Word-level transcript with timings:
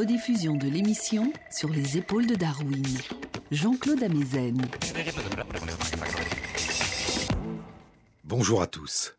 Rediffusion 0.00 0.56
de 0.56 0.66
l'émission 0.66 1.30
sur 1.50 1.68
les 1.68 1.98
épaules 1.98 2.26
de 2.26 2.34
Darwin. 2.34 2.86
Jean-Claude 3.50 4.02
Amezen. 4.02 4.58
Bonjour 8.24 8.62
à 8.62 8.66
tous 8.66 9.14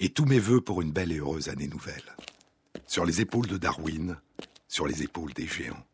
et 0.00 0.08
tous 0.08 0.24
mes 0.24 0.40
voeux 0.40 0.60
pour 0.60 0.82
une 0.82 0.90
belle 0.90 1.12
et 1.12 1.18
heureuse 1.18 1.48
année 1.48 1.68
nouvelle. 1.68 2.16
Sur 2.88 3.04
les 3.04 3.20
épaules 3.20 3.46
de 3.46 3.56
Darwin, 3.56 4.16
sur 4.66 4.88
les 4.88 5.04
épaules 5.04 5.32
des 5.32 5.46
géants. 5.46 5.86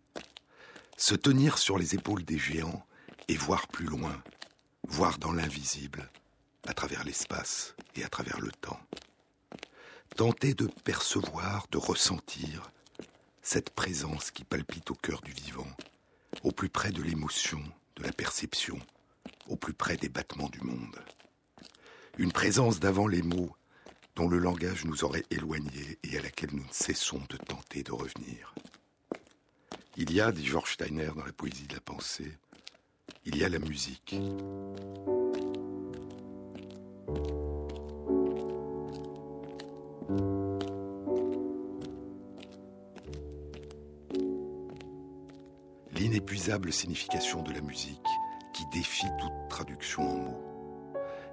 Se 0.96 1.14
tenir 1.14 1.58
sur 1.58 1.76
les 1.76 1.94
épaules 1.94 2.24
des 2.24 2.38
géants 2.38 2.86
et 3.28 3.36
voir 3.36 3.68
plus 3.68 3.84
loin, 3.84 4.16
voir 4.88 5.18
dans 5.18 5.32
l'invisible, 5.32 6.10
à 6.66 6.72
travers 6.72 7.04
l'espace 7.04 7.74
et 7.96 8.02
à 8.02 8.08
travers 8.08 8.40
le 8.40 8.50
temps. 8.50 8.80
Tenter 10.16 10.54
de 10.54 10.70
percevoir, 10.84 11.66
de 11.70 11.76
ressentir 11.76 12.72
cette 13.42 13.70
présence 13.70 14.30
qui 14.30 14.44
palpite 14.44 14.90
au 14.90 14.94
cœur 14.94 15.20
du 15.20 15.32
vivant, 15.32 15.66
au 16.44 16.52
plus 16.52 16.68
près 16.68 16.92
de 16.92 17.02
l'émotion, 17.02 17.60
de 17.96 18.04
la 18.04 18.12
perception, 18.12 18.78
au 19.48 19.56
plus 19.56 19.74
près 19.74 19.96
des 19.96 20.08
battements 20.08 20.48
du 20.48 20.60
monde. 20.60 20.96
Une 22.18 22.32
présence 22.32 22.78
d'avant 22.78 23.08
les 23.08 23.22
mots 23.22 23.54
dont 24.14 24.28
le 24.28 24.38
langage 24.38 24.84
nous 24.84 25.04
aurait 25.04 25.24
éloignés 25.30 25.98
et 26.04 26.18
à 26.18 26.22
laquelle 26.22 26.50
nous 26.52 26.64
ne 26.64 26.72
cessons 26.72 27.22
de 27.28 27.36
tenter 27.36 27.82
de 27.82 27.92
revenir. 27.92 28.54
Il 29.96 30.12
y 30.12 30.20
a, 30.20 30.32
dit 30.32 30.46
George 30.46 30.74
Steiner 30.74 31.10
dans 31.16 31.24
la 31.24 31.32
poésie 31.32 31.66
de 31.66 31.74
la 31.74 31.80
pensée, 31.80 32.32
il 33.24 33.36
y 33.36 33.44
a 33.44 33.48
la 33.48 33.58
musique. 33.58 34.14
L'inépuisable 46.02 46.72
signification 46.72 47.42
de 47.42 47.52
la 47.52 47.60
musique 47.60 48.08
qui 48.52 48.64
défie 48.72 49.06
toute 49.20 49.48
traduction 49.48 50.02
en 50.02 50.16
mots. 50.16 50.44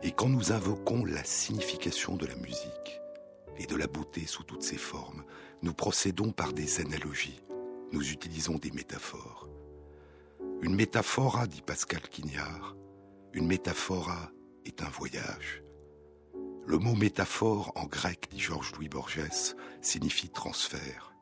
Et 0.03 0.11
quand 0.11 0.29
nous 0.29 0.51
invoquons 0.51 1.05
la 1.05 1.23
signification 1.23 2.15
de 2.15 2.27
la 2.27 2.35
musique 2.35 3.01
et 3.57 3.65
de 3.65 3.75
la 3.75 3.87
beauté 3.87 4.27
sous 4.27 4.43
toutes 4.43 4.61
ses 4.61 4.77
formes, 4.77 5.23
nous 5.63 5.73
procédons 5.73 6.31
par 6.31 6.53
des 6.53 6.81
analogies, 6.81 7.41
nous 7.93 8.11
utilisons 8.11 8.59
des 8.59 8.69
métaphores. 8.69 9.49
Une 10.61 10.75
métaphora, 10.75 11.47
dit 11.47 11.63
Pascal 11.63 12.01
Quignard, 12.01 12.75
une 13.33 13.47
métaphora 13.47 14.29
est 14.65 14.83
un 14.83 14.89
voyage. 14.89 15.63
Le 16.67 16.77
mot 16.77 16.93
métaphore 16.93 17.71
en 17.73 17.87
grec, 17.87 18.27
dit 18.29 18.39
Georges-Louis 18.39 18.87
Borges, 18.87 19.55
signifie 19.81 20.29
transfert. 20.29 21.15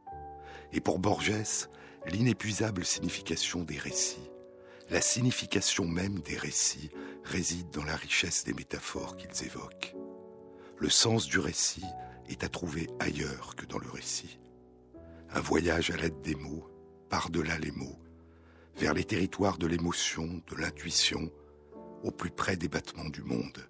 Et 0.74 0.82
pour 0.82 1.00
Borges, 1.00 1.70
l'inépuisable 2.08 2.86
signification 2.86 3.64
des 3.64 3.78
récits, 3.78 4.32
la 4.90 5.02
signification 5.02 5.86
même 5.86 6.20
des 6.20 6.38
récits 6.38 6.90
réside 7.24 7.70
dans 7.72 7.84
la 7.84 7.96
richesse 7.96 8.46
des 8.46 8.54
métaphores 8.54 9.18
qu'ils 9.18 9.46
évoquent. 9.46 9.96
Le 10.78 10.90
sens 10.90 11.28
du 11.28 11.40
récit 11.40 11.86
est 12.30 12.44
à 12.44 12.50
trouver 12.50 12.88
ailleurs 13.00 13.56
que 13.56 13.66
dans 13.66 13.80
le 13.80 13.90
récit. 13.90 14.40
Un 15.32 15.42
voyage 15.42 15.92
à 15.92 15.98
l'aide 15.98 16.22
des 16.22 16.36
mots, 16.36 16.70
par-delà 17.10 17.58
les 17.58 17.72
mots, 17.72 18.00
vers 18.78 18.94
les 18.94 19.04
territoires 19.04 19.58
de 19.58 19.68
l'émotion, 19.68 20.42
de 20.48 20.56
l'intuition, 20.56 21.30
au 22.04 22.12
plus 22.12 22.30
près 22.30 22.56
des 22.56 22.70
battements 22.70 23.10
du 23.10 23.24
monde, 23.24 23.68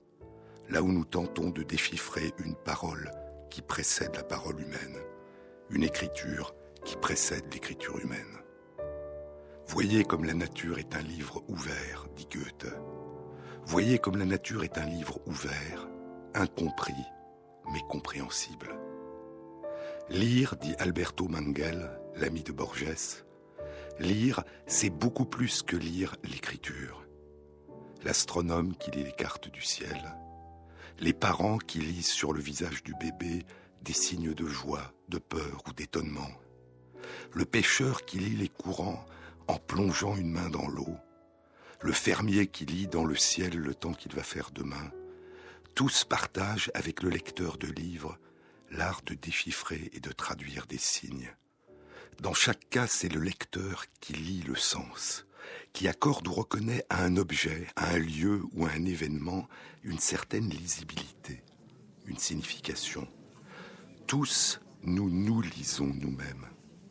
là 0.69 0.83
où 0.83 0.91
nous 0.91 1.05
tentons 1.05 1.49
de 1.49 1.63
déchiffrer 1.63 2.33
une 2.39 2.55
parole 2.55 3.09
qui 3.49 3.61
précède 3.61 4.15
la 4.15 4.23
parole 4.23 4.59
humaine, 4.59 4.97
une 5.69 5.83
écriture 5.83 6.53
qui 6.87 6.95
précède 6.95 7.53
l'écriture 7.53 7.99
humaine. 7.99 8.39
Voyez 9.67 10.05
comme 10.05 10.23
la 10.23 10.33
nature 10.33 10.79
est 10.79 10.95
un 10.95 11.01
livre 11.01 11.43
ouvert, 11.49 12.05
dit 12.15 12.29
Goethe. 12.31 12.73
Voyez 13.65 13.99
comme 13.99 14.15
la 14.15 14.25
nature 14.25 14.63
est 14.63 14.77
un 14.77 14.85
livre 14.85 15.19
ouvert, 15.27 15.89
incompris, 16.33 16.93
mais 17.73 17.81
compréhensible. 17.89 18.69
Lire, 20.09 20.55
dit 20.55 20.75
Alberto 20.79 21.27
Mangel, 21.27 21.91
l'ami 22.15 22.43
de 22.43 22.53
Borges, 22.53 23.25
lire, 23.99 24.45
c'est 24.65 24.89
beaucoup 24.89 25.25
plus 25.25 25.63
que 25.63 25.75
lire 25.75 26.15
l'écriture. 26.23 27.05
L'astronome 28.05 28.77
qui 28.77 28.91
lit 28.91 29.03
les 29.03 29.11
cartes 29.11 29.49
du 29.49 29.61
ciel, 29.61 30.15
les 30.99 31.13
parents 31.13 31.57
qui 31.57 31.79
lisent 31.79 32.07
sur 32.07 32.31
le 32.31 32.39
visage 32.39 32.81
du 32.81 32.93
bébé 32.93 33.43
des 33.81 33.93
signes 33.93 34.33
de 34.33 34.45
joie, 34.45 34.93
de 35.09 35.17
peur 35.17 35.63
ou 35.67 35.73
d'étonnement, 35.73 36.29
le 37.33 37.45
pêcheur 37.45 38.05
qui 38.05 38.19
lit 38.19 38.35
les 38.35 38.49
courants 38.49 39.05
en 39.47 39.57
plongeant 39.57 40.15
une 40.15 40.31
main 40.31 40.49
dans 40.49 40.67
l'eau, 40.67 40.97
le 41.81 41.93
fermier 41.93 42.47
qui 42.47 42.65
lit 42.65 42.87
dans 42.87 43.05
le 43.05 43.15
ciel 43.15 43.55
le 43.55 43.75
temps 43.75 43.93
qu'il 43.93 44.13
va 44.13 44.23
faire 44.23 44.51
demain, 44.51 44.91
tous 45.75 46.03
partagent 46.03 46.71
avec 46.73 47.03
le 47.03 47.09
lecteur 47.09 47.57
de 47.57 47.67
livres 47.67 48.17
l'art 48.71 49.01
de 49.05 49.13
déchiffrer 49.13 49.89
et 49.93 49.99
de 49.99 50.11
traduire 50.11 50.65
des 50.65 50.77
signes. 50.77 51.33
Dans 52.21 52.33
chaque 52.33 52.69
cas, 52.69 52.87
c'est 52.87 53.13
le 53.13 53.21
lecteur 53.21 53.85
qui 54.01 54.13
lit 54.13 54.41
le 54.41 54.55
sens, 54.55 55.25
qui 55.73 55.87
accorde 55.87 56.27
ou 56.27 56.33
reconnaît 56.33 56.83
à 56.89 57.03
un 57.03 57.15
objet, 57.15 57.67
à 57.75 57.91
un 57.91 57.99
lieu 57.99 58.41
ou 58.53 58.65
à 58.65 58.71
un 58.71 58.85
événement 58.85 59.47
une 59.83 59.99
certaine 59.99 60.49
lisibilité, 60.49 61.43
une 62.05 62.17
signification. 62.17 63.07
Tous, 64.07 64.59
nous 64.83 65.09
nous 65.09 65.41
lisons 65.41 65.93
nous-mêmes 65.93 66.47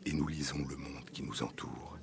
et 0.07 0.13
nous 0.13 0.27
lisons 0.27 0.65
le 0.69 0.77
monde 0.77 1.03
qui 1.11 1.21
nous 1.21 1.43
entoure. 1.43 1.97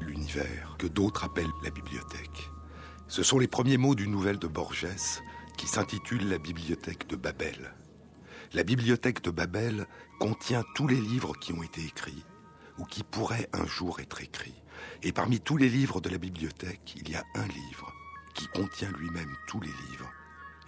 L'univers, 0.00 0.74
que 0.78 0.88
d'autres 0.88 1.24
appellent 1.24 1.46
la 1.62 1.70
bibliothèque. 1.70 2.50
Ce 3.06 3.22
sont 3.22 3.38
les 3.38 3.46
premiers 3.46 3.76
mots 3.76 3.94
d'une 3.94 4.10
nouvelle 4.10 4.40
de 4.40 4.48
Borges 4.48 4.88
qui 5.56 5.68
s'intitule 5.68 6.28
La 6.28 6.38
bibliothèque 6.38 7.06
de 7.06 7.14
Babel. 7.14 7.72
La 8.52 8.64
bibliothèque 8.64 9.22
de 9.22 9.30
Babel 9.30 9.86
contient 10.18 10.64
tous 10.74 10.88
les 10.88 11.00
livres 11.00 11.34
qui 11.38 11.52
ont 11.52 11.62
été 11.62 11.82
écrits 11.82 12.24
ou 12.78 12.84
qui 12.84 13.02
pourraient 13.02 13.48
un 13.52 13.66
jour 13.66 14.00
être 14.00 14.20
écrits. 14.20 14.62
Et 15.02 15.12
parmi 15.12 15.40
tous 15.40 15.56
les 15.56 15.68
livres 15.68 16.00
de 16.00 16.08
la 16.08 16.18
bibliothèque, 16.18 16.94
il 16.96 17.08
y 17.08 17.14
a 17.14 17.24
un 17.34 17.46
livre 17.46 17.92
qui 18.34 18.46
contient 18.48 18.90
lui-même 18.92 19.36
tous 19.46 19.60
les 19.60 19.72
livres 19.88 20.10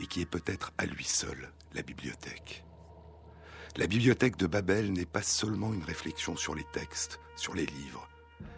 et 0.01 0.07
qui 0.07 0.21
est 0.21 0.27
peut-être 0.27 0.73
à 0.79 0.87
lui 0.87 1.05
seul 1.05 1.53
la 1.75 1.83
bibliothèque. 1.83 2.65
La 3.77 3.87
bibliothèque 3.87 4.37
de 4.37 4.47
Babel 4.47 4.93
n'est 4.93 5.05
pas 5.05 5.23
seulement 5.23 5.75
une 5.75 5.85
réflexion 5.85 6.37
sur 6.37 6.55
les 6.55 6.65
textes, 6.73 7.21
sur 7.37 7.55
les 7.55 7.67
livres, 7.67 8.09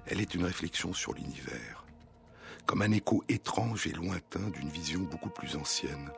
elle 0.07 0.21
est 0.21 0.35
une 0.35 0.45
réflexion 0.45 0.95
sur 0.95 1.13
l'univers, 1.13 1.85
comme 2.67 2.83
un 2.83 2.93
écho 2.93 3.23
étrange 3.29 3.87
et 3.87 3.93
lointain 3.93 4.49
d'une 4.51 4.71
vision 4.71 5.01
beaucoup 5.01 5.31
plus 5.31 5.55
ancienne 5.57 6.11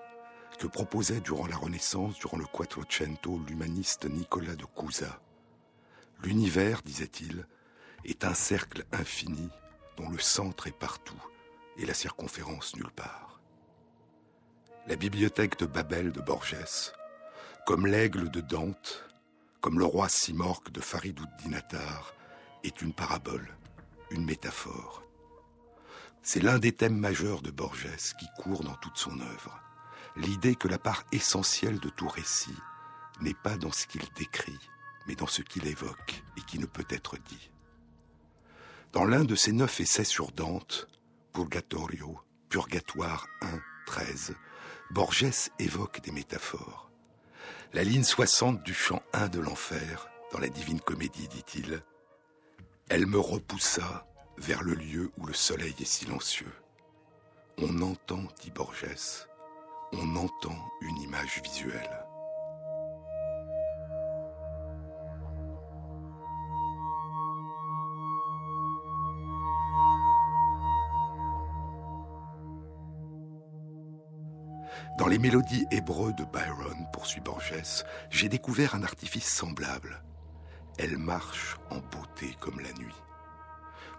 que 0.58 0.66
proposait 0.66 1.20
durant 1.20 1.46
la 1.46 1.56
Renaissance, 1.56 2.18
durant 2.18 2.36
le 2.36 2.44
Quattrocento, 2.44 3.40
l'humaniste 3.48 4.04
Nicolas 4.04 4.56
de 4.56 4.64
Cusa. 4.76 5.20
L'univers, 6.22 6.82
disait-il, 6.82 7.46
est 8.04 8.24
un 8.24 8.34
cercle 8.34 8.84
infini 8.92 9.48
dont 9.96 10.10
le 10.10 10.18
centre 10.18 10.66
est 10.66 10.78
partout 10.78 11.22
et 11.78 11.86
la 11.86 11.94
circonférence 11.94 12.76
nulle 12.76 12.90
part. 12.90 13.40
La 14.86 14.96
bibliothèque 14.96 15.58
de 15.58 15.66
Babel 15.66 16.12
de 16.12 16.20
Borges, 16.20 16.92
comme 17.66 17.86
l'aigle 17.86 18.30
de 18.30 18.40
Dante, 18.40 19.08
comme 19.60 19.78
le 19.78 19.84
roi 19.84 20.08
Simorque 20.08 20.70
de 20.70 20.80
Faridou 20.80 21.24
Dinatar, 21.38 22.14
est 22.64 22.82
une 22.82 22.92
parabole, 22.92 23.56
une 24.10 24.24
métaphore. 24.24 25.02
C'est 26.22 26.42
l'un 26.42 26.58
des 26.58 26.72
thèmes 26.72 26.98
majeurs 26.98 27.40
de 27.40 27.50
Borges 27.50 28.14
qui 28.18 28.26
court 28.38 28.62
dans 28.62 28.76
toute 28.76 28.96
son 28.98 29.20
œuvre. 29.20 29.58
L'idée 30.16 30.54
que 30.54 30.68
la 30.68 30.78
part 30.78 31.04
essentielle 31.12 31.80
de 31.80 31.88
tout 31.88 32.08
récit 32.08 32.56
n'est 33.22 33.34
pas 33.34 33.56
dans 33.56 33.72
ce 33.72 33.86
qu'il 33.86 34.06
décrit, 34.16 34.58
dans 35.14 35.26
ce 35.26 35.42
qu'il 35.42 35.66
évoque 35.66 36.22
et 36.36 36.42
qui 36.42 36.58
ne 36.58 36.66
peut 36.66 36.86
être 36.88 37.16
dit. 37.18 37.50
Dans 38.92 39.04
l'un 39.04 39.24
de 39.24 39.34
ses 39.34 39.52
neuf 39.52 39.80
essais 39.80 40.04
sur 40.04 40.32
Dante, 40.32 40.88
Purgatorio, 41.32 42.18
Purgatoire 42.48 43.26
1, 43.42 43.46
13, 43.86 44.34
Borges 44.90 45.50
évoque 45.58 46.00
des 46.00 46.10
métaphores. 46.10 46.90
La 47.72 47.84
ligne 47.84 48.02
60 48.02 48.64
du 48.64 48.74
chant 48.74 49.02
1 49.12 49.28
de 49.28 49.38
l'enfer, 49.38 50.08
dans 50.32 50.40
la 50.40 50.48
Divine 50.48 50.80
Comédie, 50.80 51.28
dit-il, 51.28 51.82
Elle 52.88 53.06
me 53.06 53.18
repoussa 53.18 54.06
vers 54.38 54.62
le 54.62 54.74
lieu 54.74 55.12
où 55.18 55.26
le 55.26 55.34
soleil 55.34 55.74
est 55.78 55.84
silencieux. 55.84 56.52
On 57.58 57.82
entend, 57.82 58.24
dit 58.40 58.50
Borges, 58.50 59.26
on 59.92 60.16
entend 60.16 60.68
une 60.80 60.98
image 60.98 61.40
visuelle. 61.44 62.06
Les 75.10 75.18
mélodies 75.18 75.66
hébreux 75.72 76.12
de 76.12 76.22
Byron, 76.22 76.86
poursuit 76.92 77.20
Borges, 77.20 77.82
j'ai 78.10 78.28
découvert 78.28 78.76
un 78.76 78.84
artifice 78.84 79.26
semblable. 79.26 80.04
Elle 80.78 80.98
marche 80.98 81.56
en 81.70 81.78
beauté 81.78 82.36
comme 82.38 82.60
la 82.60 82.72
nuit. 82.74 82.94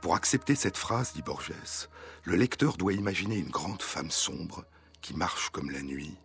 Pour 0.01 0.15
accepter 0.15 0.55
cette 0.55 0.77
phrase, 0.77 1.11
dit 1.13 1.21
Borges, 1.21 1.89
le 2.23 2.37
lecteur 2.37 2.77
doit 2.77 2.93
imaginer 2.93 3.35
une 3.35 3.49
grande 3.49 3.81
femme 3.81 4.09
sombre 4.09 4.63
qui 5.01 5.13
marche 5.13 5.49
comme 5.49 5.69
la 5.69 5.81
nuit, 5.81 6.17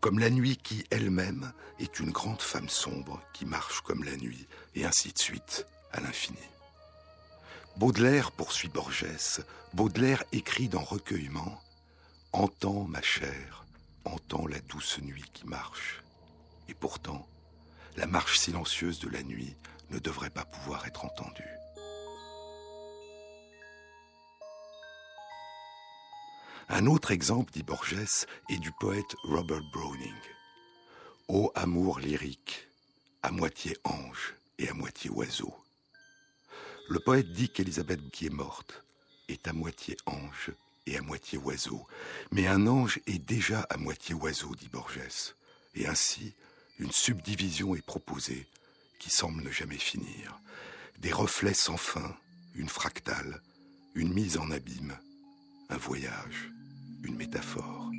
comme 0.00 0.18
la 0.18 0.30
nuit 0.30 0.56
qui 0.56 0.84
elle-même 0.90 1.52
est 1.78 2.00
une 2.00 2.10
grande 2.10 2.42
femme 2.42 2.68
sombre 2.68 3.22
qui 3.32 3.46
marche 3.46 3.82
comme 3.82 4.02
la 4.02 4.16
nuit, 4.16 4.48
et 4.74 4.84
ainsi 4.84 5.12
de 5.12 5.18
suite, 5.18 5.64
à 5.92 6.00
l'infini. 6.00 6.42
Baudelaire, 7.76 8.32
poursuit 8.32 8.68
Borges, 8.68 9.44
Baudelaire 9.74 10.24
écrit 10.32 10.68
dans 10.68 10.82
Recueillement 10.82 11.60
Entends 12.32 12.84
ma 12.84 13.00
chère, 13.00 13.64
entends 14.04 14.46
la 14.46 14.60
douce 14.60 14.98
nuit 15.00 15.24
qui 15.32 15.46
marche. 15.46 16.02
Et 16.68 16.74
pourtant, 16.74 17.26
la 17.96 18.06
marche 18.06 18.38
silencieuse 18.38 18.98
de 19.00 19.08
la 19.08 19.22
nuit 19.22 19.56
ne 19.90 19.98
devrait 19.98 20.30
pas 20.30 20.44
pouvoir 20.44 20.86
être 20.86 21.04
entendue. 21.04 21.58
Un 26.70 26.86
autre 26.86 27.12
exemple, 27.12 27.50
dit 27.52 27.62
Borges, 27.62 28.26
est 28.50 28.58
du 28.58 28.70
poète 28.72 29.16
Robert 29.24 29.62
Browning. 29.72 30.20
Ô 31.28 31.50
amour 31.54 31.98
lyrique, 31.98 32.68
à 33.22 33.30
moitié 33.30 33.76
ange 33.84 34.34
et 34.58 34.68
à 34.68 34.74
moitié 34.74 35.08
oiseau. 35.08 35.54
Le 36.90 37.00
poète 37.00 37.32
dit 37.32 37.48
qu'Élisabeth 37.48 38.10
qui 38.10 38.26
est 38.26 38.30
morte 38.30 38.84
est 39.28 39.48
à 39.48 39.52
moitié 39.52 39.96
ange 40.06 40.52
à 40.96 41.02
moitié 41.02 41.38
oiseau. 41.38 41.86
Mais 42.30 42.46
un 42.46 42.66
ange 42.66 43.00
est 43.06 43.18
déjà 43.18 43.60
à 43.70 43.76
moitié 43.76 44.14
oiseau, 44.14 44.54
dit 44.54 44.68
Borges. 44.68 45.34
Et 45.74 45.86
ainsi, 45.86 46.34
une 46.78 46.92
subdivision 46.92 47.74
est 47.74 47.84
proposée 47.84 48.46
qui 48.98 49.10
semble 49.10 49.42
ne 49.42 49.50
jamais 49.50 49.78
finir. 49.78 50.40
Des 50.98 51.12
reflets 51.12 51.54
sans 51.54 51.76
fin, 51.76 52.16
une 52.54 52.68
fractale, 52.68 53.40
une 53.94 54.12
mise 54.12 54.38
en 54.38 54.50
abîme, 54.50 54.96
un 55.70 55.76
voyage, 55.76 56.50
une 57.02 57.16
métaphore. 57.16 57.90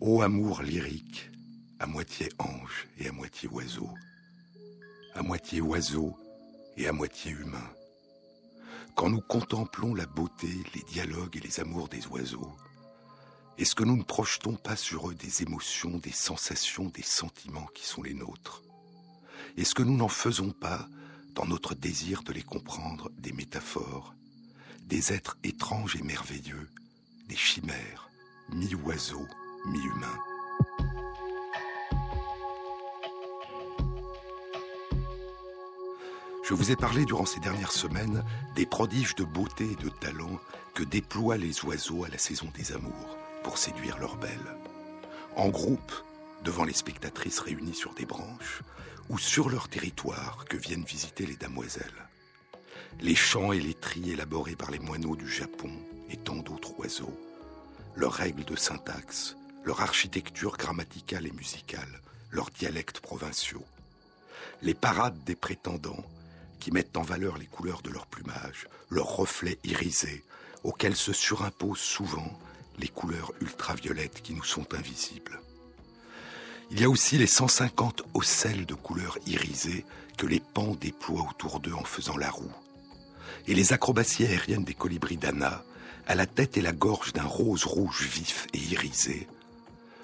Ô 0.00 0.22
amour 0.22 0.62
lyrique, 0.62 1.30
à 1.78 1.86
moitié 1.86 2.28
ange 2.38 2.88
et 2.98 3.08
à 3.08 3.12
moitié 3.12 3.48
oiseau, 3.48 3.90
à 5.14 5.22
moitié 5.22 5.60
oiseau 5.60 6.16
et 6.76 6.86
à 6.86 6.92
moitié 6.92 7.32
humain. 7.32 7.70
Quand 8.96 9.08
nous 9.08 9.20
contemplons 9.20 9.94
la 9.94 10.06
beauté, 10.06 10.48
les 10.74 10.82
dialogues 10.82 11.36
et 11.36 11.40
les 11.40 11.60
amours 11.60 11.88
des 11.88 12.06
oiseaux, 12.08 12.56
est-ce 13.58 13.74
que 13.74 13.84
nous 13.84 13.96
ne 13.96 14.02
projetons 14.02 14.56
pas 14.56 14.76
sur 14.76 15.10
eux 15.10 15.14
des 15.14 15.42
émotions, 15.42 15.98
des 15.98 16.12
sensations, 16.12 16.86
des 16.86 17.02
sentiments 17.02 17.68
qui 17.74 17.86
sont 17.86 18.02
les 18.02 18.14
nôtres? 18.14 18.62
Est-ce 19.56 19.74
que 19.74 19.82
nous 19.82 19.96
n'en 19.96 20.08
faisons 20.08 20.50
pas, 20.50 20.88
dans 21.34 21.46
notre 21.46 21.74
désir 21.74 22.22
de 22.22 22.32
les 22.32 22.42
comprendre, 22.42 23.10
des 23.18 23.32
métaphores, 23.32 24.14
des 24.82 25.12
êtres 25.12 25.36
étranges 25.44 25.96
et 25.96 26.02
merveilleux, 26.02 26.70
des 27.26 27.36
chimères, 27.36 28.10
mi-oiseaux, 28.50 29.28
mi-humains? 29.66 30.29
Je 36.50 36.56
vous 36.56 36.72
ai 36.72 36.74
parlé 36.74 37.04
durant 37.04 37.26
ces 37.26 37.38
dernières 37.38 37.70
semaines 37.70 38.24
des 38.56 38.66
prodiges 38.66 39.14
de 39.14 39.22
beauté 39.22 39.70
et 39.70 39.84
de 39.84 39.88
talent 39.88 40.40
que 40.74 40.82
déploient 40.82 41.36
les 41.36 41.64
oiseaux 41.64 42.02
à 42.02 42.08
la 42.08 42.18
saison 42.18 42.48
des 42.56 42.72
amours 42.72 43.16
pour 43.44 43.56
séduire 43.56 43.98
leurs 43.98 44.16
belles. 44.16 44.56
En 45.36 45.48
groupe, 45.48 45.92
devant 46.42 46.64
les 46.64 46.72
spectatrices 46.72 47.38
réunies 47.38 47.76
sur 47.76 47.94
des 47.94 48.04
branches, 48.04 48.62
ou 49.10 49.16
sur 49.16 49.48
leur 49.48 49.68
territoire 49.68 50.44
que 50.46 50.56
viennent 50.56 50.82
visiter 50.82 51.24
les 51.24 51.36
damoiselles. 51.36 52.08
Les 53.00 53.14
chants 53.14 53.52
et 53.52 53.60
les 53.60 53.74
tris 53.74 54.10
élaborés 54.10 54.56
par 54.56 54.72
les 54.72 54.80
moineaux 54.80 55.14
du 55.14 55.28
Japon 55.28 55.70
et 56.10 56.16
tant 56.16 56.34
d'autres 56.34 56.76
oiseaux, 56.80 57.16
leurs 57.94 58.14
règles 58.14 58.44
de 58.44 58.56
syntaxe, 58.56 59.36
leur 59.62 59.82
architecture 59.82 60.56
grammaticale 60.56 61.28
et 61.28 61.32
musicale, 61.32 62.00
leurs 62.32 62.50
dialectes 62.50 62.98
provinciaux, 62.98 63.64
les 64.62 64.74
parades 64.74 65.22
des 65.22 65.36
prétendants 65.36 66.04
qui 66.60 66.70
mettent 66.70 66.96
en 66.96 67.02
valeur 67.02 67.38
les 67.38 67.46
couleurs 67.46 67.82
de 67.82 67.90
leur 67.90 68.06
plumage, 68.06 68.68
leurs 68.90 69.16
reflets 69.16 69.58
irisés, 69.64 70.22
auxquels 70.62 70.96
se 70.96 71.12
surimposent 71.12 71.78
souvent 71.78 72.38
les 72.78 72.88
couleurs 72.88 73.32
ultraviolettes 73.40 74.22
qui 74.22 74.34
nous 74.34 74.44
sont 74.44 74.74
invisibles. 74.74 75.40
Il 76.70 76.80
y 76.80 76.84
a 76.84 76.90
aussi 76.90 77.18
les 77.18 77.26
150 77.26 78.02
ocelles 78.14 78.66
de 78.66 78.74
couleurs 78.74 79.18
irisées 79.26 79.84
que 80.16 80.26
les 80.26 80.40
pans 80.40 80.76
déploient 80.80 81.26
autour 81.28 81.58
d'eux 81.58 81.72
en 81.72 81.84
faisant 81.84 82.16
la 82.16 82.30
roue. 82.30 82.52
Et 83.48 83.54
les 83.54 83.72
acrobaties 83.72 84.24
aériennes 84.24 84.64
des 84.64 84.74
colibris 84.74 85.16
d'Anna, 85.16 85.64
à 86.06 86.14
la 86.14 86.26
tête 86.26 86.56
et 86.56 86.62
la 86.62 86.72
gorge 86.72 87.12
d'un 87.12 87.24
rose 87.24 87.64
rouge 87.64 88.02
vif 88.02 88.46
et 88.52 88.58
irisé, 88.58 89.26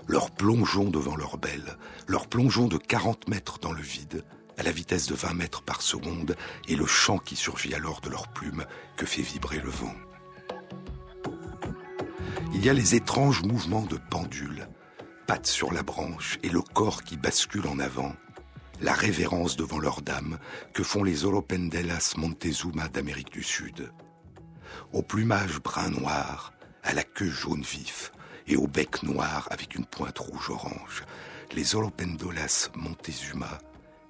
leur 0.09 0.31
plongeon 0.31 0.85
devant 0.85 1.17
leur 1.17 1.37
belle, 1.37 1.77
leur 2.07 2.29
plongeon 2.29 2.67
de 2.67 2.79
40 2.79 3.29
mètres 3.29 3.59
dans 3.59 3.73
le 3.73 3.83
vide, 3.83 4.25
à 4.59 4.63
la 4.63 4.71
vitesse 4.71 5.07
de 5.07 5.15
20 5.15 5.35
mètres 5.35 5.63
par 5.63 5.83
seconde 5.83 6.37
et 6.69 6.77
le 6.77 6.87
chant 6.87 7.19
qui 7.19 7.37
surgit 7.37 7.75
alors 7.75 8.01
de 8.01 8.09
leurs 8.09 8.29
plumes 8.29 8.65
que 8.97 9.07
fait 9.07 9.23
vibrer 9.23 9.61
le 9.61 9.71
vent. 9.71 9.95
Il 12.55 12.65
y 12.65 12.71
a 12.71 12.73
les 12.73 12.95
étranges 12.95 13.43
mouvements 13.43 13.85
de 13.85 13.99
pendule, 14.11 14.69
pattes 15.27 15.47
sur 15.47 15.73
la 15.73 15.83
branche 15.83 16.39
et 16.43 16.49
le 16.49 16.63
corps 16.63 17.03
qui 17.03 17.17
bascule 17.17 17.67
en 17.67 17.79
avant, 17.79 18.15
la 18.81 18.95
révérence 18.95 19.57
devant 19.57 19.79
leur 19.79 20.03
dame 20.03 20.39
que 20.73 20.83
font 20.83 21.03
les 21.03 21.25
Oropendelas 21.25 22.15
Montezuma 22.17 22.89
d'Amérique 22.89 23.33
du 23.33 23.43
Sud. 23.43 23.91
Au 24.93 25.03
plumage 25.03 25.61
brun-noir, 25.61 26.53
à 26.83 26.93
la 26.95 27.03
queue 27.03 27.31
jaune 27.31 27.63
vif 27.63 28.13
et 28.47 28.57
au 28.57 28.67
bec 28.67 29.03
noir 29.03 29.49
avec 29.51 29.75
une 29.75 29.87
pointe 29.87 30.19
rouge-orange, 30.19 31.05
les 31.53 31.75
Oropendolas 31.75 32.71
Montezuma 32.75 33.59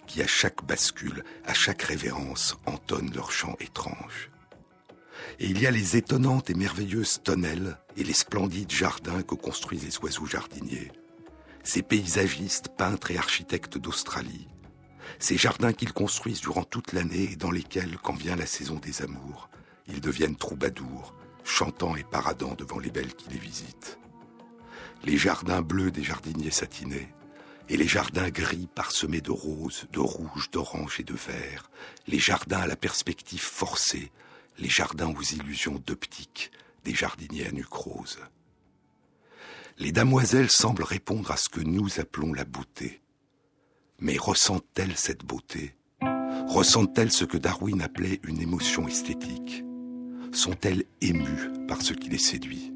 qui 0.06 0.22
à 0.22 0.26
chaque 0.26 0.64
bascule, 0.64 1.24
à 1.44 1.54
chaque 1.54 1.82
révérence, 1.82 2.56
entonnent 2.66 3.12
leur 3.14 3.30
chant 3.30 3.56
étrange. 3.60 4.30
Et 5.38 5.46
il 5.46 5.60
y 5.60 5.66
a 5.66 5.70
les 5.70 5.96
étonnantes 5.96 6.50
et 6.50 6.54
merveilleuses 6.54 7.20
tonnelles 7.22 7.78
et 7.96 8.04
les 8.04 8.12
splendides 8.12 8.70
jardins 8.70 9.22
que 9.22 9.34
construisent 9.34 9.84
les 9.84 9.98
oiseaux 9.98 10.26
jardiniers. 10.26 10.92
Ces 11.62 11.82
paysagistes, 11.82 12.68
peintres 12.76 13.10
et 13.10 13.18
architectes 13.18 13.76
d'Australie. 13.78 14.48
Ces 15.18 15.36
jardins 15.36 15.72
qu'ils 15.72 15.92
construisent 15.92 16.40
durant 16.40 16.64
toute 16.64 16.92
l'année 16.92 17.32
et 17.32 17.36
dans 17.36 17.50
lesquels, 17.50 17.98
quand 18.02 18.14
vient 18.14 18.36
la 18.36 18.46
saison 18.46 18.76
des 18.76 19.02
amours, 19.02 19.50
ils 19.88 20.00
deviennent 20.00 20.36
troubadours, 20.36 21.14
chantant 21.44 21.96
et 21.96 22.04
paradant 22.04 22.54
devant 22.54 22.78
les 22.78 22.90
belles 22.90 23.14
qui 23.14 23.28
les 23.30 23.38
visitent. 23.38 23.98
Les 25.04 25.16
jardins 25.16 25.62
bleus 25.62 25.90
des 25.90 26.02
jardiniers 26.02 26.50
satinés, 26.50 27.08
et 27.68 27.76
les 27.76 27.88
jardins 27.88 28.30
gris 28.30 28.68
parsemés 28.74 29.20
de 29.20 29.30
roses, 29.30 29.86
de 29.92 29.98
rouges, 29.98 30.50
d'oranges 30.50 31.00
et 31.00 31.04
de 31.04 31.14
verts, 31.14 31.70
les 32.06 32.18
jardins 32.18 32.60
à 32.60 32.66
la 32.66 32.76
perspective 32.76 33.42
forcée, 33.42 34.12
les 34.58 34.68
jardins 34.68 35.12
aux 35.12 35.22
illusions 35.22 35.82
d'optique, 35.86 36.50
des 36.84 36.94
jardiniers 36.94 37.46
à. 37.46 38.18
Les 39.78 39.92
damoiselles 39.92 40.50
semblent 40.50 40.84
répondre 40.84 41.30
à 41.30 41.36
ce 41.36 41.48
que 41.48 41.60
nous 41.60 42.00
appelons 42.00 42.32
la 42.32 42.44
beauté. 42.44 43.02
Mais 43.98 44.16
ressentent-elles 44.16 44.96
cette 44.96 45.24
beauté? 45.24 45.74
Ressentent-elles 46.48 47.12
ce 47.12 47.24
que 47.24 47.36
Darwin 47.36 47.82
appelait 47.82 48.20
une 48.22 48.40
émotion 48.40 48.86
esthétique? 48.86 49.64
Sont-elles 50.32 50.84
émues 51.00 51.66
par 51.66 51.82
ce 51.82 51.92
qui 51.92 52.08
les 52.08 52.18
séduit? 52.18 52.75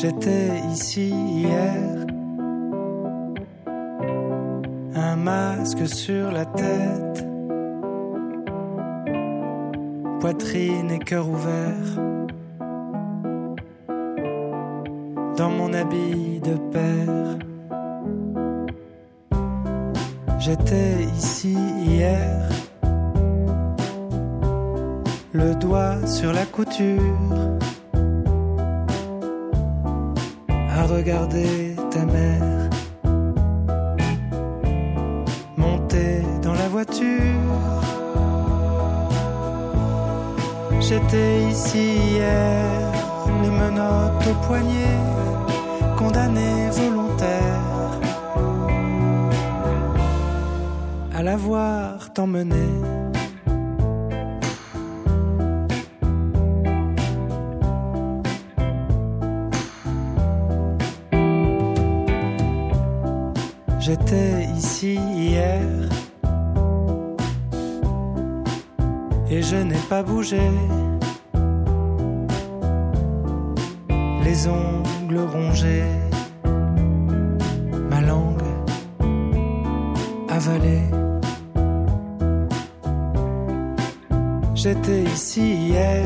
J'étais 0.00 0.62
ici 0.70 1.08
hier, 1.08 2.06
un 4.94 5.16
masque 5.16 5.88
sur 5.88 6.30
la 6.30 6.46
tête, 6.46 7.26
poitrine 10.20 10.92
et 10.92 11.00
cœur 11.00 11.28
ouvert, 11.28 11.90
dans 15.36 15.50
mon 15.50 15.72
habit 15.72 16.42
de 16.44 16.54
père. 16.70 17.38
J'étais 20.38 21.06
ici 21.16 21.56
hier, 21.84 22.48
le 25.32 25.56
doigt 25.56 26.06
sur 26.06 26.32
la 26.32 26.46
couture 26.46 27.58
regarder 30.88 31.74
ta 31.90 32.04
mère 32.04 32.70
monter 35.56 36.22
dans 36.42 36.54
la 36.54 36.68
voiture. 36.68 37.06
J'étais 40.80 41.42
ici 41.50 41.96
hier, 42.12 42.92
les 43.42 43.50
menottes 43.50 44.26
au 44.30 44.46
poignet, 44.46 44.98
condamné 45.98 46.70
volontaire 46.70 47.62
à 51.14 51.22
la 51.22 51.36
voir 51.36 52.12
t'emmener. 52.12 52.97
Bougé. 70.02 70.50
Les 74.24 74.46
ongles 74.46 75.26
rongés, 75.32 75.84
ma 77.90 78.00
langue 78.00 78.42
avalée. 80.28 80.84
J'étais 84.54 85.02
ici 85.04 85.54
hier 85.68 86.04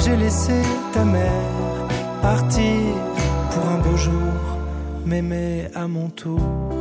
j'ai 0.00 0.16
laissé 0.16 0.62
ta 0.92 1.04
mère 1.04 1.88
partir 2.22 2.94
pour 3.50 3.64
un 3.68 3.78
beau 3.78 3.96
jour, 3.96 4.32
m'aimer 5.04 5.68
à 5.74 5.86
mon 5.86 6.08
tour. 6.08 6.79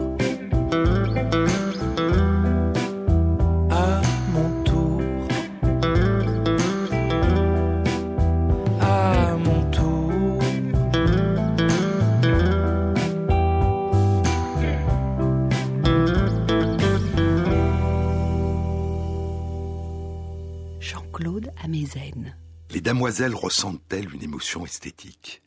Les 23.10 23.14
damoiselles 23.14 23.36
ressentent-elles 23.36 24.14
une 24.14 24.22
émotion 24.22 24.68
esthétique? 24.68 25.42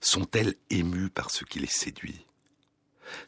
Sont-elles 0.00 0.56
émues 0.70 1.08
par 1.08 1.30
ce 1.30 1.44
qui 1.44 1.60
les 1.60 1.68
séduit? 1.68 2.26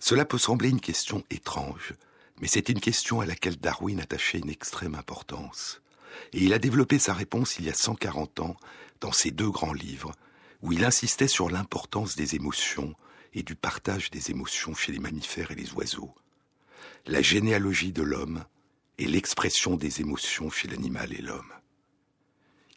Cela 0.00 0.24
peut 0.24 0.36
sembler 0.36 0.68
une 0.68 0.80
question 0.80 1.22
étrange, 1.30 1.94
mais 2.40 2.48
c'est 2.48 2.70
une 2.70 2.80
question 2.80 3.20
à 3.20 3.26
laquelle 3.26 3.56
Darwin 3.56 4.00
attachait 4.00 4.38
une 4.38 4.50
extrême 4.50 4.96
importance. 4.96 5.80
Et 6.32 6.42
il 6.42 6.54
a 6.54 6.58
développé 6.58 6.98
sa 6.98 7.14
réponse 7.14 7.60
il 7.60 7.66
y 7.66 7.70
a 7.70 7.72
140 7.72 8.40
ans 8.40 8.56
dans 9.00 9.12
ses 9.12 9.30
deux 9.30 9.48
grands 9.48 9.72
livres, 9.72 10.10
où 10.60 10.72
il 10.72 10.84
insistait 10.84 11.28
sur 11.28 11.48
l'importance 11.48 12.16
des 12.16 12.34
émotions 12.34 12.96
et 13.32 13.44
du 13.44 13.54
partage 13.54 14.10
des 14.10 14.32
émotions 14.32 14.74
chez 14.74 14.90
les 14.90 14.98
mammifères 14.98 15.52
et 15.52 15.54
les 15.54 15.72
oiseaux. 15.74 16.16
La 17.06 17.22
généalogie 17.22 17.92
de 17.92 18.02
l'homme 18.02 18.44
et 18.98 19.06
l'expression 19.06 19.76
des 19.76 20.00
émotions 20.00 20.50
chez 20.50 20.66
l'animal 20.66 21.12
et 21.12 21.22
l'homme. 21.22 21.52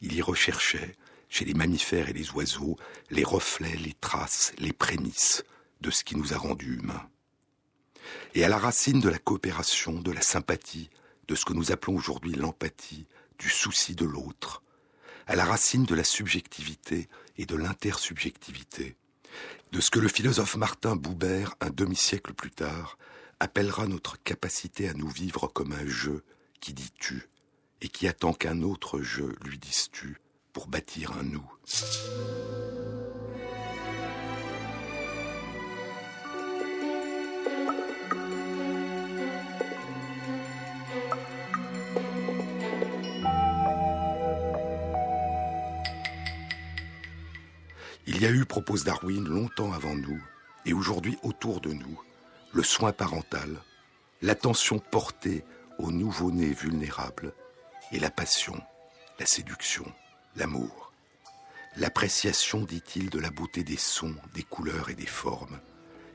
Il 0.02 0.14
y 0.14 0.22
recherchait, 0.22 0.96
chez 1.30 1.46
les 1.46 1.54
mammifères 1.54 2.10
et 2.10 2.14
les 2.14 2.32
oiseaux, 2.32 2.78
les 3.10 3.24
reflets, 3.24 3.78
les 3.78 3.94
traces, 3.94 4.54
les 4.58 4.74
prémices 4.74 5.44
de 5.80 5.90
ce 5.90 6.04
qui 6.04 6.16
nous 6.16 6.34
a 6.34 6.38
rendus 6.38 6.76
humains. 6.76 7.08
Et 8.34 8.44
à 8.44 8.50
la 8.50 8.58
racine 8.58 9.00
de 9.00 9.10
la 9.10 9.20
coopération, 9.20 9.94
de 9.94 10.12
la 10.12 10.22
sympathie, 10.22 10.90
de 11.28 11.36
ce 11.36 11.46
que 11.46 11.54
nous 11.54 11.72
appelons 11.72 11.96
aujourd'hui 11.96 12.34
l'empathie, 12.34 13.08
du 13.40 13.50
souci 13.50 13.96
de 13.96 14.06
l'autre, 14.06 14.62
à 15.28 15.36
la 15.36 15.46
racine 15.46 15.86
de 15.86 15.96
la 15.96 16.04
subjectivité 16.04 17.08
et 17.38 17.46
de 17.46 17.56
l'intersubjectivité, 17.56 18.96
de 19.72 19.80
ce 19.80 19.90
que 19.90 20.00
le 20.00 20.10
philosophe 20.10 20.58
Martin 20.58 20.96
Buber, 20.96 21.46
un 21.62 21.70
demi-siècle 21.70 22.34
plus 22.34 22.52
tard, 22.52 22.98
appellera 23.40 23.88
notre 23.88 24.22
capacité 24.22 24.90
à 24.90 24.94
nous 24.94 25.10
vivre 25.10 25.48
comme 25.48 25.72
un 25.72 25.88
jeu 25.88 26.24
qui 26.60 26.74
dit 26.74 26.92
tu 27.00 27.30
et 27.82 27.88
qui 27.88 28.08
attend 28.08 28.34
qu'un 28.34 28.62
autre 28.62 29.02
jeu 29.02 29.36
lui 29.44 29.58
dise 29.58 29.90
tu 29.92 30.18
pour 30.54 30.68
bâtir 30.68 31.14
un 31.14 31.24
nous. 31.24 31.52
Il 48.08 48.22
y 48.22 48.26
a 48.26 48.32
eu, 48.32 48.46
propose 48.46 48.84
Darwin, 48.84 49.28
longtemps 49.28 49.72
avant 49.72 49.96
nous, 49.96 50.22
et 50.66 50.74
aujourd'hui 50.74 51.18
autour 51.24 51.62
de 51.62 51.72
nous, 51.72 52.00
le 52.52 52.62
soin 52.62 52.92
parental, 52.92 53.62
l'attention 54.22 54.80
portée 54.80 55.44
aux 55.80 55.92
nouveau-nés 55.92 56.54
vulnérables, 56.54 57.34
et 57.92 58.00
la 58.00 58.10
passion, 58.10 58.62
la 59.20 59.26
séduction, 59.26 59.86
l'amour. 60.36 60.92
L'appréciation, 61.78 62.62
dit-il, 62.62 63.10
de 63.10 63.20
la 63.20 63.30
beauté 63.30 63.64
des 63.64 63.78
sons, 63.78 64.16
des 64.34 64.44
couleurs 64.44 64.90
et 64.90 64.96
des 64.96 65.06
formes, 65.06 65.60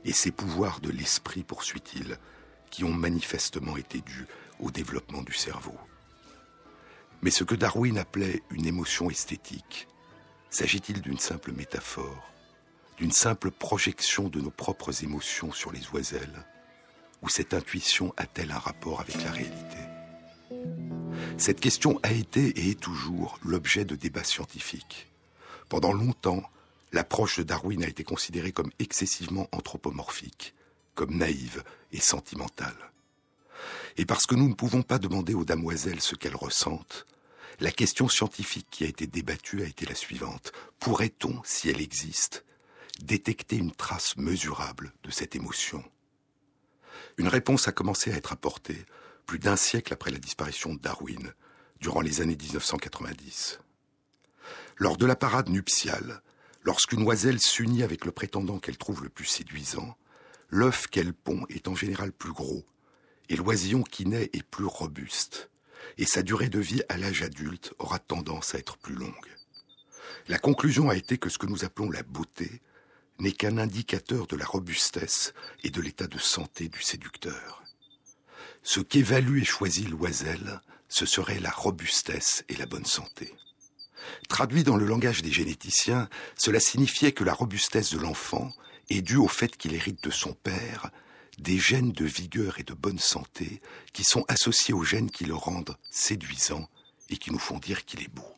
et 0.04 0.12
ces 0.12 0.30
pouvoirs 0.30 0.80
de 0.80 0.90
l'esprit, 0.90 1.42
poursuit-il, 1.42 2.18
qui 2.70 2.84
ont 2.84 2.92
manifestement 2.92 3.76
été 3.76 4.00
dus 4.00 4.26
au 4.60 4.70
développement 4.70 5.22
du 5.22 5.32
cerveau. 5.32 5.76
Mais 7.22 7.30
ce 7.30 7.44
que 7.44 7.54
Darwin 7.54 7.98
appelait 7.98 8.42
une 8.50 8.66
émotion 8.66 9.10
esthétique, 9.10 9.88
s'agit-il 10.50 11.00
d'une 11.00 11.18
simple 11.18 11.52
métaphore, 11.52 12.32
d'une 12.98 13.12
simple 13.12 13.50
projection 13.50 14.28
de 14.28 14.40
nos 14.40 14.50
propres 14.50 15.04
émotions 15.04 15.52
sur 15.52 15.72
les 15.72 15.86
oiselles, 15.92 16.46
ou 17.22 17.28
cette 17.28 17.54
intuition 17.54 18.12
a-t-elle 18.16 18.52
un 18.52 18.58
rapport 18.58 19.00
avec 19.00 19.22
la 19.22 19.32
réalité? 19.32 20.95
Cette 21.38 21.60
question 21.60 22.00
a 22.02 22.12
été 22.12 22.48
et 22.58 22.70
est 22.70 22.80
toujours 22.80 23.38
l'objet 23.44 23.84
de 23.84 23.94
débats 23.94 24.24
scientifiques. 24.24 25.06
Pendant 25.68 25.92
longtemps, 25.92 26.42
l'approche 26.92 27.38
de 27.38 27.42
Darwin 27.42 27.84
a 27.84 27.88
été 27.88 28.04
considérée 28.04 28.52
comme 28.52 28.70
excessivement 28.78 29.46
anthropomorphique, 29.52 30.54
comme 30.94 31.14
naïve 31.14 31.62
et 31.92 32.00
sentimentale. 32.00 32.90
Et 33.98 34.06
parce 34.06 34.26
que 34.26 34.34
nous 34.34 34.48
ne 34.48 34.54
pouvons 34.54 34.82
pas 34.82 34.98
demander 34.98 35.34
aux 35.34 35.44
damoiselles 35.44 36.00
ce 36.00 36.16
qu'elles 36.16 36.36
ressentent, 36.36 37.06
la 37.60 37.70
question 37.70 38.08
scientifique 38.08 38.68
qui 38.70 38.84
a 38.84 38.88
été 38.88 39.06
débattue 39.06 39.62
a 39.62 39.66
été 39.66 39.84
la 39.86 39.94
suivante. 39.94 40.52
Pourrait-on, 40.80 41.40
si 41.44 41.68
elle 41.68 41.80
existe, 41.80 42.44
détecter 43.02 43.56
une 43.56 43.72
trace 43.72 44.16
mesurable 44.16 44.92
de 45.04 45.10
cette 45.10 45.36
émotion? 45.36 45.84
Une 47.18 47.28
réponse 47.28 47.68
a 47.68 47.72
commencé 47.72 48.10
à 48.10 48.16
être 48.16 48.32
apportée 48.32 48.84
plus 49.26 49.38
d'un 49.40 49.56
siècle 49.56 49.92
après 49.92 50.12
la 50.12 50.18
disparition 50.18 50.74
de 50.74 50.80
Darwin, 50.80 51.32
durant 51.80 52.00
les 52.00 52.20
années 52.20 52.36
1990. 52.36 53.58
Lors 54.76 54.96
de 54.96 55.04
la 55.04 55.16
parade 55.16 55.48
nuptiale, 55.48 56.22
lorsqu'une 56.62 57.02
oiselle 57.02 57.40
s'unit 57.40 57.82
avec 57.82 58.04
le 58.04 58.12
prétendant 58.12 58.58
qu'elle 58.58 58.78
trouve 58.78 59.02
le 59.02 59.08
plus 59.08 59.26
séduisant, 59.26 59.96
l'œuf 60.48 60.86
qu'elle 60.86 61.12
pond 61.12 61.44
est 61.48 61.68
en 61.68 61.74
général 61.74 62.12
plus 62.12 62.32
gros, 62.32 62.64
et 63.28 63.36
l'oisillon 63.36 63.82
qui 63.82 64.06
naît 64.06 64.30
est 64.32 64.44
plus 64.44 64.64
robuste, 64.64 65.50
et 65.98 66.06
sa 66.06 66.22
durée 66.22 66.48
de 66.48 66.60
vie 66.60 66.82
à 66.88 66.96
l'âge 66.96 67.22
adulte 67.22 67.74
aura 67.78 67.98
tendance 67.98 68.54
à 68.54 68.58
être 68.58 68.78
plus 68.78 68.94
longue. 68.94 69.36
La 70.28 70.38
conclusion 70.38 70.88
a 70.88 70.96
été 70.96 71.18
que 71.18 71.28
ce 71.28 71.38
que 71.38 71.46
nous 71.46 71.64
appelons 71.64 71.90
la 71.90 72.02
beauté 72.02 72.62
n'est 73.18 73.32
qu'un 73.32 73.58
indicateur 73.58 74.26
de 74.26 74.36
la 74.36 74.44
robustesse 74.44 75.34
et 75.64 75.70
de 75.70 75.80
l'état 75.80 76.06
de 76.06 76.18
santé 76.18 76.68
du 76.68 76.82
séducteur. 76.82 77.65
Ce 78.68 78.80
qu'évalue 78.80 79.42
et 79.42 79.44
choisit 79.44 79.88
l'oiselle, 79.88 80.60
ce 80.88 81.06
serait 81.06 81.38
la 81.38 81.52
robustesse 81.52 82.44
et 82.48 82.56
la 82.56 82.66
bonne 82.66 82.84
santé. 82.84 83.32
Traduit 84.28 84.64
dans 84.64 84.76
le 84.76 84.86
langage 84.86 85.22
des 85.22 85.30
généticiens, 85.30 86.08
cela 86.36 86.58
signifiait 86.58 87.12
que 87.12 87.22
la 87.22 87.32
robustesse 87.32 87.92
de 87.92 88.00
l'enfant 88.00 88.50
est 88.90 89.02
due 89.02 89.18
au 89.18 89.28
fait 89.28 89.56
qu'il 89.56 89.72
hérite 89.72 90.02
de 90.02 90.10
son 90.10 90.32
père 90.32 90.90
des 91.38 91.60
gènes 91.60 91.92
de 91.92 92.06
vigueur 92.06 92.58
et 92.58 92.64
de 92.64 92.74
bonne 92.74 92.98
santé 92.98 93.60
qui 93.92 94.02
sont 94.02 94.24
associés 94.26 94.74
aux 94.74 94.82
gènes 94.82 95.12
qui 95.12 95.26
le 95.26 95.36
rendent 95.36 95.76
séduisant 95.92 96.68
et 97.08 97.18
qui 97.18 97.30
nous 97.30 97.38
font 97.38 97.60
dire 97.60 97.84
qu'il 97.84 98.02
est 98.02 98.12
beau. 98.12 98.35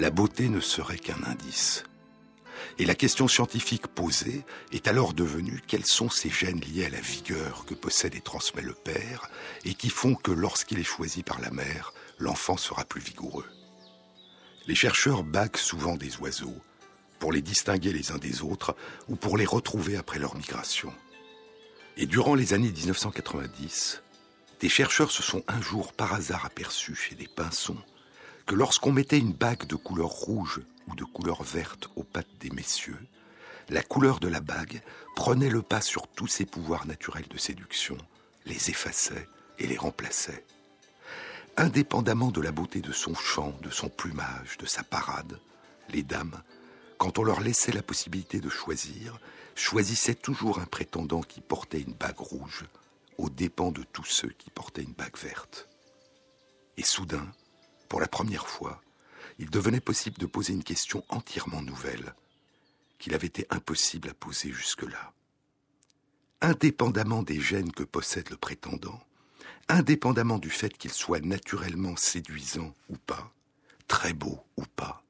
La 0.00 0.08
beauté 0.08 0.48
ne 0.48 0.60
serait 0.60 0.98
qu'un 0.98 1.22
indice. 1.24 1.84
Et 2.78 2.86
la 2.86 2.94
question 2.94 3.28
scientifique 3.28 3.86
posée 3.86 4.46
est 4.72 4.88
alors 4.88 5.12
devenue 5.12 5.60
quels 5.66 5.84
sont 5.84 6.08
ces 6.08 6.30
gènes 6.30 6.62
liés 6.62 6.86
à 6.86 6.88
la 6.88 7.02
vigueur 7.02 7.66
que 7.66 7.74
possède 7.74 8.14
et 8.14 8.22
transmet 8.22 8.62
le 8.62 8.72
père 8.72 9.28
et 9.66 9.74
qui 9.74 9.90
font 9.90 10.14
que 10.14 10.30
lorsqu'il 10.30 10.78
est 10.78 10.84
choisi 10.84 11.22
par 11.22 11.38
la 11.38 11.50
mère, 11.50 11.92
l'enfant 12.18 12.56
sera 12.56 12.86
plus 12.86 13.02
vigoureux. 13.02 13.44
Les 14.66 14.74
chercheurs 14.74 15.22
baguent 15.22 15.58
souvent 15.58 15.96
des 15.96 16.16
oiseaux 16.16 16.56
pour 17.18 17.30
les 17.30 17.42
distinguer 17.42 17.92
les 17.92 18.10
uns 18.10 18.18
des 18.18 18.40
autres 18.40 18.74
ou 19.06 19.16
pour 19.16 19.36
les 19.36 19.44
retrouver 19.44 19.98
après 19.98 20.18
leur 20.18 20.34
migration. 20.34 20.94
Et 21.98 22.06
durant 22.06 22.34
les 22.34 22.54
années 22.54 22.72
1990, 22.72 24.02
des 24.60 24.68
chercheurs 24.70 25.10
se 25.10 25.22
sont 25.22 25.44
un 25.46 25.60
jour 25.60 25.92
par 25.92 26.14
hasard 26.14 26.46
aperçus 26.46 26.94
chez 26.94 27.16
des 27.16 27.28
pinsons 27.28 27.76
lorsqu'on 28.52 28.92
mettait 28.92 29.18
une 29.18 29.32
bague 29.32 29.66
de 29.66 29.76
couleur 29.76 30.08
rouge 30.08 30.60
ou 30.88 30.94
de 30.94 31.04
couleur 31.04 31.42
verte 31.42 31.88
aux 31.96 32.02
pattes 32.02 32.38
des 32.40 32.50
messieurs, 32.50 32.98
la 33.68 33.82
couleur 33.82 34.18
de 34.18 34.28
la 34.28 34.40
bague 34.40 34.82
prenait 35.14 35.50
le 35.50 35.62
pas 35.62 35.80
sur 35.80 36.08
tous 36.08 36.26
ses 36.26 36.46
pouvoirs 36.46 36.86
naturels 36.86 37.28
de 37.28 37.38
séduction, 37.38 37.96
les 38.46 38.70
effaçait 38.70 39.28
et 39.58 39.66
les 39.66 39.76
remplaçait. 39.76 40.44
Indépendamment 41.56 42.30
de 42.30 42.40
la 42.40 42.52
beauté 42.52 42.80
de 42.80 42.92
son 42.92 43.14
chant, 43.14 43.54
de 43.62 43.70
son 43.70 43.88
plumage, 43.88 44.56
de 44.58 44.66
sa 44.66 44.82
parade, 44.82 45.38
les 45.90 46.02
dames, 46.02 46.42
quand 46.98 47.18
on 47.18 47.24
leur 47.24 47.40
laissait 47.40 47.72
la 47.72 47.82
possibilité 47.82 48.40
de 48.40 48.48
choisir, 48.48 49.20
choisissaient 49.54 50.14
toujours 50.14 50.58
un 50.58 50.66
prétendant 50.66 51.22
qui 51.22 51.40
portait 51.40 51.80
une 51.80 51.94
bague 51.94 52.18
rouge, 52.18 52.64
aux 53.18 53.30
dépens 53.30 53.72
de 53.72 53.82
tous 53.82 54.04
ceux 54.04 54.30
qui 54.30 54.50
portaient 54.50 54.82
une 54.82 54.94
bague 54.94 55.16
verte. 55.16 55.68
Et 56.76 56.82
soudain, 56.82 57.26
pour 57.90 58.00
la 58.00 58.06
première 58.06 58.46
fois, 58.46 58.80
il 59.40 59.50
devenait 59.50 59.80
possible 59.80 60.16
de 60.16 60.26
poser 60.26 60.52
une 60.52 60.62
question 60.62 61.04
entièrement 61.08 61.60
nouvelle, 61.60 62.14
qu'il 63.00 63.14
avait 63.14 63.26
été 63.26 63.46
impossible 63.50 64.08
à 64.08 64.14
poser 64.14 64.52
jusque-là. 64.52 65.12
Indépendamment 66.40 67.24
des 67.24 67.40
gènes 67.40 67.72
que 67.72 67.82
possède 67.82 68.30
le 68.30 68.36
prétendant, 68.36 69.00
indépendamment 69.68 70.38
du 70.38 70.50
fait 70.50 70.78
qu'il 70.78 70.92
soit 70.92 71.24
naturellement 71.24 71.96
séduisant 71.96 72.72
ou 72.88 72.96
pas, 72.96 73.32
très 73.88 74.12
beau 74.12 74.38
ou 74.56 74.62
pas, 74.76 75.02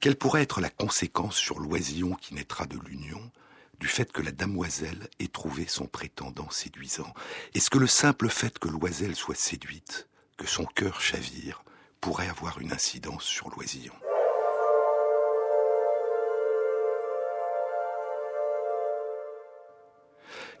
quelle 0.00 0.16
pourrait 0.16 0.42
être 0.42 0.60
la 0.60 0.70
conséquence 0.70 1.36
sur 1.36 1.60
l'oisillon 1.60 2.14
qui 2.14 2.34
naîtra 2.34 2.66
de 2.66 2.78
l'union 2.78 3.30
du 3.78 3.86
fait 3.86 4.10
que 4.10 4.22
la 4.22 4.32
damoiselle 4.32 5.08
ait 5.20 5.28
trouvé 5.28 5.68
son 5.68 5.86
prétendant 5.86 6.50
séduisant? 6.50 7.14
Est-ce 7.54 7.70
que 7.70 7.78
le 7.78 7.86
simple 7.86 8.28
fait 8.28 8.58
que 8.58 8.68
l'oiselle 8.68 9.14
soit 9.14 9.36
séduite, 9.36 10.08
que 10.38 10.46
son 10.46 10.64
cœur 10.64 11.00
chavire, 11.00 11.62
pourrait 12.00 12.28
avoir 12.28 12.60
une 12.60 12.72
incidence 12.72 13.24
sur 13.24 13.50
l'oisillon. 13.50 13.92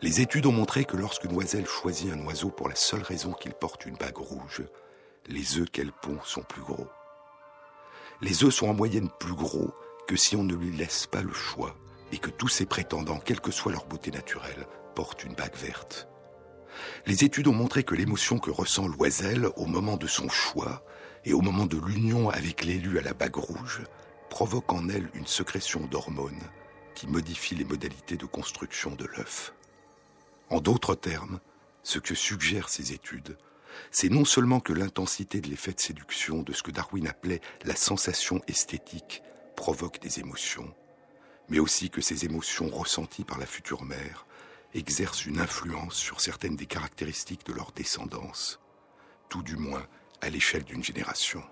Les 0.02 0.20
études 0.20 0.46
ont 0.46 0.52
montré 0.52 0.84
que 0.84 0.96
lorsqu'une 0.96 1.34
oiselle 1.34 1.66
choisit 1.66 2.12
un 2.12 2.24
oiseau 2.26 2.50
pour 2.50 2.68
la 2.68 2.74
seule 2.74 3.02
raison 3.02 3.32
qu'il 3.32 3.54
porte 3.54 3.86
une 3.86 3.96
bague 3.96 4.18
rouge, 4.18 4.62
les 5.26 5.58
œufs 5.58 5.70
qu'elle 5.70 5.92
pond 5.92 6.18
sont 6.24 6.42
plus 6.42 6.62
gros. 6.62 6.88
Les 8.20 8.44
œufs 8.44 8.54
sont 8.54 8.68
en 8.68 8.74
moyenne 8.74 9.10
plus 9.20 9.34
gros 9.34 9.72
que 10.06 10.16
si 10.16 10.36
on 10.36 10.44
ne 10.44 10.54
lui 10.54 10.76
laisse 10.76 11.06
pas 11.06 11.22
le 11.22 11.32
choix 11.32 11.76
et 12.12 12.18
que 12.18 12.30
tous 12.30 12.48
ses 12.48 12.66
prétendants, 12.66 13.18
quelle 13.18 13.40
que 13.40 13.52
soit 13.52 13.72
leur 13.72 13.86
beauté 13.86 14.10
naturelle, 14.10 14.66
portent 14.94 15.24
une 15.24 15.34
bague 15.34 15.56
verte. 15.56 16.08
Les 17.06 17.24
études 17.24 17.48
ont 17.48 17.54
montré 17.54 17.82
que 17.82 17.94
l'émotion 17.94 18.38
que 18.38 18.50
ressent 18.50 18.86
l'oiselle 18.86 19.48
au 19.56 19.66
moment 19.66 19.96
de 19.96 20.06
son 20.06 20.28
choix 20.28 20.84
et 21.24 21.32
au 21.32 21.40
moment 21.40 21.66
de 21.66 21.78
l'union 21.78 22.30
avec 22.30 22.64
l'élu 22.64 22.98
à 22.98 23.02
la 23.02 23.14
bague 23.14 23.36
rouge, 23.36 23.82
provoque 24.30 24.72
en 24.72 24.88
elle 24.88 25.08
une 25.14 25.26
sécrétion 25.26 25.80
d'hormones 25.86 26.42
qui 26.94 27.06
modifie 27.06 27.54
les 27.54 27.64
modalités 27.64 28.16
de 28.16 28.26
construction 28.26 28.94
de 28.94 29.06
l'œuf. 29.06 29.54
En 30.50 30.60
d'autres 30.60 30.94
termes, 30.94 31.40
ce 31.82 31.98
que 31.98 32.14
suggèrent 32.14 32.68
ces 32.68 32.92
études, 32.92 33.36
c'est 33.90 34.08
non 34.08 34.24
seulement 34.24 34.60
que 34.60 34.72
l'intensité 34.72 35.40
de 35.40 35.48
l'effet 35.48 35.72
de 35.72 35.80
séduction 35.80 36.42
de 36.42 36.52
ce 36.52 36.62
que 36.62 36.70
Darwin 36.70 37.06
appelait 37.06 37.40
la 37.64 37.76
sensation 37.76 38.40
esthétique 38.48 39.22
provoque 39.56 40.00
des 40.00 40.20
émotions, 40.20 40.72
mais 41.48 41.58
aussi 41.58 41.90
que 41.90 42.00
ces 42.00 42.24
émotions 42.24 42.68
ressenties 42.68 43.24
par 43.24 43.38
la 43.38 43.46
future 43.46 43.84
mère 43.84 44.26
exercent 44.74 45.26
une 45.26 45.40
influence 45.40 45.94
sur 45.94 46.20
certaines 46.20 46.56
des 46.56 46.66
caractéristiques 46.66 47.46
de 47.46 47.52
leur 47.52 47.72
descendance, 47.72 48.60
tout 49.28 49.42
du 49.42 49.56
moins 49.56 49.86
à 50.20 50.30
l'échelle 50.30 50.64
d'une 50.64 50.84
génération. 50.84 51.42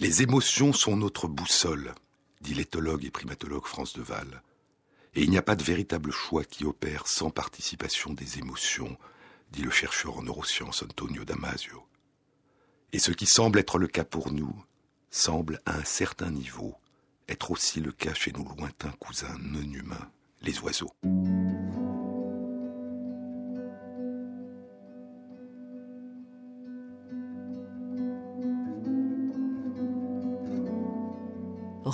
Les 0.00 0.22
émotions 0.22 0.72
sont 0.72 0.96
notre 0.96 1.26
boussole, 1.26 1.94
dit 2.40 2.54
l'éthologue 2.54 3.04
et 3.04 3.10
primatologue 3.10 3.66
France 3.66 3.94
Deval. 3.94 4.42
Et 5.14 5.22
il 5.22 5.30
n'y 5.30 5.38
a 5.38 5.42
pas 5.42 5.56
de 5.56 5.64
véritable 5.64 6.12
choix 6.12 6.44
qui 6.44 6.64
opère 6.64 7.08
sans 7.08 7.30
participation 7.30 8.12
des 8.12 8.38
émotions, 8.38 8.96
dit 9.50 9.62
le 9.62 9.70
chercheur 9.70 10.18
en 10.18 10.22
neurosciences 10.22 10.82
Antonio 10.82 11.24
Damasio. 11.24 11.82
Et 12.92 12.98
ce 12.98 13.10
qui 13.10 13.26
semble 13.26 13.58
être 13.58 13.78
le 13.78 13.88
cas 13.88 14.04
pour 14.04 14.30
nous, 14.30 14.54
semble 15.10 15.60
à 15.66 15.76
un 15.76 15.84
certain 15.84 16.30
niveau 16.30 16.76
être 17.28 17.50
aussi 17.50 17.80
le 17.80 17.92
cas 17.92 18.14
chez 18.14 18.32
nos 18.32 18.44
lointains 18.44 18.94
cousins 19.00 19.36
non 19.40 19.60
humains, 19.60 20.10
les 20.42 20.60
oiseaux. 20.60 20.90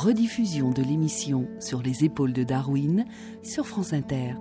rediffusion 0.04 0.70
de 0.70 0.82
l'émission 0.82 1.48
Sur 1.60 1.80
les 1.82 2.04
épaules 2.04 2.32
de 2.32 2.44
Darwin 2.44 3.06
sur 3.42 3.66
France 3.66 3.92
Inter. 3.92 4.34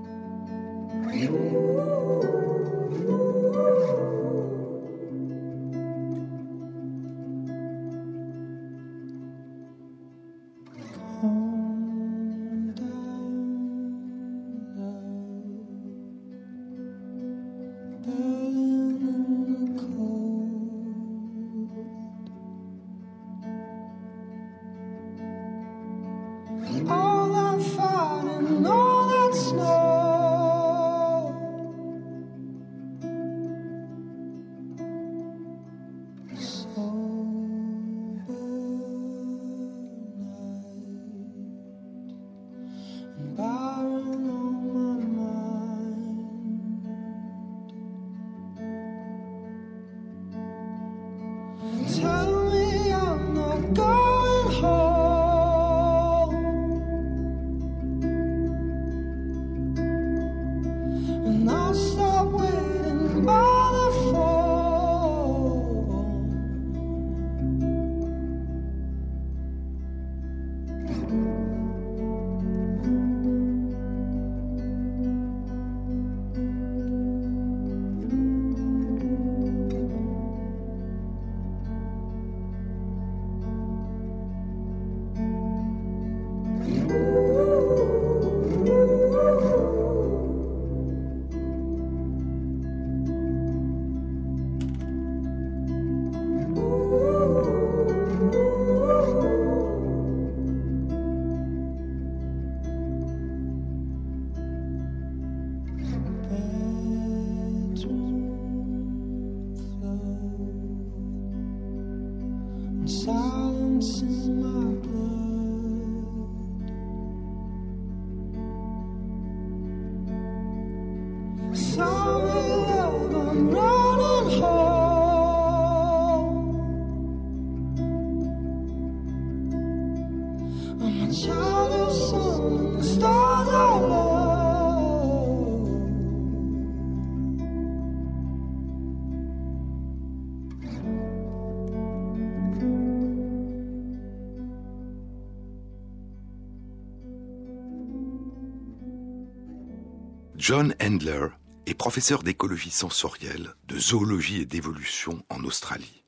John 150.44 150.76
Handler 150.82 151.28
est 151.68 151.74
professeur 151.74 152.22
d'écologie 152.22 152.70
sensorielle, 152.70 153.56
de 153.70 153.80
zoologie 153.80 154.42
et 154.42 154.46
d'évolution 154.46 155.24
en 155.30 155.42
Australie. 155.46 156.04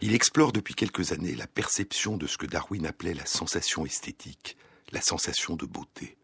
Il 0.00 0.14
explore 0.14 0.50
depuis 0.50 0.74
quelques 0.74 1.12
années 1.12 1.34
la 1.34 1.46
perception 1.46 2.16
de 2.16 2.26
ce 2.26 2.38
que 2.38 2.46
Darwin 2.46 2.86
appelait 2.86 3.12
la 3.12 3.26
sensation 3.26 3.84
esthétique, 3.84 4.56
la 4.92 5.02
sensation 5.02 5.56
de 5.56 5.66
beauté. 5.66 6.16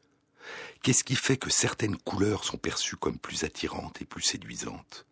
Qu'est-ce 0.82 1.04
qui 1.04 1.14
fait 1.14 1.36
que 1.36 1.50
certaines 1.50 1.98
couleurs 1.98 2.44
sont 2.44 2.56
perçues 2.56 2.96
comme 2.96 3.18
plus 3.18 3.44
attirantes 3.44 4.00
et 4.00 4.06
plus 4.06 4.22
séduisantes? 4.22 5.04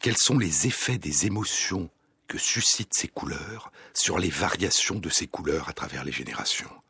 Quels 0.00 0.18
sont 0.18 0.38
les 0.38 0.66
effets 0.66 0.98
des 0.98 1.26
émotions 1.26 1.88
que 2.26 2.36
suscitent 2.36 2.94
ces 2.94 3.06
couleurs 3.06 3.70
sur 3.94 4.18
les 4.18 4.30
variations 4.30 4.98
de 4.98 5.08
ces 5.08 5.28
couleurs 5.28 5.68
à 5.68 5.72
travers 5.72 6.02
les 6.02 6.10
générations? 6.10 6.82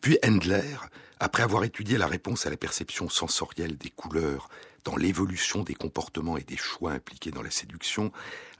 Puis 0.00 0.18
Handler 0.24 0.76
après 1.20 1.44
avoir 1.44 1.62
étudié 1.62 1.98
la 1.98 2.08
réponse 2.08 2.46
à 2.46 2.50
la 2.50 2.56
perception 2.56 3.08
sensorielle 3.08 3.76
des 3.76 3.90
couleurs 3.90 4.48
dans 4.84 4.96
l'évolution 4.96 5.62
des 5.62 5.74
comportements 5.74 6.36
et 6.36 6.42
des 6.42 6.56
choix 6.56 6.90
impliqués 6.90 7.30
dans 7.30 7.42
la 7.42 7.50
séduction, 7.52 8.10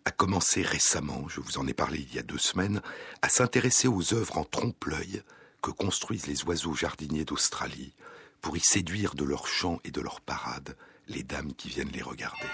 a 0.05 0.13
commencé 0.13 0.63
récemment, 0.63 1.29
je 1.29 1.41
vous 1.41 1.59
en 1.59 1.67
ai 1.67 1.75
parlé 1.75 2.07
il 2.09 2.15
y 2.15 2.21
a 2.21 2.23
deux 2.23 2.39
semaines, 2.39 2.81
à 3.21 3.29
s'intéresser 3.29 3.89
aux 3.89 4.15
œuvres 4.15 4.39
en 4.39 4.45
trompe-l'œil 4.45 5.23
que 5.61 5.71
construisent 5.71 6.29
les 6.29 6.45
oiseaux 6.45 6.75
jardiniers 6.75 7.25
d'Australie 7.25 7.95
pour 8.41 8.57
y 8.57 8.61
séduire 8.61 9.15
de 9.15 9.25
leurs 9.25 9.47
chants 9.47 9.81
et 9.85 9.91
de 9.91 10.01
leurs 10.01 10.21
parades 10.21 10.77
les 11.09 11.23
dames 11.23 11.55
qui 11.55 11.69
viennent 11.69 11.91
les 11.93 12.03
regarder. 12.03 12.49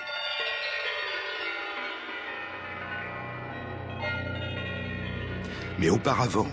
Mais 5.79 5.91
auparavant, 5.91 6.49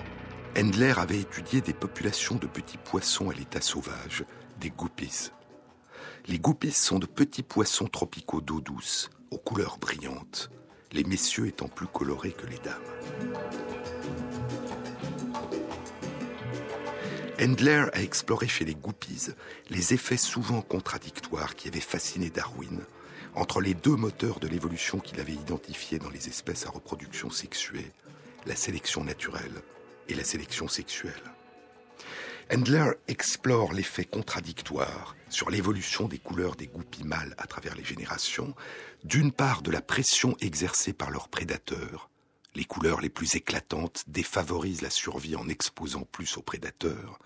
Endler 0.57 0.93
avait 0.95 1.19
étudié 1.19 1.59
des 1.59 1.73
populations 1.73 2.35
de 2.35 2.47
petits 2.47 2.77
poissons 2.77 3.29
à 3.29 3.33
l'état 3.33 3.59
sauvage, 3.59 4.23
des 4.61 4.69
guppies. 4.69 5.31
Les 6.27 6.39
guppies 6.39 6.71
sont 6.71 6.97
de 6.97 7.05
petits 7.05 7.43
poissons 7.43 7.87
tropicaux 7.87 8.39
d'eau 8.39 8.61
douce, 8.61 9.09
aux 9.31 9.37
couleurs 9.37 9.77
brillantes, 9.79 10.49
les 10.93 11.03
messieurs 11.03 11.47
étant 11.47 11.67
plus 11.67 11.87
colorés 11.87 12.31
que 12.31 12.45
les 12.45 12.57
dames. 12.59 13.35
Endler 17.41 17.87
a 17.91 18.01
exploré 18.01 18.47
chez 18.47 18.63
les 18.63 18.75
guppies 18.75 19.33
les 19.69 19.93
effets 19.93 20.15
souvent 20.15 20.61
contradictoires 20.61 21.55
qui 21.55 21.67
avaient 21.67 21.81
fasciné 21.81 22.29
Darwin 22.29 22.79
entre 23.33 23.59
les 23.59 23.73
deux 23.73 23.97
moteurs 23.97 24.39
de 24.39 24.47
l'évolution 24.47 24.99
qu'il 24.99 25.19
avait 25.19 25.33
identifiés 25.33 25.99
dans 25.99 26.09
les 26.09 26.29
espèces 26.29 26.65
à 26.65 26.69
reproduction 26.69 27.29
sexuée, 27.29 27.91
la 28.45 28.55
sélection 28.55 29.03
naturelle 29.03 29.61
et 30.07 30.15
la 30.15 30.23
sélection 30.23 30.67
sexuelle. 30.67 31.13
Handler 32.53 32.91
explore 33.07 33.73
l'effet 33.73 34.05
contradictoire 34.05 35.15
sur 35.29 35.49
l'évolution 35.49 36.07
des 36.07 36.19
couleurs 36.19 36.55
des 36.55 36.67
goupilles 36.67 37.03
mâles 37.03 37.35
à 37.37 37.47
travers 37.47 37.75
les 37.75 37.83
générations, 37.83 38.53
d'une 39.03 39.31
part 39.31 39.61
de 39.61 39.71
la 39.71 39.81
pression 39.81 40.37
exercée 40.41 40.93
par 40.93 41.09
leurs 41.09 41.27
prédateurs, 41.27 42.09
les 42.55 42.65
couleurs 42.65 43.01
les 43.01 43.09
plus 43.09 43.35
éclatantes 43.35 44.03
défavorisent 44.07 44.81
la 44.81 44.89
survie 44.89 45.35
en 45.35 45.49
exposant 45.49 46.03
plus 46.03 46.37
aux 46.37 46.41
prédateurs, 46.41 47.19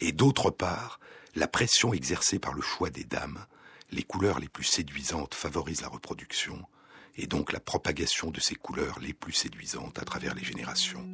et 0.00 0.12
d'autre 0.12 0.50
part, 0.50 1.00
la 1.34 1.48
pression 1.48 1.92
exercée 1.92 2.38
par 2.38 2.54
le 2.54 2.62
choix 2.62 2.90
des 2.90 3.04
dames, 3.04 3.44
les 3.90 4.02
couleurs 4.02 4.38
les 4.38 4.48
plus 4.48 4.64
séduisantes 4.64 5.34
favorisent 5.34 5.82
la 5.82 5.88
reproduction, 5.88 6.64
et 7.16 7.26
donc 7.26 7.52
la 7.52 7.60
propagation 7.60 8.30
de 8.30 8.40
ces 8.40 8.54
couleurs 8.54 9.00
les 9.00 9.12
plus 9.12 9.32
séduisantes 9.32 9.98
à 9.98 10.04
travers 10.04 10.34
les 10.34 10.44
générations. 10.44 11.06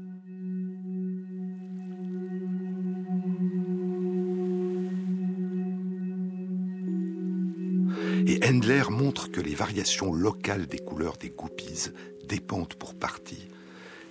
Et 8.28 8.40
Handler 8.44 8.82
montre 8.90 9.30
que 9.30 9.40
les 9.40 9.54
variations 9.54 10.12
locales 10.12 10.66
des 10.66 10.80
couleurs 10.80 11.16
des 11.16 11.30
guppies 11.30 11.92
dépendent 12.24 12.74
pour 12.74 12.98
partie 12.98 13.48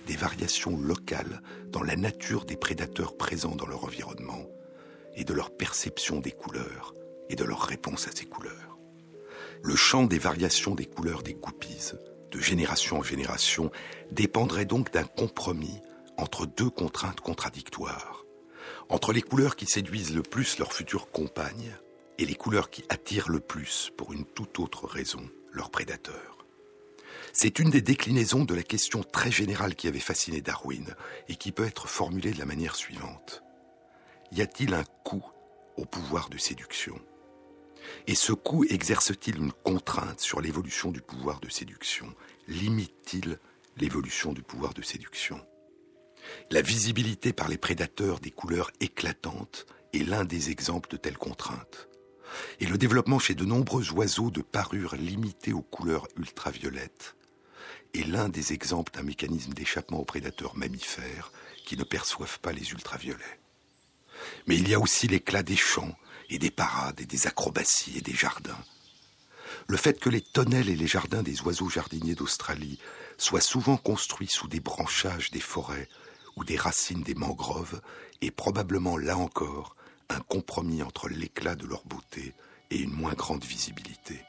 des 0.06 0.16
variations 0.16 0.78
locales 0.78 1.42
dans 1.68 1.82
la 1.82 1.96
nature 1.96 2.46
des 2.46 2.56
prédateurs 2.56 3.18
présents 3.18 3.54
dans 3.54 3.66
leur 3.66 3.84
environnement 3.84 4.46
et 5.16 5.24
de 5.24 5.34
leur 5.34 5.54
perception 5.54 6.20
des 6.20 6.30
couleurs 6.30 6.94
et 7.28 7.36
de 7.36 7.44
leur 7.44 7.60
réponse 7.60 8.08
à 8.08 8.10
ces 8.10 8.24
couleurs. 8.24 8.78
Le 9.62 9.76
champ 9.76 10.04
des 10.04 10.18
variations 10.18 10.74
des 10.74 10.86
couleurs 10.86 11.22
des 11.22 11.34
guppies, 11.34 11.90
de 12.30 12.40
génération 12.40 13.00
en 13.00 13.02
génération, 13.02 13.70
dépendrait 14.12 14.64
donc 14.64 14.92
d'un 14.92 15.04
compromis 15.04 15.82
entre 16.16 16.46
deux 16.46 16.70
contraintes 16.70 17.20
contradictoires. 17.20 18.24
Entre 18.88 19.12
les 19.12 19.22
couleurs 19.22 19.56
qui 19.56 19.66
séduisent 19.66 20.14
le 20.14 20.22
plus 20.22 20.58
leurs 20.58 20.72
futures 20.72 21.10
compagnes 21.10 21.76
et 22.18 22.26
les 22.26 22.34
couleurs 22.34 22.70
qui 22.70 22.84
attirent 22.88 23.28
le 23.28 23.40
plus, 23.40 23.92
pour 23.96 24.12
une 24.12 24.24
toute 24.24 24.58
autre 24.58 24.86
raison, 24.86 25.28
leurs 25.52 25.70
prédateurs. 25.70 26.46
C'est 27.32 27.58
une 27.58 27.70
des 27.70 27.82
déclinaisons 27.82 28.44
de 28.44 28.54
la 28.54 28.62
question 28.62 29.02
très 29.02 29.30
générale 29.30 29.74
qui 29.74 29.88
avait 29.88 29.98
fasciné 29.98 30.40
Darwin 30.40 30.94
et 31.28 31.36
qui 31.36 31.52
peut 31.52 31.66
être 31.66 31.88
formulée 31.88 32.32
de 32.32 32.38
la 32.38 32.46
manière 32.46 32.76
suivante. 32.76 33.42
Y 34.32 34.42
a-t-il 34.42 34.74
un 34.74 34.84
coût 35.04 35.24
au 35.76 35.84
pouvoir 35.84 36.28
de 36.30 36.38
séduction? 36.38 36.98
Et 38.06 38.14
ce 38.14 38.32
coût 38.32 38.64
exerce-t-il 38.64 39.36
une 39.36 39.52
contrainte 39.52 40.20
sur 40.20 40.40
l'évolution 40.40 40.90
du 40.90 41.02
pouvoir 41.02 41.40
de 41.40 41.48
séduction? 41.48 42.12
Limite-t-il 42.48 43.38
l'évolution 43.76 44.32
du 44.32 44.42
pouvoir 44.42 44.74
de 44.74 44.82
séduction? 44.82 45.40
La 46.50 46.62
visibilité 46.62 47.32
par 47.32 47.48
les 47.48 47.58
prédateurs 47.58 48.18
des 48.18 48.30
couleurs 48.30 48.70
éclatantes 48.80 49.66
est 49.92 50.08
l'un 50.08 50.24
des 50.24 50.50
exemples 50.50 50.88
de 50.90 50.96
telles 50.96 51.18
contraintes 51.18 51.88
et 52.60 52.66
le 52.66 52.78
développement 52.78 53.18
chez 53.18 53.34
de 53.34 53.44
nombreux 53.44 53.90
oiseaux 53.92 54.30
de 54.30 54.42
parures 54.42 54.96
limitées 54.96 55.52
aux 55.52 55.62
couleurs 55.62 56.08
ultraviolettes 56.16 57.16
est 57.94 58.06
l'un 58.06 58.28
des 58.28 58.52
exemples 58.52 58.92
d'un 58.92 59.02
mécanisme 59.02 59.52
d'échappement 59.52 60.00
aux 60.00 60.04
prédateurs 60.04 60.56
mammifères 60.56 61.32
qui 61.64 61.76
ne 61.76 61.84
perçoivent 61.84 62.40
pas 62.40 62.52
les 62.52 62.70
ultraviolets. 62.70 63.40
Mais 64.46 64.56
il 64.56 64.68
y 64.68 64.74
a 64.74 64.80
aussi 64.80 65.08
l'éclat 65.08 65.42
des 65.42 65.56
champs 65.56 65.96
et 66.28 66.38
des 66.38 66.50
parades 66.50 67.00
et 67.00 67.06
des 67.06 67.26
acrobaties 67.26 67.98
et 67.98 68.00
des 68.00 68.14
jardins. 68.14 68.58
Le 69.68 69.76
fait 69.76 69.98
que 69.98 70.10
les 70.10 70.20
tonnelles 70.20 70.68
et 70.68 70.76
les 70.76 70.86
jardins 70.86 71.22
des 71.22 71.40
oiseaux 71.42 71.68
jardiniers 71.68 72.14
d'Australie 72.14 72.78
soient 73.18 73.40
souvent 73.40 73.76
construits 73.76 74.28
sous 74.28 74.48
des 74.48 74.60
branchages 74.60 75.30
des 75.30 75.40
forêts 75.40 75.88
ou 76.36 76.44
des 76.44 76.56
racines 76.56 77.02
des 77.02 77.14
mangroves 77.14 77.80
est 78.20 78.30
probablement 78.30 78.96
là 78.96 79.16
encore 79.16 79.75
un 80.08 80.20
compromis 80.20 80.82
entre 80.82 81.08
l'éclat 81.08 81.54
de 81.54 81.66
leur 81.66 81.84
beauté 81.84 82.34
et 82.70 82.78
une 82.78 82.92
moins 82.92 83.14
grande 83.14 83.44
visibilité. 83.44 84.24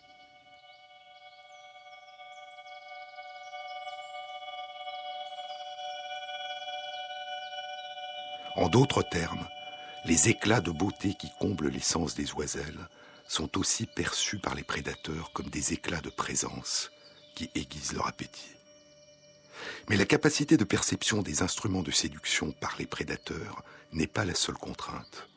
En 8.56 8.70
d'autres 8.70 9.04
termes, 9.04 9.48
les 10.06 10.30
éclats 10.30 10.62
de 10.62 10.72
beauté 10.72 11.14
qui 11.14 11.30
comblent 11.40 11.70
l'essence 11.70 12.16
des 12.16 12.34
oiselles 12.34 12.88
sont 13.28 13.58
aussi 13.58 13.86
perçus 13.86 14.40
par 14.40 14.56
les 14.56 14.64
prédateurs 14.64 15.32
comme 15.32 15.50
des 15.50 15.74
éclats 15.74 16.02
de 16.02 16.10
présence 16.10 16.92
qui 17.36 17.52
aiguisent 17.54 17.94
leur 17.94 18.08
appétit. 18.08 18.56
Mais 19.90 19.98
la 19.98 20.06
capacité 20.06 20.58
de 20.58 20.64
perception 20.64 21.22
des 21.22 21.44
instruments 21.44 21.84
de 21.84 21.92
séduction 21.92 22.52
par 22.52 22.76
les 22.80 22.88
prédateurs 22.88 23.64
n'est 23.92 24.08
pas 24.08 24.26
la 24.26 24.36
seule 24.36 24.58
contrainte 24.58 25.28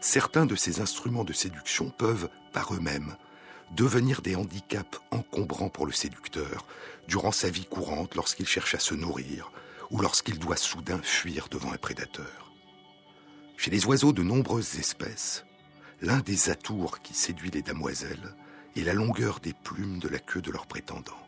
certains 0.00 0.46
de 0.46 0.54
ces 0.54 0.80
instruments 0.80 1.24
de 1.24 1.32
séduction 1.32 1.90
peuvent, 1.90 2.28
par 2.52 2.74
eux-mêmes, 2.74 3.16
devenir 3.72 4.22
des 4.22 4.36
handicaps 4.36 5.00
encombrants 5.10 5.68
pour 5.68 5.86
le 5.86 5.92
séducteur 5.92 6.66
durant 7.08 7.32
sa 7.32 7.50
vie 7.50 7.66
courante 7.66 8.14
lorsqu'il 8.14 8.46
cherche 8.46 8.74
à 8.74 8.78
se 8.78 8.94
nourrir 8.94 9.50
ou 9.90 10.00
lorsqu'il 10.00 10.38
doit 10.38 10.56
soudain 10.56 11.00
fuir 11.02 11.48
devant 11.50 11.72
un 11.72 11.76
prédateur. 11.76 12.52
Chez 13.56 13.70
les 13.70 13.86
oiseaux 13.86 14.12
de 14.12 14.22
nombreuses 14.22 14.78
espèces, 14.78 15.44
l'un 16.02 16.18
des 16.18 16.50
atours 16.50 17.00
qui 17.00 17.14
séduit 17.14 17.50
les 17.50 17.62
damoiselles 17.62 18.34
est 18.76 18.82
la 18.82 18.92
longueur 18.92 19.40
des 19.40 19.54
plumes 19.54 19.98
de 19.98 20.08
la 20.08 20.18
queue 20.18 20.42
de 20.42 20.50
leurs 20.50 20.66
prétendants. 20.66 21.26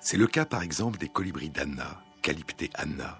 C'est 0.00 0.18
le 0.18 0.26
cas 0.26 0.44
par 0.44 0.62
exemple 0.62 0.98
des 0.98 1.08
colibris 1.08 1.50
d'Anna, 1.50 2.02
Calypte 2.22 2.64
anna, 2.74 3.18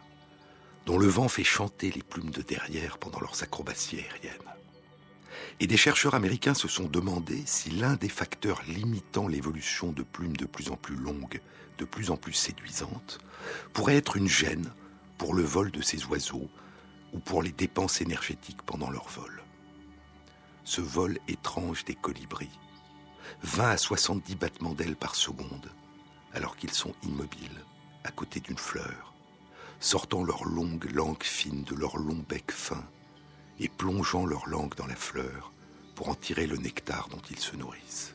dont 0.87 0.99
le 0.99 1.07
vent 1.07 1.29
fait 1.29 1.44
chanter 1.44 1.90
les 1.90 2.03
plumes 2.03 2.31
de 2.31 2.42
derrière 2.42 2.99
pendant 2.99 3.20
leurs 3.20 3.42
acrobaties 3.42 3.99
aériennes. 3.99 4.55
Et 5.61 5.66
des 5.66 5.77
chercheurs 5.77 6.14
américains 6.14 6.55
se 6.55 6.68
sont 6.68 6.88
demandé 6.88 7.42
si 7.47 7.70
l'un 7.70 7.94
des 7.94 8.09
facteurs 8.09 8.62
limitant 8.66 9.29
l'évolution 9.29 9.92
de 9.92 10.03
plumes 10.03 10.37
de 10.37 10.47
plus 10.47 10.70
en 10.70 10.77
plus 10.77 10.97
longues, 10.97 11.40
de 11.79 11.85
plus 11.85 12.11
en 12.11 12.16
plus 12.16 12.33
séduisantes, 12.33 13.18
pourrait 13.73 13.97
être 13.97 14.16
une 14.16 14.29
gêne 14.29 14.73
pour 15.18 15.35
le 15.35 15.42
vol 15.42 15.70
de 15.70 15.83
ces 15.83 16.05
oiseaux 16.07 16.49
ou 17.12 17.18
pour 17.18 17.42
les 17.42 17.53
dépenses 17.53 18.01
énergétiques 18.01 18.62
pendant 18.62 18.90
leur 18.90 19.09
vol. 19.09 19.42
Ce 20.64 20.81
vol 20.81 21.18
étrange 21.29 21.85
des 21.85 21.94
colibris, 21.94 22.59
20 23.42 23.70
à 23.70 23.77
70 23.77 24.35
battements 24.37 24.75
d'ailes 24.75 24.97
par 24.97 25.14
seconde, 25.14 25.70
alors 26.33 26.57
qu'ils 26.57 26.73
sont 26.73 26.94
immobiles, 27.05 27.64
à 28.03 28.11
côté 28.11 28.40
d'une 28.40 28.59
fleur, 28.59 29.13
sortant 29.85 30.25
leur 30.25 30.44
longue 30.47 30.90
langue 30.92 31.23
fine 31.23 31.62
de 31.64 31.75
leur 31.75 31.99
long 31.99 32.25
bec 32.27 32.51
fin 32.51 32.83
et 33.61 33.68
plongeant 33.68 34.25
leur 34.25 34.49
langue 34.49 34.75
dans 34.77 34.87
la 34.87 34.97
fleur 34.97 35.53
pour 35.94 36.09
en 36.09 36.14
tirer 36.14 36.47
le 36.47 36.57
nectar 36.57 37.09
dont 37.11 37.20
ils 37.31 37.38
se 37.38 37.55
nourrissent. 37.55 38.14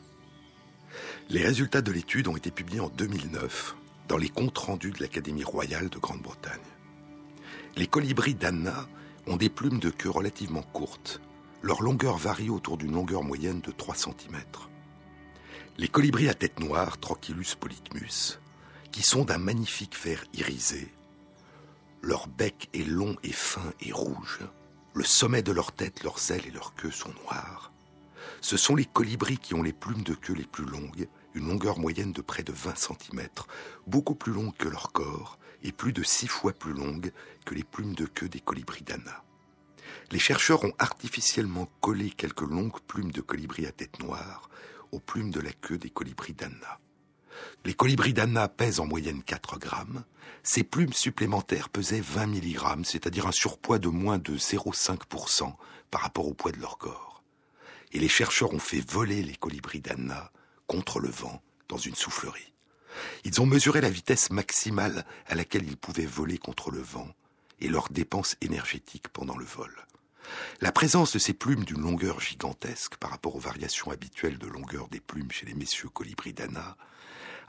Les 1.28 1.44
résultats 1.44 1.80
de 1.80 1.92
l'étude 1.92 2.26
ont 2.26 2.36
été 2.36 2.50
publiés 2.50 2.80
en 2.80 2.88
2009 2.88 3.76
dans 4.08 4.16
les 4.16 4.28
comptes 4.28 4.58
rendus 4.58 4.90
de 4.90 5.00
l'Académie 5.00 5.44
royale 5.44 5.88
de 5.88 5.98
Grande-Bretagne. 5.98 6.58
Les 7.76 7.86
colibris 7.86 8.34
d'Anna 8.34 8.88
ont 9.28 9.36
des 9.36 9.48
plumes 9.48 9.78
de 9.78 9.90
queue 9.90 10.10
relativement 10.10 10.62
courtes. 10.62 11.20
Leur 11.62 11.82
longueur 11.82 12.16
varie 12.16 12.50
autour 12.50 12.78
d'une 12.78 12.94
longueur 12.94 13.22
moyenne 13.22 13.60
de 13.60 13.70
3 13.70 13.94
cm. 13.94 14.42
Les 15.78 15.88
colibris 15.88 16.28
à 16.28 16.34
tête 16.34 16.58
noire, 16.58 16.98
Trochilus 16.98 17.54
polytmus, 17.58 18.40
qui 18.90 19.02
sont 19.02 19.24
d'un 19.24 19.38
magnifique 19.38 19.96
vert 20.04 20.24
irisé, 20.34 20.92
leur 22.02 22.28
bec 22.28 22.68
est 22.72 22.86
long 22.86 23.16
et 23.22 23.32
fin 23.32 23.72
et 23.80 23.92
rouge, 23.92 24.40
le 24.94 25.04
sommet 25.04 25.42
de 25.42 25.52
leur 25.52 25.72
tête, 25.72 26.02
leurs 26.02 26.30
ailes 26.30 26.46
et 26.46 26.50
leur 26.50 26.74
queue 26.74 26.90
sont 26.90 27.12
noirs. 27.24 27.72
Ce 28.40 28.56
sont 28.56 28.74
les 28.74 28.86
colibris 28.86 29.38
qui 29.38 29.54
ont 29.54 29.62
les 29.62 29.72
plumes 29.72 30.02
de 30.02 30.14
queue 30.14 30.34
les 30.34 30.46
plus 30.46 30.64
longues, 30.64 31.08
une 31.34 31.48
longueur 31.48 31.78
moyenne 31.78 32.12
de 32.12 32.22
près 32.22 32.42
de 32.42 32.52
20 32.52 32.76
cm, 32.76 33.28
beaucoup 33.86 34.14
plus 34.14 34.32
longues 34.32 34.56
que 34.56 34.68
leur 34.68 34.92
corps 34.92 35.38
et 35.62 35.72
plus 35.72 35.92
de 35.92 36.02
six 36.02 36.26
fois 36.26 36.52
plus 36.52 36.72
longues 36.72 37.12
que 37.44 37.54
les 37.54 37.64
plumes 37.64 37.94
de 37.94 38.06
queue 38.06 38.28
des 38.28 38.40
colibris 38.40 38.82
d'Anna. 38.82 39.22
Les 40.10 40.18
chercheurs 40.18 40.64
ont 40.64 40.72
artificiellement 40.78 41.68
collé 41.80 42.10
quelques 42.10 42.40
longues 42.40 42.80
plumes 42.86 43.12
de 43.12 43.20
colibris 43.20 43.66
à 43.66 43.72
tête 43.72 44.00
noire 44.00 44.48
aux 44.90 45.00
plumes 45.00 45.30
de 45.30 45.40
la 45.40 45.52
queue 45.52 45.78
des 45.78 45.90
colibris 45.90 46.32
d'Anna. 46.32 46.80
Les 47.64 47.74
colibris 47.74 48.12
d'Anna 48.12 48.48
pèsent 48.48 48.80
en 48.80 48.86
moyenne 48.86 49.22
4 49.22 49.58
grammes. 49.58 50.04
Ces 50.42 50.62
plumes 50.62 50.92
supplémentaires 50.92 51.68
pesaient 51.68 52.00
20 52.00 52.26
mg, 52.26 52.84
c'est-à-dire 52.84 53.26
un 53.26 53.32
surpoids 53.32 53.78
de 53.78 53.88
moins 53.88 54.18
de 54.18 54.36
0,5% 54.36 55.54
par 55.90 56.00
rapport 56.00 56.26
au 56.26 56.34
poids 56.34 56.52
de 56.52 56.60
leur 56.60 56.78
corps. 56.78 57.22
Et 57.92 57.98
les 57.98 58.08
chercheurs 58.08 58.54
ont 58.54 58.58
fait 58.58 58.80
voler 58.88 59.22
les 59.22 59.36
colibris 59.36 59.80
d'Anna 59.80 60.32
contre 60.66 61.00
le 61.00 61.10
vent 61.10 61.42
dans 61.68 61.78
une 61.78 61.96
soufflerie. 61.96 62.52
Ils 63.24 63.40
ont 63.40 63.46
mesuré 63.46 63.80
la 63.80 63.90
vitesse 63.90 64.30
maximale 64.30 65.04
à 65.26 65.34
laquelle 65.34 65.68
ils 65.68 65.76
pouvaient 65.76 66.06
voler 66.06 66.38
contre 66.38 66.70
le 66.70 66.80
vent 66.80 67.08
et 67.60 67.68
leurs 67.68 67.88
dépenses 67.90 68.36
énergétiques 68.40 69.08
pendant 69.08 69.36
le 69.36 69.44
vol. 69.44 69.74
La 70.60 70.72
présence 70.72 71.12
de 71.12 71.18
ces 71.18 71.32
plumes 71.32 71.64
d'une 71.64 71.82
longueur 71.82 72.20
gigantesque 72.20 72.96
par 72.96 73.10
rapport 73.10 73.36
aux 73.36 73.40
variations 73.40 73.90
habituelles 73.90 74.38
de 74.38 74.46
longueur 74.46 74.88
des 74.88 75.00
plumes 75.00 75.30
chez 75.30 75.46
les 75.46 75.54
messieurs 75.54 75.88
colibris 75.88 76.32
d'Anna 76.32 76.76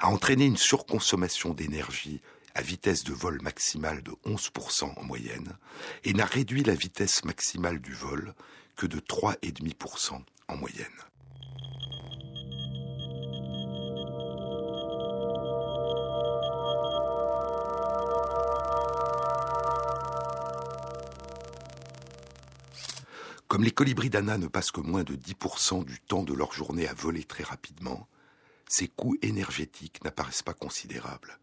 a 0.02 0.10
entraîné 0.10 0.46
une 0.46 0.58
surconsommation 0.58 1.54
d'énergie 1.54 2.22
à 2.56 2.62
vitesse 2.64 3.04
de 3.04 3.14
vol 3.14 3.40
maximale 3.42 4.02
de 4.02 4.12
11% 4.26 5.00
en 5.00 5.04
moyenne 5.04 5.56
et 6.04 6.14
n'a 6.14 6.26
réduit 6.26 6.64
la 6.64 6.74
vitesse 6.74 7.24
maximale 7.24 7.80
du 7.80 7.94
vol 7.94 8.34
que 8.76 8.88
de 8.88 9.00
3,5% 9.00 10.20
en 10.48 10.58
moyenne. 10.58 10.88
Comme 23.48 23.64
les 23.64 23.72
colibris 23.72 24.10
d'Anna 24.10 24.40
ne 24.40 24.48
passent 24.48 24.72
que 24.72 24.82
moins 24.82 25.04
de 25.04 25.16
10% 25.16 25.86
du 25.86 26.00
temps 26.00 26.24
de 26.24 26.34
leur 26.34 26.54
journée 26.54 26.88
à 26.88 26.94
voler 26.94 27.24
très 27.24 27.44
rapidement, 27.44 28.08
ces 28.72 28.88
coûts 28.88 29.18
énergétiques 29.22 30.02
n'apparaissent 30.04 30.44
pas 30.44 30.54
considérables. 30.54 31.38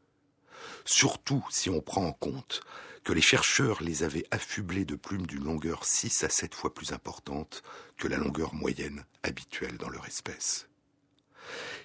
Surtout 0.87 1.45
si 1.51 1.69
on 1.69 1.83
prend 1.83 2.07
en 2.07 2.12
compte 2.12 2.62
que 3.05 3.12
les 3.12 3.21
chercheurs 3.21 3.83
les 3.83 4.03
avaient 4.03 4.27
affublés 4.31 4.87
de 4.87 4.97
plumes 4.97 5.27
d'une 5.27 5.45
longueur 5.45 5.85
6 5.85 6.25
à 6.25 6.31
7 6.31 6.55
fois 6.55 6.73
plus 6.73 6.93
importante 6.93 7.62
que 7.99 8.09
la 8.09 8.17
longueur 8.17 8.55
moyenne 8.55 9.05
habituelle 9.23 9.77
dans 9.77 9.91
leur 9.91 10.07
espèce. 10.07 10.69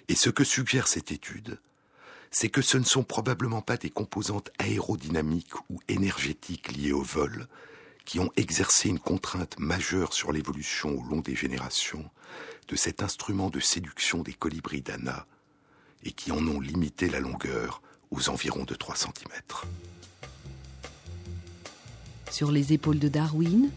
Et 0.08 0.14
ce 0.14 0.30
que 0.30 0.44
suggère 0.44 0.88
cette 0.88 1.12
étude, 1.12 1.60
c'est 2.30 2.48
que 2.48 2.62
ce 2.62 2.78
ne 2.78 2.84
sont 2.84 3.04
probablement 3.04 3.62
pas 3.62 3.76
des 3.76 3.90
composantes 3.90 4.50
aérodynamiques 4.58 5.60
ou 5.68 5.78
énergétiques 5.88 6.72
liées 6.72 6.92
au 6.92 7.02
vol 7.02 7.48
qui 8.06 8.18
ont 8.18 8.32
exercé 8.36 8.88
une 8.88 8.98
contrainte 8.98 9.58
majeure 9.58 10.14
sur 10.14 10.32
l'évolution 10.32 10.98
au 10.98 11.02
long 11.04 11.20
des 11.20 11.36
générations 11.36 12.10
de 12.68 12.76
cet 12.76 13.02
instrument 13.02 13.50
de 13.50 13.60
séduction 13.60 14.22
des 14.22 14.32
colibris 14.32 14.80
d'Anna 14.80 15.26
et 16.04 16.12
qui 16.12 16.32
en 16.32 16.46
ont 16.46 16.60
limité 16.60 17.08
la 17.08 17.20
longueur 17.20 17.82
aux 18.10 18.28
environs 18.28 18.64
de 18.64 18.74
3 18.74 18.96
cm. 18.96 19.12
Sur 22.30 22.50
les 22.50 22.72
épaules 22.72 22.98
de 22.98 23.08
Darwin, 23.08 23.70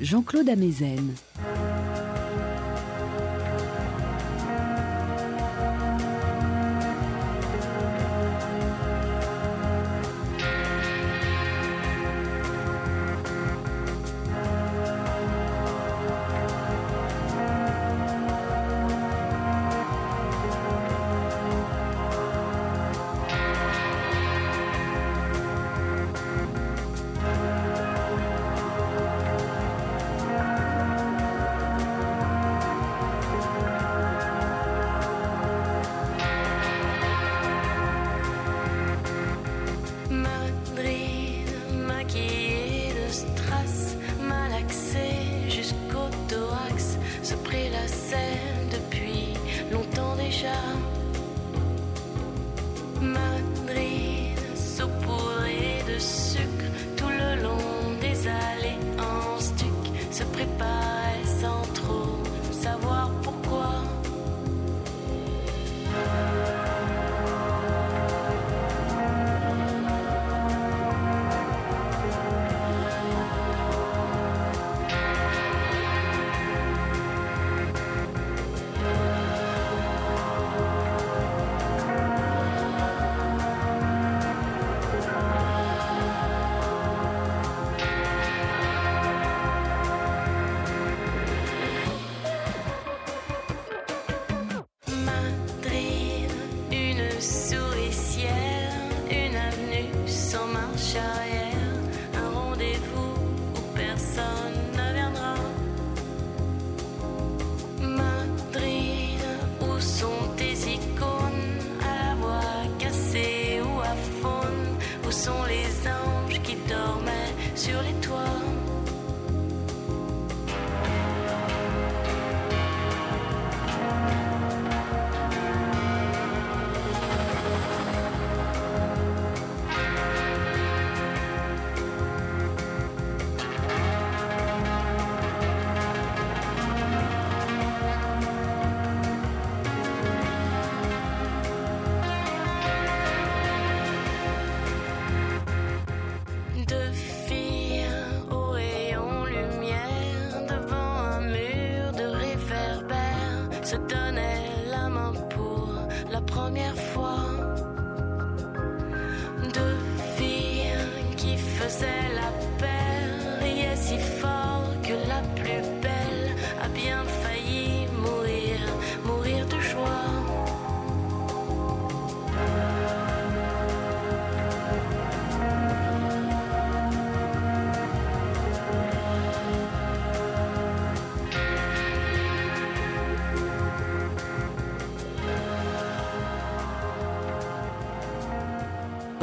Jean-Claude 0.00 0.48
Amezen. 0.48 1.14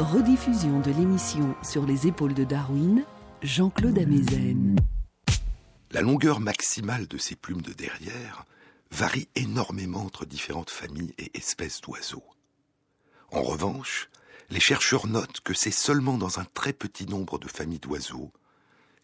Rediffusion 0.00 0.80
de 0.80 0.92
l'émission 0.92 1.54
Sur 1.62 1.84
les 1.84 2.06
épaules 2.06 2.32
de 2.32 2.44
Darwin, 2.44 3.04
Jean-Claude 3.42 3.98
Amezen. 3.98 4.76
La 5.90 6.00
longueur 6.00 6.40
maximale 6.40 7.06
de 7.06 7.18
ces 7.18 7.36
plumes 7.36 7.60
de 7.60 7.74
derrière 7.74 8.46
varie 8.90 9.28
énormément 9.34 10.00
entre 10.00 10.24
différentes 10.24 10.70
familles 10.70 11.12
et 11.18 11.30
espèces 11.34 11.82
d'oiseaux. 11.82 12.24
En 13.30 13.42
revanche, 13.42 14.08
les 14.48 14.58
chercheurs 14.58 15.06
notent 15.06 15.40
que 15.40 15.52
c'est 15.52 15.70
seulement 15.70 16.16
dans 16.16 16.40
un 16.40 16.46
très 16.46 16.72
petit 16.72 17.04
nombre 17.04 17.38
de 17.38 17.48
familles 17.48 17.78
d'oiseaux, 17.78 18.32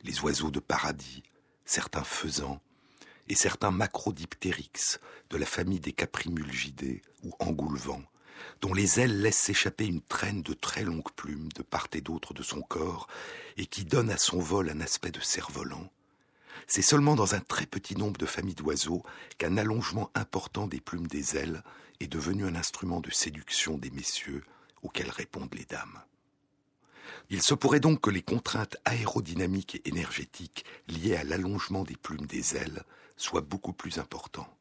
les 0.02 0.20
oiseaux 0.20 0.50
de 0.50 0.60
paradis, 0.60 1.22
certains 1.66 2.04
faisans 2.04 2.58
et 3.28 3.34
certains 3.34 3.70
macrodiptérix 3.70 4.98
de 5.28 5.36
la 5.36 5.46
famille 5.46 5.80
des 5.80 5.92
caprimulgidés 5.92 7.02
ou 7.22 7.32
engoulevents, 7.38 8.04
dont 8.60 8.74
les 8.74 9.00
ailes 9.00 9.20
laissent 9.20 9.38
s'échapper 9.38 9.86
une 9.86 10.02
traîne 10.02 10.42
de 10.42 10.54
très 10.54 10.84
longues 10.84 11.12
plumes 11.14 11.48
de 11.54 11.62
part 11.62 11.88
et 11.92 12.00
d'autre 12.00 12.34
de 12.34 12.42
son 12.42 12.62
corps 12.62 13.08
et 13.56 13.66
qui 13.66 13.84
donne 13.84 14.10
à 14.10 14.18
son 14.18 14.38
vol 14.38 14.70
un 14.70 14.80
aspect 14.80 15.10
de 15.10 15.20
cerf-volant, 15.20 15.90
c'est 16.66 16.82
seulement 16.82 17.14
dans 17.14 17.34
un 17.34 17.40
très 17.40 17.66
petit 17.66 17.96
nombre 17.96 18.18
de 18.18 18.26
familles 18.26 18.54
d'oiseaux 18.54 19.02
qu'un 19.38 19.56
allongement 19.56 20.10
important 20.14 20.66
des 20.66 20.80
plumes 20.80 21.06
des 21.06 21.36
ailes 21.36 21.62
est 22.00 22.08
devenu 22.08 22.44
un 22.44 22.56
instrument 22.56 23.00
de 23.00 23.10
séduction 23.10 23.78
des 23.78 23.90
messieurs 23.90 24.42
auxquels 24.82 25.10
répondent 25.10 25.54
les 25.54 25.64
dames. 25.64 26.02
Il 27.30 27.42
se 27.42 27.54
pourrait 27.54 27.80
donc 27.80 28.00
que 28.00 28.10
les 28.10 28.22
contraintes 28.22 28.76
aérodynamiques 28.84 29.76
et 29.76 29.88
énergétiques 29.88 30.64
liées 30.88 31.16
à 31.16 31.24
l'allongement 31.24 31.84
des 31.84 31.96
plumes 31.96 32.26
des 32.26 32.56
ailes 32.56 32.82
soient 33.16 33.40
beaucoup 33.40 33.72
plus 33.72 33.98
importantes. 33.98 34.55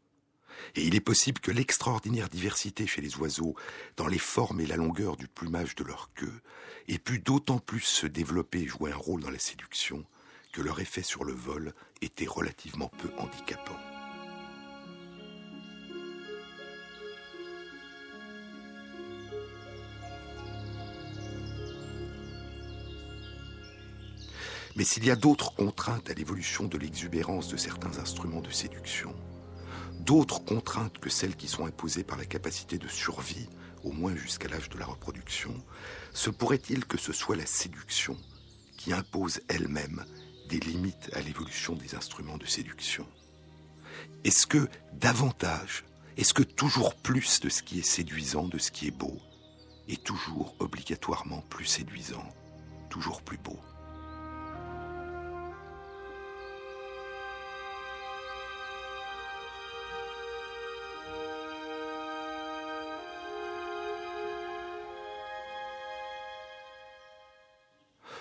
Et 0.75 0.83
il 0.83 0.95
est 0.95 1.01
possible 1.01 1.39
que 1.39 1.51
l'extraordinaire 1.51 2.29
diversité 2.29 2.87
chez 2.87 3.01
les 3.01 3.15
oiseaux 3.17 3.55
dans 3.97 4.07
les 4.07 4.19
formes 4.19 4.59
et 4.59 4.65
la 4.65 4.75
longueur 4.75 5.17
du 5.17 5.27
plumage 5.27 5.75
de 5.75 5.83
leur 5.83 6.09
queue 6.15 6.41
ait 6.87 6.99
pu 6.99 7.19
d'autant 7.19 7.59
plus 7.59 7.81
se 7.81 8.07
développer 8.07 8.61
et 8.61 8.67
jouer 8.67 8.91
un 8.91 8.97
rôle 8.97 9.21
dans 9.21 9.31
la 9.31 9.39
séduction 9.39 10.05
que 10.51 10.61
leur 10.61 10.79
effet 10.79 11.03
sur 11.03 11.23
le 11.23 11.33
vol 11.33 11.73
était 12.01 12.27
relativement 12.27 12.89
peu 12.89 13.09
handicapant. 13.17 13.77
Mais 24.75 24.83
s'il 24.83 25.05
y 25.05 25.11
a 25.11 25.15
d'autres 25.15 25.53
contraintes 25.53 26.09
à 26.09 26.13
l'évolution 26.13 26.65
de 26.65 26.77
l'exubérance 26.77 27.47
de 27.47 27.55
certains 27.55 27.97
instruments 27.97 28.41
de 28.41 28.51
séduction, 28.51 29.15
d'autres 30.05 30.43
contraintes 30.43 30.99
que 30.99 31.09
celles 31.09 31.35
qui 31.35 31.47
sont 31.47 31.65
imposées 31.65 32.03
par 32.03 32.17
la 32.17 32.25
capacité 32.25 32.77
de 32.77 32.87
survie, 32.87 33.49
au 33.83 33.91
moins 33.91 34.15
jusqu'à 34.15 34.47
l'âge 34.47 34.69
de 34.69 34.77
la 34.77 34.85
reproduction, 34.85 35.53
se 36.13 36.29
pourrait-il 36.29 36.85
que 36.85 36.97
ce 36.97 37.11
soit 37.11 37.35
la 37.35 37.45
séduction 37.45 38.17
qui 38.77 38.93
impose 38.93 39.41
elle-même 39.47 40.05
des 40.49 40.59
limites 40.59 41.09
à 41.13 41.21
l'évolution 41.21 41.73
des 41.73 41.95
instruments 41.95 42.37
de 42.37 42.45
séduction? 42.45 43.07
Est-ce 44.23 44.45
que 44.45 44.67
davantage, 44.93 45.85
est-ce 46.17 46.33
que 46.33 46.43
toujours 46.43 46.95
plus 46.95 47.39
de 47.41 47.49
ce 47.49 47.63
qui 47.63 47.79
est 47.79 47.87
séduisant, 47.87 48.47
de 48.47 48.59
ce 48.59 48.71
qui 48.71 48.87
est 48.87 48.97
beau, 48.97 49.19
est 49.87 50.03
toujours 50.03 50.55
obligatoirement 50.59 51.41
plus 51.49 51.65
séduisant, 51.65 52.27
toujours 52.89 53.21
plus 53.21 53.37
beau? 53.37 53.59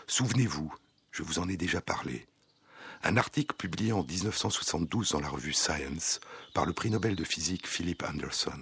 Souvenez-vous, 0.07 0.73
je 1.13 1.23
vous 1.23 1.39
en 1.39 1.49
ai 1.49 1.57
déjà 1.57 1.81
parlé, 1.81 2.27
un 3.03 3.17
article 3.17 3.57
publié 3.57 3.93
en 3.93 4.05
1972 4.05 5.11
dans 5.11 5.21
la 5.21 5.29
revue 5.29 5.53
Science 5.53 6.21
par 6.53 6.67
le 6.67 6.73
prix 6.73 6.91
Nobel 6.91 7.17
de 7.17 7.25
physique 7.25 7.67
Philip 7.67 8.03
Anderson. 8.03 8.61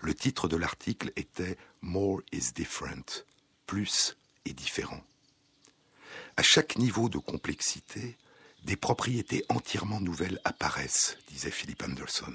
Le 0.00 0.14
titre 0.14 0.48
de 0.48 0.56
l'article 0.56 1.12
était 1.16 1.56
More 1.82 2.20
is 2.32 2.52
different, 2.54 3.24
plus 3.66 4.16
est 4.46 4.54
différent. 4.54 5.02
À 6.36 6.42
chaque 6.42 6.76
niveau 6.76 7.08
de 7.08 7.18
complexité, 7.18 8.16
des 8.64 8.76
propriétés 8.76 9.44
entièrement 9.50 10.00
nouvelles 10.00 10.40
apparaissent, 10.44 11.18
disait 11.28 11.50
Philip 11.50 11.82
Anderson. 11.82 12.34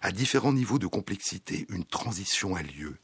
À 0.00 0.10
différents 0.10 0.52
niveaux 0.52 0.78
de 0.78 0.86
complexité, 0.86 1.66
une 1.68 1.84
transition 1.84 2.56
a 2.56 2.62
lieu, 2.62 2.96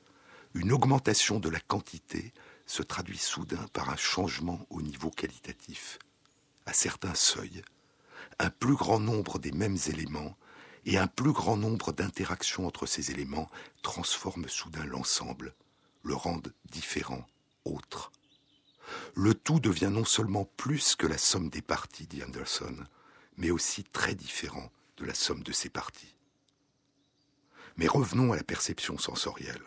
une 0.55 0.73
augmentation 0.73 1.39
de 1.39 1.51
la 1.51 1.61
quantité 1.61 2.33
se 2.67 2.83
traduit 2.83 3.19
soudain 3.19 3.67
par 3.73 3.91
un 3.91 3.97
changement 3.97 4.67
au 4.71 4.83
niveau 4.83 5.11
qualitatif. 5.11 5.99
À 6.67 6.73
certains 6.73 7.15
seuils, 7.15 7.63
un 8.39 8.51
plus 8.51 8.75
grand 8.75 9.01
nombre 9.01 9.39
des 9.39 9.53
mêmes 9.53 9.79
éléments 9.87 10.37
et 10.87 10.99
un 10.99 11.07
plus 11.07 11.33
grand 11.33 11.57
nombre 11.57 11.93
d'interactions 11.93 12.67
entre 12.67 12.87
ces 12.87 13.11
éléments 13.11 13.51
transforment 13.83 14.49
soudain 14.49 14.85
l'ensemble, 14.85 15.55
le 16.03 16.15
rendent 16.15 16.53
différent, 16.71 17.27
autre. 17.65 18.13
Le 19.15 19.35
tout 19.35 19.61
devient 19.61 19.91
non 19.91 20.05
seulement 20.05 20.45
plus 20.57 20.97
que 20.97 21.07
la 21.07 21.19
somme 21.19 21.49
des 21.49 21.63
parties, 21.63 22.07
dit 22.07 22.23
Anderson, 22.23 22.77
mais 23.37 23.51
aussi 23.51 23.85
très 23.85 24.15
différent 24.15 24.71
de 24.99 25.05
la 25.05 25.15
somme 25.15 25.43
de 25.43 25.53
ses 25.53 25.71
parties. 25.71 26.15
Mais 27.77 27.89
revenons 27.89 28.33
à 28.33 28.37
la 28.37 28.45
perception 28.45 28.99
sensorielle. 28.99 29.63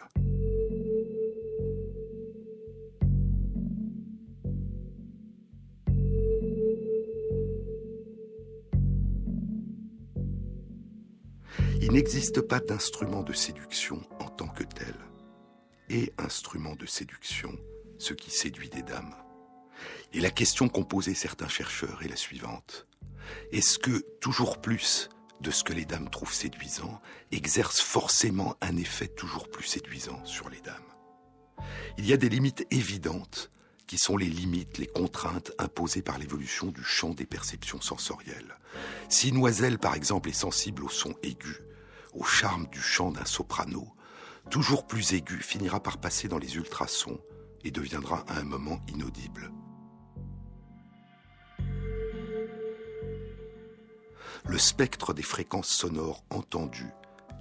Il 11.90 11.94
n'existe 11.94 12.42
pas 12.42 12.60
d'instrument 12.60 13.24
de 13.24 13.32
séduction 13.32 14.02
en 14.20 14.28
tant 14.28 14.50
que 14.50 14.66
tel. 14.66 14.94
Et 15.90 16.12
instrument 16.18 16.76
de 16.76 16.86
séduction, 16.86 17.58
ce 17.98 18.14
qui 18.14 18.30
séduit 18.30 18.68
des 18.68 18.82
dames. 18.82 19.16
Et 20.12 20.20
la 20.20 20.30
question 20.30 20.68
qu'ont 20.68 20.84
posée 20.84 21.14
certains 21.14 21.48
chercheurs 21.48 22.04
est 22.04 22.10
la 22.10 22.18
suivante. 22.18 22.88
Est-ce 23.54 23.80
que 23.80 24.04
toujours 24.20 24.60
plus 24.60 25.08
de 25.40 25.50
ce 25.50 25.64
que 25.64 25.72
les 25.72 25.86
dames 25.86 26.10
trouvent 26.10 26.34
séduisant 26.34 27.00
exerce 27.32 27.80
forcément 27.80 28.58
un 28.60 28.76
effet 28.76 29.08
toujours 29.08 29.48
plus 29.48 29.64
séduisant 29.64 30.26
sur 30.26 30.50
les 30.50 30.60
dames? 30.60 30.76
Il 31.98 32.06
y 32.06 32.12
a 32.12 32.18
des 32.18 32.28
limites 32.28 32.68
évidentes 32.70 33.50
qui 33.88 33.98
sont 33.98 34.18
les 34.18 34.26
limites, 34.26 34.78
les 34.78 34.88
contraintes 34.88 35.54
imposées 35.58 36.02
par 36.02 36.18
l'évolution 36.18 36.68
du 36.68 36.84
champ 36.84 37.12
des 37.12 37.26
perceptions 37.26 37.80
sensorielles. 37.80 38.58
Si 39.08 39.32
Noiselle, 39.32 39.80
par 39.80 39.96
exemple, 39.96 40.28
est 40.28 40.34
sensible 40.34 40.84
au 40.84 40.90
son 40.90 41.16
aigu, 41.24 41.62
au 42.14 42.24
charme 42.24 42.68
du 42.68 42.82
chant 42.82 43.12
d'un 43.12 43.26
soprano, 43.26 43.88
toujours 44.50 44.88
plus 44.88 45.14
aigu, 45.14 45.42
finira 45.42 45.82
par 45.82 45.98
passer 45.98 46.28
dans 46.28 46.38
les 46.38 46.56
ultrasons 46.56 47.20
et 47.64 47.72
deviendra 47.72 48.24
à 48.28 48.40
un 48.40 48.44
moment 48.44 48.80
inaudible. 48.88 49.52
Le 54.46 54.58
spectre 54.58 55.14
des 55.14 55.24
fréquences 55.24 55.70
sonores 55.70 56.24
entendues 56.30 56.94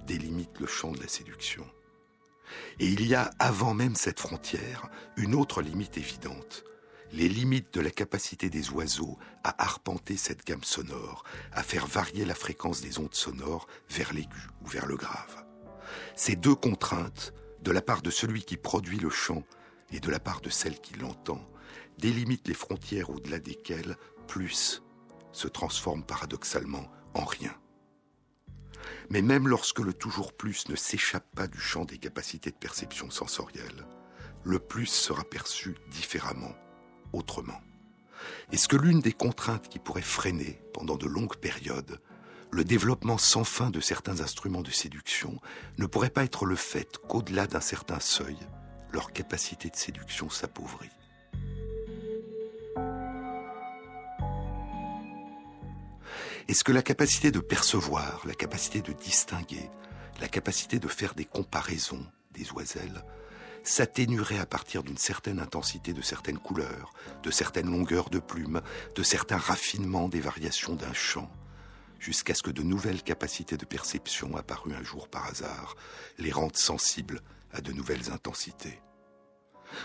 délimite 0.05 0.59
le 0.59 0.67
champ 0.67 0.91
de 0.91 0.99
la 0.99 1.07
séduction. 1.07 1.65
Et 2.79 2.87
il 2.87 3.05
y 3.05 3.15
a, 3.15 3.31
avant 3.39 3.73
même 3.73 3.95
cette 3.95 4.19
frontière, 4.19 4.89
une 5.15 5.35
autre 5.35 5.61
limite 5.61 5.97
évidente, 5.97 6.63
les 7.17 7.29
limites 7.29 7.73
de 7.73 7.81
la 7.81 7.89
capacité 7.89 8.47
des 8.51 8.69
oiseaux 8.69 9.17
à 9.43 9.63
arpenter 9.63 10.17
cette 10.17 10.45
gamme 10.45 10.63
sonore, 10.63 11.23
à 11.51 11.63
faire 11.63 11.87
varier 11.87 12.25
la 12.25 12.35
fréquence 12.35 12.81
des 12.81 12.99
ondes 12.99 13.15
sonores 13.15 13.67
vers 13.89 14.13
l'aigu 14.13 14.47
ou 14.63 14.67
vers 14.67 14.85
le 14.85 14.95
grave. 14.95 15.43
Ces 16.15 16.35
deux 16.35 16.53
contraintes, 16.53 17.33
de 17.63 17.71
la 17.71 17.81
part 17.81 18.03
de 18.03 18.11
celui 18.11 18.43
qui 18.43 18.55
produit 18.55 18.99
le 18.99 19.09
chant 19.09 19.43
et 19.91 19.99
de 19.99 20.11
la 20.11 20.19
part 20.19 20.41
de 20.41 20.51
celle 20.51 20.79
qui 20.79 20.93
l'entend, 20.93 21.41
délimitent 21.97 22.47
les 22.47 22.53
frontières 22.53 23.09
au-delà 23.09 23.39
desquelles 23.39 23.97
plus 24.27 24.83
se 25.31 25.47
transforme 25.47 26.03
paradoxalement 26.03 26.85
en 27.15 27.25
rien. 27.25 27.55
Mais 29.09 29.23
même 29.23 29.47
lorsque 29.47 29.79
le 29.79 29.93
toujours 29.93 30.33
plus 30.33 30.69
ne 30.69 30.75
s'échappe 30.75 31.35
pas 31.35 31.47
du 31.47 31.59
champ 31.59 31.83
des 31.83 31.97
capacités 31.97 32.51
de 32.51 32.57
perception 32.57 33.09
sensorielle, 33.09 33.87
le 34.43 34.59
plus 34.59 34.85
sera 34.85 35.23
perçu 35.23 35.75
différemment, 35.89 36.53
autrement. 37.13 37.59
Est-ce 38.51 38.67
que 38.67 38.75
l'une 38.75 38.99
des 38.99 39.13
contraintes 39.13 39.67
qui 39.67 39.79
pourrait 39.79 40.01
freiner, 40.01 40.61
pendant 40.73 40.95
de 40.95 41.05
longues 41.05 41.35
périodes, 41.37 41.99
le 42.51 42.63
développement 42.63 43.17
sans 43.17 43.43
fin 43.43 43.69
de 43.69 43.79
certains 43.79 44.21
instruments 44.21 44.61
de 44.61 44.71
séduction 44.71 45.39
ne 45.77 45.85
pourrait 45.85 46.09
pas 46.09 46.23
être 46.23 46.45
le 46.45 46.55
fait 46.55 46.97
qu'au-delà 47.07 47.45
d'un 47.45 47.61
certain 47.61 47.99
seuil, 47.99 48.37
leur 48.91 49.11
capacité 49.11 49.69
de 49.69 49.75
séduction 49.75 50.29
s'appauvrit 50.29 50.89
Est-ce 56.47 56.63
que 56.63 56.71
la 56.71 56.81
capacité 56.81 57.29
de 57.29 57.41
percevoir, 57.41 58.21
la 58.25 58.33
capacité 58.33 58.81
de 58.81 58.93
distinguer, 58.93 59.69
la 60.21 60.29
capacité 60.29 60.79
de 60.79 60.87
faire 60.87 61.13
des 61.13 61.25
comparaisons 61.25 62.05
des 62.31 62.49
oiselles 62.53 63.03
s'atténuerait 63.67 64.39
à 64.39 64.45
partir 64.45 64.83
d'une 64.83 64.97
certaine 64.97 65.39
intensité 65.39 65.93
de 65.93 66.01
certaines 66.01 66.39
couleurs, 66.39 66.93
de 67.23 67.31
certaines 67.31 67.69
longueurs 67.69 68.09
de 68.09 68.19
plumes, 68.19 68.61
de 68.95 69.03
certains 69.03 69.37
raffinements 69.37 70.09
des 70.09 70.21
variations 70.21 70.75
d'un 70.75 70.93
chant, 70.93 71.29
jusqu'à 71.99 72.33
ce 72.33 72.43
que 72.43 72.51
de 72.51 72.63
nouvelles 72.63 73.03
capacités 73.03 73.57
de 73.57 73.65
perception 73.65 74.35
apparues 74.37 74.73
un 74.73 74.83
jour 74.83 75.09
par 75.09 75.25
hasard 75.27 75.75
les 76.17 76.31
rendent 76.31 76.57
sensibles 76.57 77.21
à 77.51 77.61
de 77.61 77.73
nouvelles 77.73 78.11
intensités. 78.11 78.79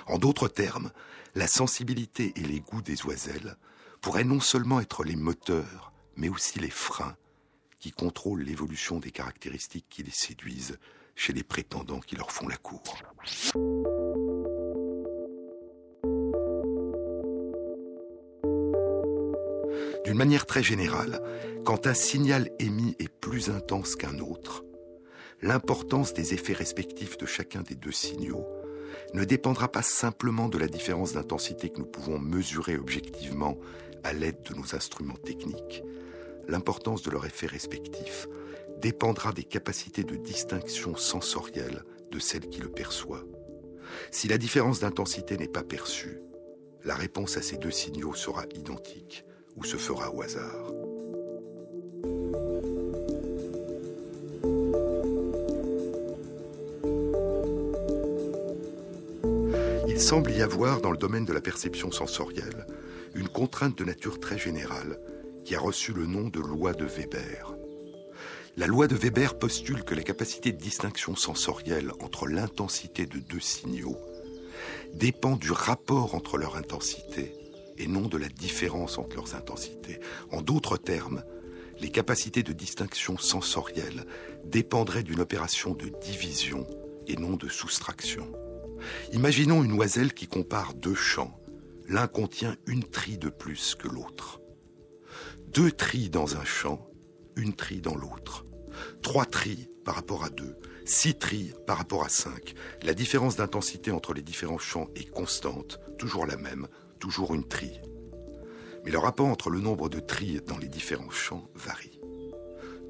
En 0.06 0.18
d'autres 0.18 0.48
termes, 0.48 0.92
la 1.34 1.48
sensibilité 1.48 2.32
et 2.36 2.42
les 2.42 2.60
goûts 2.60 2.82
des 2.82 3.04
oiselles 3.04 3.56
pourraient 4.00 4.24
non 4.24 4.40
seulement 4.40 4.80
être 4.80 5.02
les 5.02 5.16
moteurs, 5.16 5.92
mais 6.16 6.28
aussi 6.28 6.60
les 6.60 6.70
freins 6.70 7.16
qui 7.80 7.90
contrôlent 7.90 8.42
l'évolution 8.42 9.00
des 9.00 9.10
caractéristiques 9.10 9.86
qui 9.90 10.04
les 10.04 10.12
séduisent 10.12 10.78
chez 11.22 11.32
les 11.32 11.44
prétendants 11.44 12.00
qui 12.00 12.16
leur 12.16 12.32
font 12.32 12.48
la 12.48 12.56
cour. 12.56 12.82
D'une 20.04 20.16
manière 20.16 20.46
très 20.46 20.64
générale, 20.64 21.22
quand 21.64 21.86
un 21.86 21.94
signal 21.94 22.50
émis 22.58 22.96
est 22.98 23.08
plus 23.08 23.50
intense 23.50 23.94
qu'un 23.94 24.18
autre, 24.18 24.64
l'importance 25.42 26.12
des 26.12 26.34
effets 26.34 26.54
respectifs 26.54 27.16
de 27.18 27.26
chacun 27.26 27.62
des 27.62 27.76
deux 27.76 27.92
signaux 27.92 28.44
ne 29.14 29.22
dépendra 29.22 29.70
pas 29.70 29.82
simplement 29.82 30.48
de 30.48 30.58
la 30.58 30.66
différence 30.66 31.12
d'intensité 31.12 31.70
que 31.70 31.78
nous 31.78 31.86
pouvons 31.86 32.18
mesurer 32.18 32.76
objectivement 32.76 33.56
à 34.02 34.12
l'aide 34.12 34.42
de 34.42 34.56
nos 34.56 34.74
instruments 34.74 35.14
techniques, 35.14 35.84
l'importance 36.48 37.02
de 37.02 37.12
leur 37.12 37.24
effet 37.26 37.46
respectif 37.46 38.26
dépendra 38.82 39.32
des 39.32 39.44
capacités 39.44 40.02
de 40.02 40.16
distinction 40.16 40.96
sensorielle 40.96 41.84
de 42.10 42.18
celle 42.18 42.48
qui 42.48 42.60
le 42.60 42.68
perçoit. 42.68 43.24
Si 44.10 44.26
la 44.26 44.38
différence 44.38 44.80
d'intensité 44.80 45.38
n'est 45.38 45.46
pas 45.46 45.62
perçue, 45.62 46.20
la 46.84 46.96
réponse 46.96 47.36
à 47.36 47.42
ces 47.42 47.56
deux 47.56 47.70
signaux 47.70 48.14
sera 48.14 48.44
identique 48.56 49.24
ou 49.56 49.64
se 49.64 49.76
fera 49.76 50.12
au 50.12 50.22
hasard. 50.22 50.72
Il 59.86 60.00
semble 60.00 60.32
y 60.32 60.42
avoir 60.42 60.80
dans 60.80 60.90
le 60.90 60.96
domaine 60.96 61.24
de 61.24 61.32
la 61.32 61.40
perception 61.40 61.92
sensorielle 61.92 62.66
une 63.14 63.28
contrainte 63.28 63.78
de 63.78 63.84
nature 63.84 64.18
très 64.18 64.38
générale 64.38 64.98
qui 65.44 65.54
a 65.54 65.60
reçu 65.60 65.92
le 65.92 66.06
nom 66.06 66.28
de 66.28 66.40
loi 66.40 66.72
de 66.72 66.84
Weber. 66.84 67.61
La 68.56 68.66
loi 68.66 68.86
de 68.86 68.94
Weber 68.94 69.38
postule 69.38 69.82
que 69.82 69.94
la 69.94 70.02
capacité 70.02 70.52
de 70.52 70.58
distinction 70.58 71.16
sensorielle 71.16 71.90
entre 72.00 72.26
l'intensité 72.26 73.06
de 73.06 73.18
deux 73.18 73.40
signaux 73.40 73.96
dépend 74.92 75.36
du 75.36 75.50
rapport 75.50 76.14
entre 76.14 76.36
leur 76.36 76.56
intensité 76.56 77.32
et 77.78 77.86
non 77.86 78.08
de 78.08 78.18
la 78.18 78.28
différence 78.28 78.98
entre 78.98 79.16
leurs 79.16 79.34
intensités. 79.34 80.00
En 80.30 80.42
d'autres 80.42 80.76
termes, 80.76 81.24
les 81.80 81.90
capacités 81.90 82.42
de 82.42 82.52
distinction 82.52 83.16
sensorielle 83.16 84.04
dépendraient 84.44 85.02
d'une 85.02 85.20
opération 85.20 85.72
de 85.72 85.90
division 86.02 86.66
et 87.06 87.16
non 87.16 87.36
de 87.36 87.48
soustraction. 87.48 88.30
Imaginons 89.12 89.64
une 89.64 89.72
oiselle 89.72 90.12
qui 90.12 90.26
compare 90.26 90.74
deux 90.74 90.94
champs. 90.94 91.40
L'un 91.88 92.06
contient 92.06 92.56
une 92.66 92.84
trille 92.84 93.18
de 93.18 93.30
plus 93.30 93.74
que 93.74 93.88
l'autre 93.88 94.42
deux 95.52 95.70
trilles 95.70 96.10
dans 96.10 96.36
un 96.36 96.44
champ, 96.44 96.88
une 97.36 97.54
trille 97.54 97.80
dans 97.80 97.94
l'autre. 97.94 98.44
Trois 99.02 99.24
trilles 99.24 99.68
par 99.84 99.94
rapport 99.94 100.24
à 100.24 100.30
deux, 100.30 100.56
six 100.84 101.14
trilles 101.14 101.54
par 101.66 101.78
rapport 101.78 102.04
à 102.04 102.08
cinq. 102.08 102.54
La 102.82 102.94
différence 102.94 103.36
d'intensité 103.36 103.90
entre 103.90 104.14
les 104.14 104.22
différents 104.22 104.58
champs 104.58 104.88
est 104.94 105.10
constante, 105.10 105.80
toujours 105.98 106.26
la 106.26 106.36
même, 106.36 106.68
toujours 106.98 107.34
une 107.34 107.46
trille. 107.46 107.80
Mais 108.84 108.90
le 108.90 108.98
rapport 108.98 109.26
entre 109.26 109.50
le 109.50 109.60
nombre 109.60 109.88
de 109.88 110.00
trilles 110.00 110.40
dans 110.46 110.58
les 110.58 110.68
différents 110.68 111.10
champs 111.10 111.48
varie. 111.54 112.00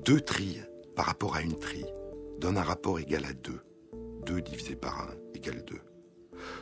Deux 0.04 0.20
trilles 0.20 0.64
par 0.96 1.06
rapport 1.06 1.36
à 1.36 1.42
une 1.42 1.58
trille 1.58 1.92
donne 2.38 2.58
un 2.58 2.62
rapport 2.62 2.98
égal 2.98 3.24
à 3.24 3.32
deux. 3.32 3.60
Deux 4.26 4.40
divisé 4.40 4.76
par 4.76 5.00
un 5.00 5.14
égale 5.34 5.64
deux. 5.64 5.80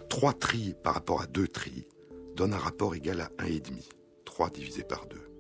Trois 0.08 0.32
trilles 0.32 0.74
par 0.82 0.94
rapport 0.94 1.22
à 1.22 1.26
deux 1.26 1.48
trilles 1.48 1.86
donne 2.34 2.54
un 2.54 2.58
rapport 2.58 2.94
égal 2.94 3.20
à 3.20 3.30
un 3.38 3.46
et 3.46 3.60
demi. 3.60 3.88
Trois 4.24 4.50
divisé 4.50 4.82
par 4.82 5.06
deux. 5.06 5.30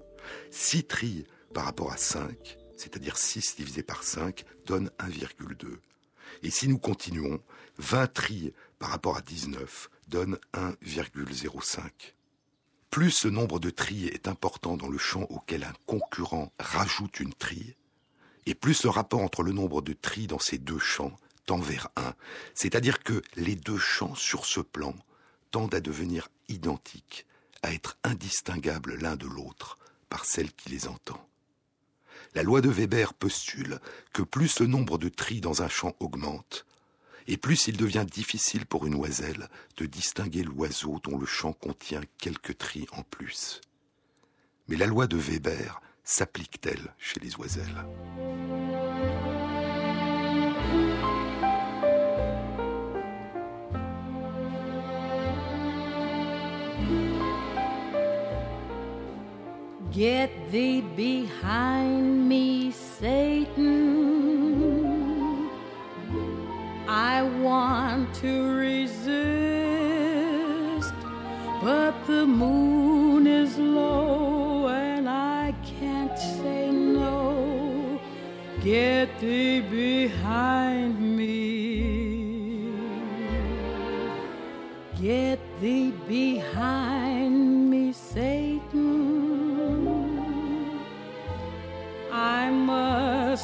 6 0.50 0.84
trilles 0.84 1.24
par 1.52 1.64
rapport 1.64 1.92
à 1.92 1.96
5, 1.96 2.58
c'est-à-dire 2.76 3.16
6 3.16 3.56
divisé 3.56 3.82
par 3.82 4.02
5, 4.02 4.44
donne 4.66 4.90
1,2. 4.98 5.78
Et 6.42 6.50
si 6.50 6.68
nous 6.68 6.78
continuons, 6.78 7.40
20 7.78 8.06
trilles 8.12 8.52
par 8.78 8.90
rapport 8.90 9.16
à 9.16 9.20
19 9.22 9.90
donne 10.08 10.38
1,05. 10.54 12.14
Plus 12.90 13.10
ce 13.10 13.28
nombre 13.28 13.60
de 13.60 13.70
trilles 13.70 14.08
est 14.08 14.26
important 14.26 14.76
dans 14.76 14.88
le 14.88 14.98
champ 14.98 15.26
auquel 15.30 15.64
un 15.64 15.72
concurrent 15.86 16.52
rajoute 16.58 17.20
une 17.20 17.34
trille, 17.34 17.76
et 18.46 18.54
plus 18.54 18.82
le 18.82 18.90
rapport 18.90 19.20
entre 19.20 19.42
le 19.42 19.52
nombre 19.52 19.82
de 19.82 19.92
trilles 19.92 20.26
dans 20.26 20.38
ces 20.38 20.58
deux 20.58 20.78
champs 20.78 21.16
tend 21.46 21.58
vers 21.58 21.88
1. 21.96 22.14
C'est-à-dire 22.54 23.02
que 23.02 23.22
les 23.36 23.54
deux 23.54 23.78
champs 23.78 24.14
sur 24.14 24.44
ce 24.44 24.60
plan 24.60 24.94
tendent 25.50 25.74
à 25.74 25.80
devenir 25.80 26.28
identiques, 26.48 27.26
à 27.62 27.72
être 27.72 27.98
indistinguables 28.02 28.96
l'un 28.96 29.16
de 29.16 29.26
l'autre, 29.26 29.78
par 30.08 30.24
celle 30.24 30.52
qui 30.52 30.70
les 30.70 30.88
entend. 30.88 31.29
La 32.34 32.42
loi 32.42 32.60
de 32.60 32.68
Weber 32.68 33.12
postule 33.14 33.80
que 34.12 34.22
plus 34.22 34.60
le 34.60 34.66
nombre 34.66 34.98
de 34.98 35.08
trilles 35.08 35.40
dans 35.40 35.62
un 35.62 35.68
champ 35.68 35.96
augmente, 35.98 36.64
et 37.26 37.36
plus 37.36 37.66
il 37.66 37.76
devient 37.76 38.06
difficile 38.08 38.66
pour 38.66 38.86
une 38.86 38.94
oiselle 38.94 39.48
de 39.76 39.86
distinguer 39.86 40.42
l'oiseau 40.42 41.00
dont 41.02 41.18
le 41.18 41.26
champ 41.26 41.52
contient 41.52 42.02
quelques 42.18 42.56
trilles 42.56 42.88
en 42.92 43.02
plus. 43.02 43.60
Mais 44.68 44.76
la 44.76 44.86
loi 44.86 45.06
de 45.06 45.16
Weber 45.16 45.80
s'applique-t-elle 46.04 46.94
chez 46.98 47.20
les 47.20 47.36
oiselles? 47.36 47.84
Get 59.92 60.30
thee 60.52 60.82
behind 60.82 62.28
me, 62.28 62.70
Satan. 62.70 64.20
I 66.88 67.22
want 67.42 68.14
to 68.16 68.54
resist, 68.54 69.04
but 71.60 72.06
the 72.06 72.24
moon 72.24 73.26
is 73.26 73.58
low 73.58 74.68
and 74.68 75.08
I 75.08 75.52
can't 75.64 76.16
say 76.16 76.70
no. 76.70 78.00
Get 78.62 79.18
thee 79.18 79.60
behind 79.60 81.00
me. 81.16 82.70
Get 85.00 85.40
thee 85.60 85.90
behind 86.06 86.49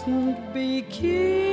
mustn't 0.06 0.54
be 0.54 0.82
kissed, 0.82 1.45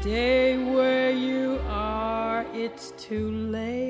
Stay 0.00 0.56
where 0.56 1.10
you 1.10 1.60
are, 1.68 2.46
it's 2.54 2.92
too 2.92 3.30
late. 3.30 3.89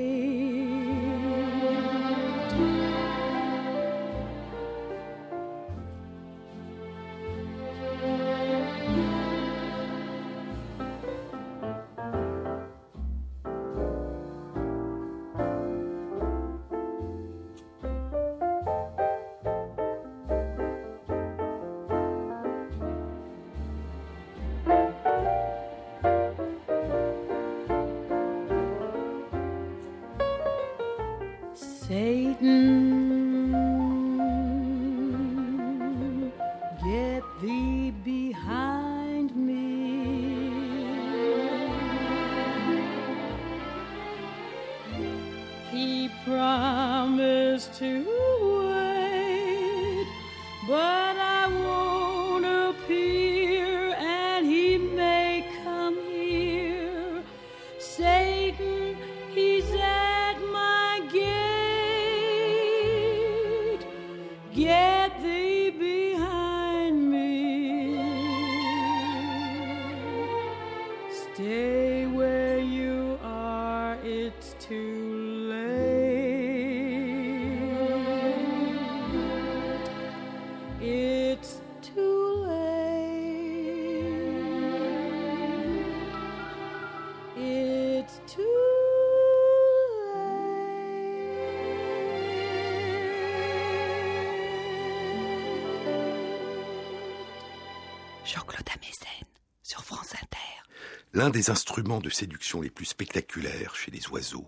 Jean-Claude 98.33 98.69
Amezen 98.69 99.27
sur 99.61 99.83
France 99.83 100.13
Inter. 100.13 100.63
L'un 101.11 101.29
des 101.29 101.49
instruments 101.49 101.99
de 101.99 102.09
séduction 102.09 102.61
les 102.61 102.69
plus 102.69 102.85
spectaculaires 102.85 103.75
chez 103.75 103.91
les 103.91 104.07
oiseaux, 104.07 104.47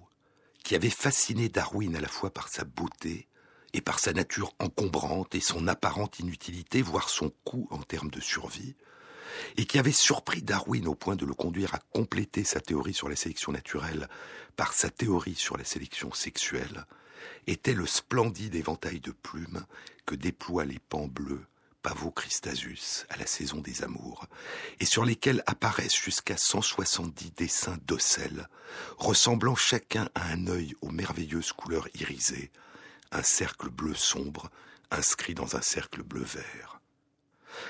qui 0.63 0.75
avait 0.75 0.89
fasciné 0.89 1.49
Darwin 1.49 1.93
à 1.97 1.99
la 1.99 2.07
fois 2.07 2.31
par 2.31 2.47
sa 2.47 2.63
beauté 2.63 3.27
et 3.73 3.81
par 3.81 3.99
sa 3.99 4.13
nature 4.13 4.53
encombrante 4.59 5.35
et 5.35 5.41
son 5.41 5.67
apparente 5.67 6.19
inutilité, 6.19 6.81
voire 6.81 7.09
son 7.09 7.33
coût 7.43 7.67
en 7.71 7.79
termes 7.79 8.09
de 8.09 8.21
survie, 8.21 8.77
et 9.57 9.65
qui 9.65 9.79
avait 9.79 9.91
surpris 9.91 10.41
Darwin 10.41 10.87
au 10.87 10.95
point 10.95 11.17
de 11.17 11.25
le 11.25 11.33
conduire 11.33 11.75
à 11.75 11.79
compléter 11.91 12.45
sa 12.45 12.61
théorie 12.61 12.93
sur 12.93 13.09
la 13.09 13.17
sélection 13.17 13.51
naturelle 13.51 14.07
par 14.55 14.71
sa 14.71 14.89
théorie 14.89 15.35
sur 15.35 15.57
la 15.57 15.65
sélection 15.65 16.13
sexuelle, 16.13 16.85
était 17.47 17.73
le 17.73 17.85
splendide 17.85 18.55
éventail 18.55 19.01
de 19.01 19.11
plumes 19.11 19.65
que 20.05 20.15
déploient 20.15 20.63
les 20.63 20.79
pans 20.79 21.07
bleus 21.07 21.45
Pavocristasus 21.83 23.05
à 23.09 23.17
la 23.17 23.27
saison 23.27 23.59
des 23.59 23.83
amours, 23.83 24.25
et 24.79 24.85
sur 24.85 25.05
lesquels 25.05 25.43
apparaissent 25.45 25.95
jusqu'à 25.95 26.37
170 26.37 27.33
dessins 27.33 27.77
d'ocelles, 27.85 28.47
ressemblant 28.97 29.55
chacun 29.55 30.09
à 30.15 30.31
un 30.31 30.47
œil 30.47 30.73
aux 30.81 30.89
merveilleuses 30.89 31.51
couleurs 31.51 31.87
irisées, 31.93 32.51
un 33.11 33.21
cercle 33.21 33.69
bleu 33.69 33.93
sombre 33.93 34.49
inscrit 34.89 35.35
dans 35.35 35.55
un 35.55 35.61
cercle 35.61 36.03
bleu 36.03 36.23
vert. 36.23 36.79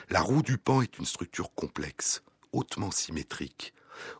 La 0.09 0.21
roue 0.21 0.43
du 0.43 0.57
pan 0.57 0.81
est 0.81 0.97
une 0.97 1.05
structure 1.05 1.53
complexe, 1.53 2.23
hautement 2.51 2.91
symétrique, 2.91 3.73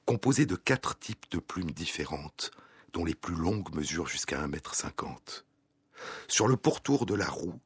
composée 0.06 0.46
de 0.46 0.56
quatre 0.56 0.98
types 0.98 1.30
de 1.32 1.40
plumes 1.40 1.72
différentes, 1.72 2.52
dont 2.94 3.06
les 3.06 3.16
plus 3.16 3.36
longues 3.36 3.74
mesurent 3.76 4.08
jusqu'à 4.08 4.42
1 4.42 4.48
mètre 4.48 4.76
cinquante. 4.76 5.46
Sur 6.28 6.48
le 6.48 6.58
pourtour 6.58 7.06
de 7.06 7.16
la 7.16 7.28
roue, 7.28 7.60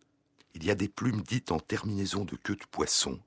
il 0.57 0.65
y 0.65 0.71
a 0.71 0.75
des 0.75 0.87
plumes 0.87 1.21
dites 1.21 1.51
en 1.51 1.59
terminaison 1.59 2.25
de 2.25 2.35
queue 2.35 2.55
de 2.55 2.65
poisson, 2.71 3.19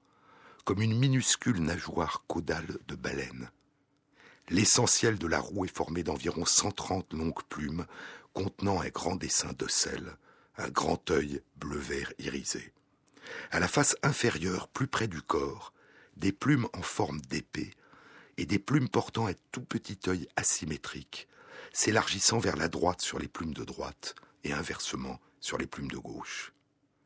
comme 0.64 0.82
une 0.82 0.98
minuscule 0.98 1.62
nageoire 1.62 2.24
caudale 2.26 2.78
de 2.88 2.96
baleine. 2.96 3.52
L'essentiel 4.48 5.16
de 5.16 5.28
la 5.28 5.38
roue 5.38 5.64
est 5.64 5.72
formé 5.72 6.02
d'environ 6.02 6.44
130 6.44 7.12
longues 7.12 7.44
plumes 7.48 7.86
contenant 8.32 8.80
un 8.80 8.88
grand 8.88 9.14
dessin 9.14 9.52
d'ocelles, 9.52 10.16
un 10.56 10.70
grand 10.70 11.08
œil 11.12 11.40
bleu-vert 11.54 12.12
irisé. 12.18 12.72
À 13.52 13.60
la 13.60 13.68
face 13.68 13.94
inférieure, 14.02 14.66
plus 14.66 14.88
près 14.88 15.06
du 15.06 15.22
corps, 15.22 15.72
des 16.16 16.32
plumes 16.32 16.66
en 16.72 16.82
forme 16.82 17.20
d'épée 17.20 17.70
et 18.38 18.44
des 18.44 18.58
plumes 18.58 18.88
portant 18.88 19.28
un 19.28 19.34
tout 19.52 19.62
petit 19.62 20.00
œil 20.08 20.26
asymétrique, 20.34 21.28
s'élargissant 21.72 22.40
vers 22.40 22.56
la 22.56 22.66
droite 22.66 23.02
sur 23.02 23.20
les 23.20 23.28
plumes 23.28 23.54
de 23.54 23.62
droite 23.62 24.16
et 24.42 24.52
inversement 24.52 25.20
sur 25.38 25.58
les 25.58 25.68
plumes 25.68 25.92
de 25.92 25.98
gauche. 25.98 26.52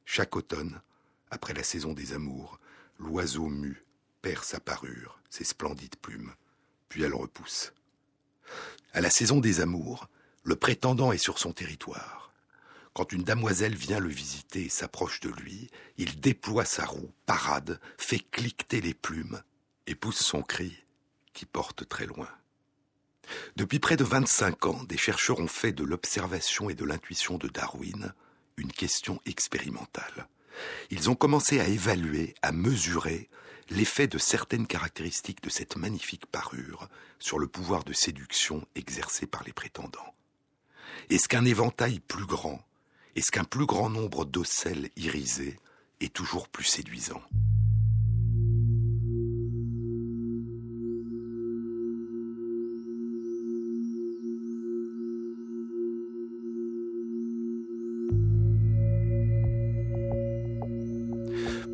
Chaque 0.05 0.36
automne, 0.36 0.80
après 1.30 1.55
la 1.55 1.62
saison 1.62 1.92
des 1.92 2.12
amours, 2.12 2.59
l'oiseau 2.98 3.48
mu 3.48 3.84
perd 4.22 4.44
sa 4.44 4.61
parure, 4.61 5.20
ses 5.30 5.44
splendides 5.44 5.96
plumes, 5.96 6.34
puis 6.88 7.02
elle 7.02 7.14
repousse. 7.14 7.72
À 8.92 9.00
la 9.00 9.11
saison 9.11 9.40
des 9.40 9.61
amours, 9.61 10.09
le 10.44 10.57
prétendant 10.57 11.12
est 11.12 11.18
sur 11.18 11.38
son 11.38 11.52
territoire. 11.52 12.32
Quand 12.92 13.12
une 13.12 13.24
damoiselle 13.24 13.74
vient 13.74 13.98
le 13.98 14.09
visiter 14.09 14.66
et 14.66 14.68
s'approche 14.68 15.18
de 15.20 15.30
lui, 15.30 15.68
il 15.96 16.20
déploie 16.20 16.64
sa 16.64 16.84
roue, 16.84 17.11
parade, 17.26 17.80
fait 17.98 18.20
cliqueter 18.20 18.80
les 18.80 18.94
plumes 18.94 19.42
et 19.88 19.96
pousse 19.96 20.22
son 20.22 20.42
cri 20.42 20.84
qui 21.32 21.44
porte 21.44 21.88
très 21.88 22.07
loin. 22.07 22.28
Depuis 23.57 23.80
près 23.80 23.96
de 23.96 24.05
25 24.05 24.66
ans, 24.66 24.84
des 24.84 24.96
chercheurs 24.96 25.40
ont 25.40 25.48
fait 25.48 25.72
de 25.72 25.82
l'observation 25.82 26.70
et 26.70 26.74
de 26.74 26.84
l'intuition 26.84 27.36
de 27.36 27.48
Darwin 27.48 28.14
une 28.57 28.72
question 28.72 29.20
expérimentale. 29.26 30.28
Ils 30.90 31.11
ont 31.11 31.14
commencé 31.14 31.61
à 31.61 31.66
évaluer, 31.66 32.34
à 32.42 32.52
mesurer 32.52 33.28
l'effet 33.70 34.07
de 34.07 34.18
certaines 34.18 34.66
caractéristiques 34.66 35.42
de 35.42 35.50
cette 35.50 35.76
magnifique 35.76 36.26
parure 36.26 36.88
sur 37.18 37.38
le 37.38 37.48
pouvoir 37.48 37.84
de 37.84 37.92
séduction 37.92 38.66
exercé 38.74 39.26
par 39.26 39.42
les 39.44 39.52
prétendants. 39.52 40.14
Est-ce 41.11 41.28
qu'un 41.28 41.44
éventail 41.44 42.00
plus 42.00 42.26
grand, 42.26 42.61
est-ce 43.16 43.30
qu'un 43.30 43.44
plus 43.44 43.66
grand 43.66 43.90
nombre 43.90 44.24
d'ocelles 44.24 44.90
irisées 44.96 45.59
est 46.00 46.12
toujours 46.12 46.48
plus 46.48 46.64
séduisant? 46.64 47.22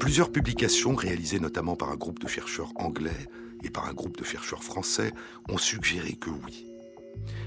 Plusieurs 0.01 0.33
publications, 0.33 0.95
réalisées 0.95 1.41
notamment 1.41 1.77
par 1.77 1.91
un 1.91 1.97
groupe 1.97 2.21
de 2.21 2.27
chercheurs 2.27 2.73
anglais 2.77 3.29
et 3.63 3.69
par 3.69 3.87
un 3.87 3.93
groupe 3.93 4.17
de 4.17 4.25
chercheurs 4.25 4.65
français, 4.65 5.13
ont 5.51 5.59
suggéré 5.59 6.15
que 6.15 6.31
oui, 6.31 6.67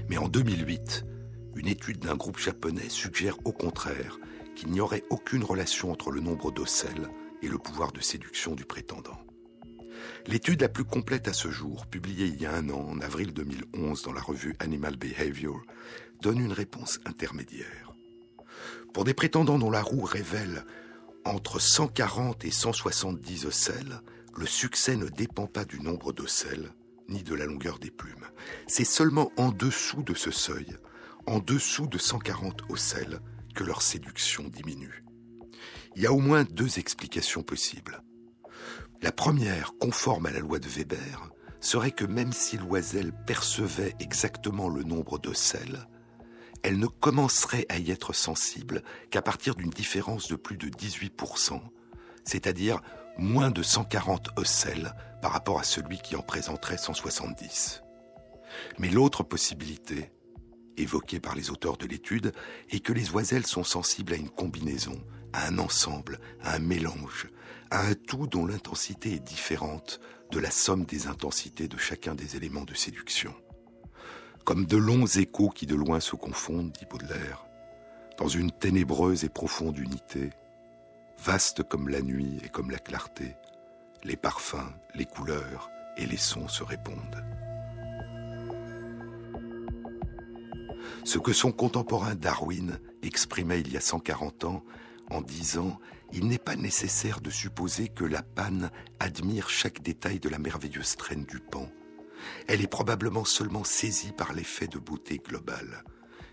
Mais 0.08 0.18
en 0.18 0.28
2008, 0.28 1.04
une 1.56 1.66
étude 1.66 1.98
d'un 1.98 2.14
groupe 2.14 2.38
japonais 2.38 2.88
suggère 2.88 3.36
au 3.44 3.50
contraire 3.50 4.20
qu'il 4.54 4.70
n'y 4.70 4.80
aurait 4.80 5.02
aucune 5.10 5.42
relation 5.42 5.90
entre 5.90 6.12
le 6.12 6.20
nombre 6.20 6.52
d'ocelles 6.52 7.08
et 7.42 7.48
le 7.48 7.58
pouvoir 7.58 7.90
de 7.90 8.00
séduction 8.00 8.54
du 8.54 8.64
prétendant. 8.64 9.18
L'étude 10.28 10.60
la 10.60 10.68
plus 10.68 10.84
complète 10.84 11.26
à 11.26 11.32
ce 11.32 11.50
jour, 11.50 11.86
publiée 11.86 12.26
il 12.26 12.40
y 12.40 12.46
a 12.46 12.54
un 12.54 12.70
an, 12.70 12.86
en 12.88 13.00
avril 13.00 13.32
2011, 13.32 14.02
dans 14.02 14.12
la 14.12 14.22
revue 14.22 14.54
Animal 14.60 14.96
Behavior, 14.96 15.60
donne 16.22 16.38
une 16.38 16.52
réponse 16.52 17.00
intermédiaire. 17.04 17.96
Pour 18.92 19.02
des 19.02 19.12
prétendants 19.12 19.58
dont 19.58 19.72
la 19.72 19.82
roue 19.82 20.04
révèle 20.04 20.64
entre 21.24 21.58
140 21.58 22.44
et 22.44 22.50
170 22.50 23.46
ocelles, 23.46 24.00
le 24.36 24.46
succès 24.46 24.96
ne 24.96 25.08
dépend 25.08 25.46
pas 25.46 25.64
du 25.64 25.80
nombre 25.80 26.12
d'ocelles, 26.12 26.72
ni 27.08 27.22
de 27.22 27.34
la 27.34 27.46
longueur 27.46 27.78
des 27.78 27.90
plumes. 27.90 28.26
C'est 28.66 28.84
seulement 28.84 29.30
en 29.36 29.50
dessous 29.50 30.02
de 30.02 30.14
ce 30.14 30.30
seuil, 30.30 30.76
en 31.26 31.38
dessous 31.38 31.86
de 31.86 31.98
140 31.98 32.62
ocelles, 32.68 33.20
que 33.54 33.64
leur 33.64 33.82
séduction 33.82 34.44
diminue. 34.44 35.04
Il 35.96 36.02
y 36.02 36.06
a 36.06 36.12
au 36.12 36.18
moins 36.18 36.44
deux 36.44 36.78
explications 36.78 37.42
possibles. 37.42 38.02
La 39.00 39.12
première, 39.12 39.72
conforme 39.78 40.26
à 40.26 40.32
la 40.32 40.40
loi 40.40 40.58
de 40.58 40.68
Weber, 40.68 41.30
serait 41.60 41.92
que 41.92 42.04
même 42.04 42.32
si 42.32 42.58
l'oiselle 42.58 43.12
percevait 43.26 43.94
exactement 44.00 44.68
le 44.68 44.82
nombre 44.82 45.18
d'ocelles, 45.18 45.86
elle 46.64 46.78
ne 46.78 46.86
commencerait 46.86 47.66
à 47.68 47.78
y 47.78 47.90
être 47.90 48.14
sensible 48.14 48.82
qu'à 49.10 49.20
partir 49.20 49.54
d'une 49.54 49.70
différence 49.70 50.28
de 50.28 50.34
plus 50.34 50.56
de 50.56 50.68
18%, 50.68 51.60
c'est-à-dire 52.24 52.80
moins 53.18 53.50
de 53.50 53.62
140 53.62 54.30
ocelles 54.36 54.94
par 55.20 55.32
rapport 55.32 55.60
à 55.60 55.62
celui 55.62 55.98
qui 55.98 56.16
en 56.16 56.22
présenterait 56.22 56.78
170. 56.78 57.82
Mais 58.78 58.88
l'autre 58.88 59.22
possibilité, 59.22 60.10
évoquée 60.78 61.20
par 61.20 61.34
les 61.34 61.50
auteurs 61.50 61.76
de 61.76 61.86
l'étude, 61.86 62.32
est 62.70 62.80
que 62.80 62.94
les 62.94 63.10
oiselles 63.10 63.46
sont 63.46 63.64
sensibles 63.64 64.14
à 64.14 64.16
une 64.16 64.30
combinaison, 64.30 65.04
à 65.34 65.46
un 65.48 65.58
ensemble, 65.58 66.18
à 66.40 66.54
un 66.54 66.60
mélange, 66.60 67.28
à 67.70 67.86
un 67.86 67.94
tout 67.94 68.26
dont 68.26 68.46
l'intensité 68.46 69.12
est 69.12 69.24
différente 69.24 70.00
de 70.30 70.38
la 70.38 70.50
somme 70.50 70.86
des 70.86 71.08
intensités 71.08 71.68
de 71.68 71.76
chacun 71.76 72.14
des 72.14 72.36
éléments 72.36 72.64
de 72.64 72.74
séduction. 72.74 73.34
Comme 74.44 74.66
de 74.66 74.76
longs 74.76 75.06
échos 75.06 75.48
qui 75.48 75.64
de 75.64 75.74
loin 75.74 76.00
se 76.00 76.16
confondent, 76.16 76.70
dit 76.70 76.84
Baudelaire, 76.84 77.46
dans 78.18 78.28
une 78.28 78.52
ténébreuse 78.52 79.24
et 79.24 79.30
profonde 79.30 79.78
unité, 79.78 80.30
vaste 81.18 81.62
comme 81.62 81.88
la 81.88 82.02
nuit 82.02 82.40
et 82.44 82.50
comme 82.50 82.70
la 82.70 82.78
clarté, 82.78 83.36
les 84.02 84.16
parfums, 84.16 84.74
les 84.94 85.06
couleurs 85.06 85.70
et 85.96 86.04
les 86.04 86.18
sons 86.18 86.48
se 86.48 86.62
répondent. 86.62 87.24
Ce 91.04 91.18
que 91.18 91.32
son 91.32 91.50
contemporain 91.50 92.14
Darwin 92.14 92.78
exprimait 93.02 93.60
il 93.60 93.72
y 93.72 93.78
a 93.78 93.80
140 93.80 94.44
ans 94.44 94.62
en 95.10 95.22
disant 95.22 95.78
Il 96.12 96.28
n'est 96.28 96.38
pas 96.38 96.56
nécessaire 96.56 97.22
de 97.22 97.30
supposer 97.30 97.88
que 97.88 98.04
la 98.04 98.22
panne 98.22 98.70
admire 99.00 99.48
chaque 99.48 99.80
détail 99.80 100.20
de 100.20 100.28
la 100.28 100.38
merveilleuse 100.38 100.96
traîne 100.96 101.24
du 101.24 101.40
pan. 101.40 101.66
Elle 102.48 102.62
est 102.62 102.66
probablement 102.66 103.24
seulement 103.24 103.64
saisie 103.64 104.12
par 104.12 104.32
l'effet 104.32 104.66
de 104.66 104.78
beauté 104.78 105.18
globale. 105.18 105.84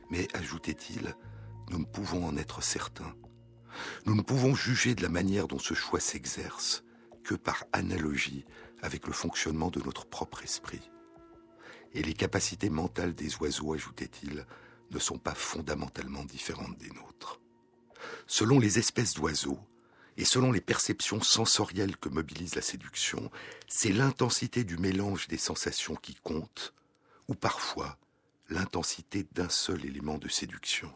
Mais, 0.10 0.28
ajoutait-il, 0.36 1.16
nous 1.70 1.80
ne 1.80 1.86
pouvons 1.86 2.26
en 2.26 2.38
être 2.38 2.62
certains. 2.62 3.16
Nous 4.06 4.16
ne 4.16 4.22
pouvons 4.22 4.56
juger 4.56 4.96
de 4.96 5.02
la 5.02 5.10
manière 5.10 5.48
dont 5.48 5.60
ce 5.60 5.74
choix 5.74 6.00
s'exerce 6.00 6.84
que 7.24 7.36
par 7.36 7.64
analogie 7.72 8.46
avec 8.82 9.08
le 9.08 9.14
fonctionnement 9.14 9.70
de 9.70 9.82
notre 9.82 10.06
propre 10.06 10.44
esprit. 10.44 10.92
Et 11.94 12.04
les 12.04 12.14
capacités 12.14 12.70
mentales 12.70 13.14
des 13.14 13.36
oiseaux, 13.38 13.74
ajoutait-il, 13.74 14.46
ne 14.92 15.00
sont 15.00 15.18
pas 15.18 15.36
fondamentalement 15.36 16.26
différentes 16.26 16.78
des 16.78 16.89
nôtres. 16.89 17.39
Selon 18.28 18.60
les 18.60 18.80
espèces 18.80 19.14
d'oiseaux, 19.14 19.60
et 20.18 20.26
selon 20.26 20.51
les 20.51 20.62
perceptions 20.62 21.22
sensorielles 21.22 21.97
que 21.97 22.09
mobilise 22.09 22.55
la 22.55 22.62
séduction, 22.62 23.32
c'est 23.68 23.91
l'intensité 23.91 24.64
du 24.64 24.78
mélange 24.78 25.28
des 25.28 25.38
sensations 25.38 25.95
qui 25.95 26.16
compte, 26.16 26.74
ou 27.28 27.36
parfois 27.36 27.97
l'intensité 28.49 29.26
d'un 29.32 29.49
seul 29.49 29.86
élément 29.86 30.18
de 30.18 30.28
séduction. 30.28 30.91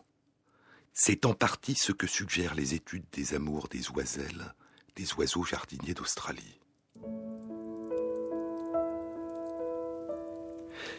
C'est 0.93 1.25
en 1.25 1.33
partie 1.33 1.75
ce 1.75 1.91
que 1.91 2.07
suggèrent 2.07 2.55
les 2.55 2.73
études 2.73 3.05
des 3.11 3.33
amours 3.33 3.67
des 3.67 3.89
oiselles, 3.91 4.53
des 4.95 5.13
oiseaux 5.13 5.43
jardiniers 5.43 5.93
d'Australie. 5.93 6.59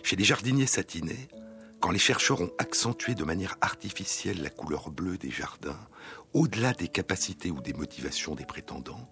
Chez 0.02 0.16
les 0.16 0.24
jardiniers 0.24 0.66
satinés, 0.66 1.28
quand 1.86 1.92
les 1.92 2.00
chercheurs 2.00 2.40
ont 2.40 2.50
accentué 2.58 3.14
de 3.14 3.22
manière 3.22 3.54
artificielle 3.60 4.42
la 4.42 4.50
couleur 4.50 4.90
bleue 4.90 5.18
des 5.18 5.30
jardins, 5.30 5.78
au-delà 6.32 6.72
des 6.72 6.88
capacités 6.88 7.52
ou 7.52 7.60
des 7.60 7.74
motivations 7.74 8.34
des 8.34 8.44
prétendants, 8.44 9.08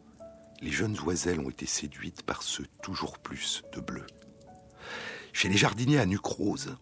les 0.61 0.73
jeunes 0.73 0.99
oiselles 1.07 1.39
ont 1.39 1.51
été 1.51 1.67
séduites 1.67 2.25
par 2.25 2.43
ce 2.43 2.63
toujours 2.83 3.21
plus 3.21 3.63
de 3.75 3.81
bleu. 3.81 4.05
Chez 5.33 5.49
les 5.49 5.57
jardiniers 5.57 6.01
à 6.01 6.07
nuque 6.07 6.27
rose, 6.27 6.77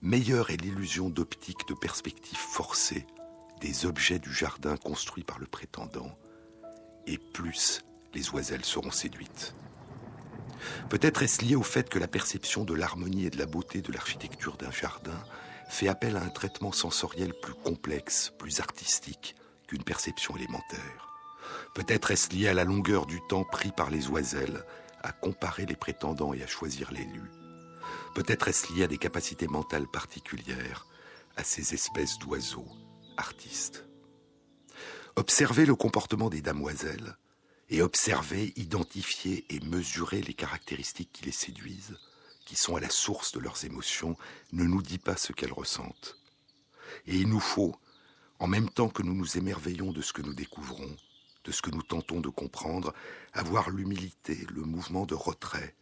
meilleure 0.00 0.48
est 0.48 0.56
l'illusion 0.56 1.10
d'optique 1.10 1.68
de 1.68 1.74
perspective 1.74 2.38
forcée 2.38 3.06
des 3.60 3.84
objets 3.84 4.18
du 4.18 4.32
jardin 4.32 4.78
construits 4.78 5.22
par 5.22 5.38
le 5.38 5.44
prétendant, 5.44 6.16
et 7.06 7.18
plus 7.18 7.82
les 8.14 8.30
oiselles 8.30 8.64
seront 8.64 8.90
séduites. 8.90 9.54
Peut-être 10.88 11.22
est-ce 11.22 11.44
lié 11.44 11.56
au 11.56 11.62
fait 11.62 11.88
que 11.88 11.98
la 11.98 12.08
perception 12.08 12.64
de 12.64 12.74
l'harmonie 12.74 13.26
et 13.26 13.30
de 13.30 13.38
la 13.38 13.46
beauté 13.46 13.82
de 13.82 13.92
l'architecture 13.92 14.56
d'un 14.56 14.70
jardin 14.70 15.22
fait 15.68 15.88
appel 15.88 16.16
à 16.16 16.22
un 16.22 16.28
traitement 16.28 16.72
sensoriel 16.72 17.32
plus 17.42 17.54
complexe, 17.54 18.32
plus 18.38 18.60
artistique 18.60 19.34
qu'une 19.66 19.82
perception 19.82 20.36
élémentaire. 20.36 21.08
Peut-être 21.74 22.10
est-ce 22.10 22.30
lié 22.30 22.48
à 22.48 22.54
la 22.54 22.64
longueur 22.64 23.06
du 23.06 23.20
temps 23.28 23.44
pris 23.44 23.72
par 23.72 23.90
les 23.90 24.08
oiselles 24.08 24.64
à 25.02 25.12
comparer 25.12 25.66
les 25.66 25.76
prétendants 25.76 26.34
et 26.34 26.42
à 26.42 26.46
choisir 26.46 26.92
l'élu. 26.92 27.22
Peut-être 28.14 28.48
est-ce 28.48 28.72
lié 28.72 28.84
à 28.84 28.88
des 28.88 28.98
capacités 28.98 29.46
mentales 29.46 29.86
particulières, 29.86 30.86
à 31.36 31.44
ces 31.44 31.74
espèces 31.74 32.18
d'oiseaux 32.18 32.66
artistes. 33.16 33.84
Observer 35.14 35.64
le 35.64 35.76
comportement 35.76 36.28
des 36.28 36.42
damoiselles, 36.42 37.16
et 37.68 37.82
observer, 37.82 38.52
identifier 38.56 39.44
et 39.50 39.60
mesurer 39.60 40.22
les 40.22 40.34
caractéristiques 40.34 41.10
qui 41.12 41.24
les 41.24 41.32
séduisent, 41.32 41.98
qui 42.44 42.56
sont 42.56 42.76
à 42.76 42.80
la 42.80 42.90
source 42.90 43.32
de 43.32 43.40
leurs 43.40 43.64
émotions, 43.64 44.16
ne 44.52 44.64
nous 44.64 44.82
dit 44.82 44.98
pas 44.98 45.16
ce 45.16 45.32
qu'elles 45.32 45.52
ressentent. 45.52 46.16
Et 47.06 47.16
il 47.16 47.28
nous 47.28 47.40
faut, 47.40 47.74
en 48.38 48.46
même 48.46 48.70
temps 48.70 48.88
que 48.88 49.02
nous 49.02 49.14
nous 49.14 49.36
émerveillons 49.36 49.92
de 49.92 50.02
ce 50.02 50.12
que 50.12 50.22
nous 50.22 50.34
découvrons, 50.34 50.96
de 51.44 51.52
ce 51.52 51.62
que 51.62 51.70
nous 51.70 51.82
tentons 51.82 52.20
de 52.20 52.28
comprendre, 52.28 52.94
avoir 53.32 53.70
l'humilité, 53.70 54.46
le 54.50 54.62
mouvement 54.62 55.06
de 55.06 55.14
retrait, 55.14 55.74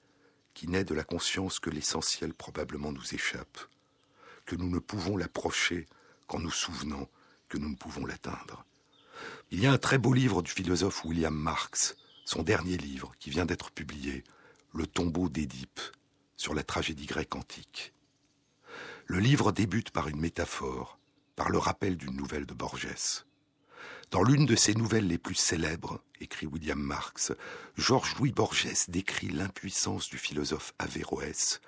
qui 0.55 0.69
naît 0.69 0.85
de 0.85 0.95
la 0.95 1.05
conscience 1.05 1.59
que 1.59 1.71
l'essentiel 1.71 2.33
probablement 2.33 2.93
nous 2.93 3.15
échappe, 3.15 3.59
que 4.47 4.57
nous 4.57 4.71
ne 4.71 4.79
pouvons 4.79 5.17
l'approcher 5.17 5.87
qu'en 6.27 6.39
nous 6.39 6.51
souvenant 6.51 7.09
que 7.49 7.59
nous 7.59 7.71
ne 7.71 7.77
pouvons 7.77 8.07
l'atteindre. 8.07 8.65
Il 9.51 9.61
y 9.61 9.67
a 9.67 9.73
un 9.73 9.79
très 9.79 9.99
beau 9.99 10.13
livre 10.13 10.43
du 10.43 10.51
philosophe 10.51 11.05
William 11.05 11.35
Marx, 11.35 11.97
son 12.25 12.43
dernier 12.43 12.77
livre, 12.77 13.13
qui 13.19 13.31
vient 13.31 13.47
d'être 13.47 13.71
publié, 13.71 14.25
Le 14.73 14.87
tombeau 14.87 15.29
d'Édipe, 15.29 15.81
sur 16.37 16.55
la 16.55 16.65
tragédie 16.65 17.07
grecque 17.07 17.37
antique. 17.37 17.93
Le 19.07 19.19
livre 19.19 19.53
débute 19.53 19.91
par 19.91 20.09
une 20.09 20.21
métaphore, 20.21 20.99
par 21.37 21.51
le 21.51 21.59
rappel 21.59 21.97
d'une 21.97 22.17
nouvelle 22.17 22.47
de 22.47 22.55
Borges. 22.55 23.25
Dans 24.11 24.23
l'une 24.23 24.47
de 24.47 24.57
ses 24.57 24.75
nouvelles 24.75 25.07
les 25.07 25.19
plus 25.19 25.35
célèbres, 25.35 26.03
écrit 26.21 26.47
William 26.47 26.81
Marx, 26.81 27.33
Georges-Louis 27.77 28.33
Borges 28.33 28.89
décrit 28.89 29.29
l'impuissance 29.29 30.09
du 30.09 30.19
philosophe 30.19 30.75
Averroès 30.79 31.61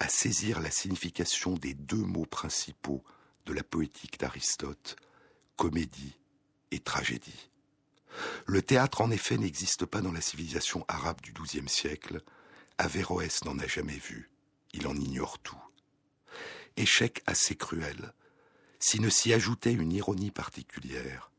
à 0.00 0.08
saisir 0.08 0.60
la 0.60 0.70
signification 0.70 1.54
des 1.54 1.74
deux 1.74 1.96
mots 1.96 2.26
principaux 2.26 3.04
de 3.46 3.52
la 3.52 3.62
poétique 3.62 4.18
d'Aristote, 4.18 4.96
comédie 5.56 6.18
et 6.72 6.80
tragédie. 6.80 7.50
Le 8.46 8.62
théâtre, 8.62 9.00
en 9.00 9.10
effet, 9.10 9.38
n'existe 9.38 9.86
pas 9.86 10.00
dans 10.00 10.12
la 10.12 10.20
civilisation 10.20 10.84
arabe 10.88 11.20
du 11.20 11.32
XIIe 11.32 11.68
siècle. 11.68 12.22
Averroès 12.78 13.44
n'en 13.44 13.58
a 13.58 13.66
jamais 13.66 13.96
vu. 13.96 14.30
Il 14.72 14.86
en 14.86 14.96
ignore 14.96 15.38
tout. 15.38 15.60
Échec 16.76 17.22
assez 17.26 17.54
cruel, 17.54 18.12
s'il 18.78 19.02
ne 19.02 19.10
s'y 19.10 19.32
ajoutait 19.32 19.72
une 19.72 19.92
ironie 19.92 20.30
particulière. 20.30 21.30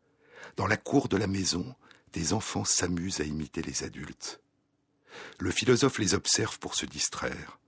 Dans 0.55 0.67
la 0.67 0.77
cour 0.77 1.07
de 1.07 1.17
la 1.17 1.27
maison, 1.27 1.75
des 2.13 2.33
enfants 2.33 2.65
s'amusent 2.65 3.21
à 3.21 3.23
imiter 3.23 3.61
les 3.63 3.83
adultes. 3.83 4.39
Le 5.39 5.51
philosophe 5.51 5.97
les 5.97 6.13
observe 6.13 6.59
pour 6.59 6.75
se 6.75 6.85
distraire, 6.85 7.59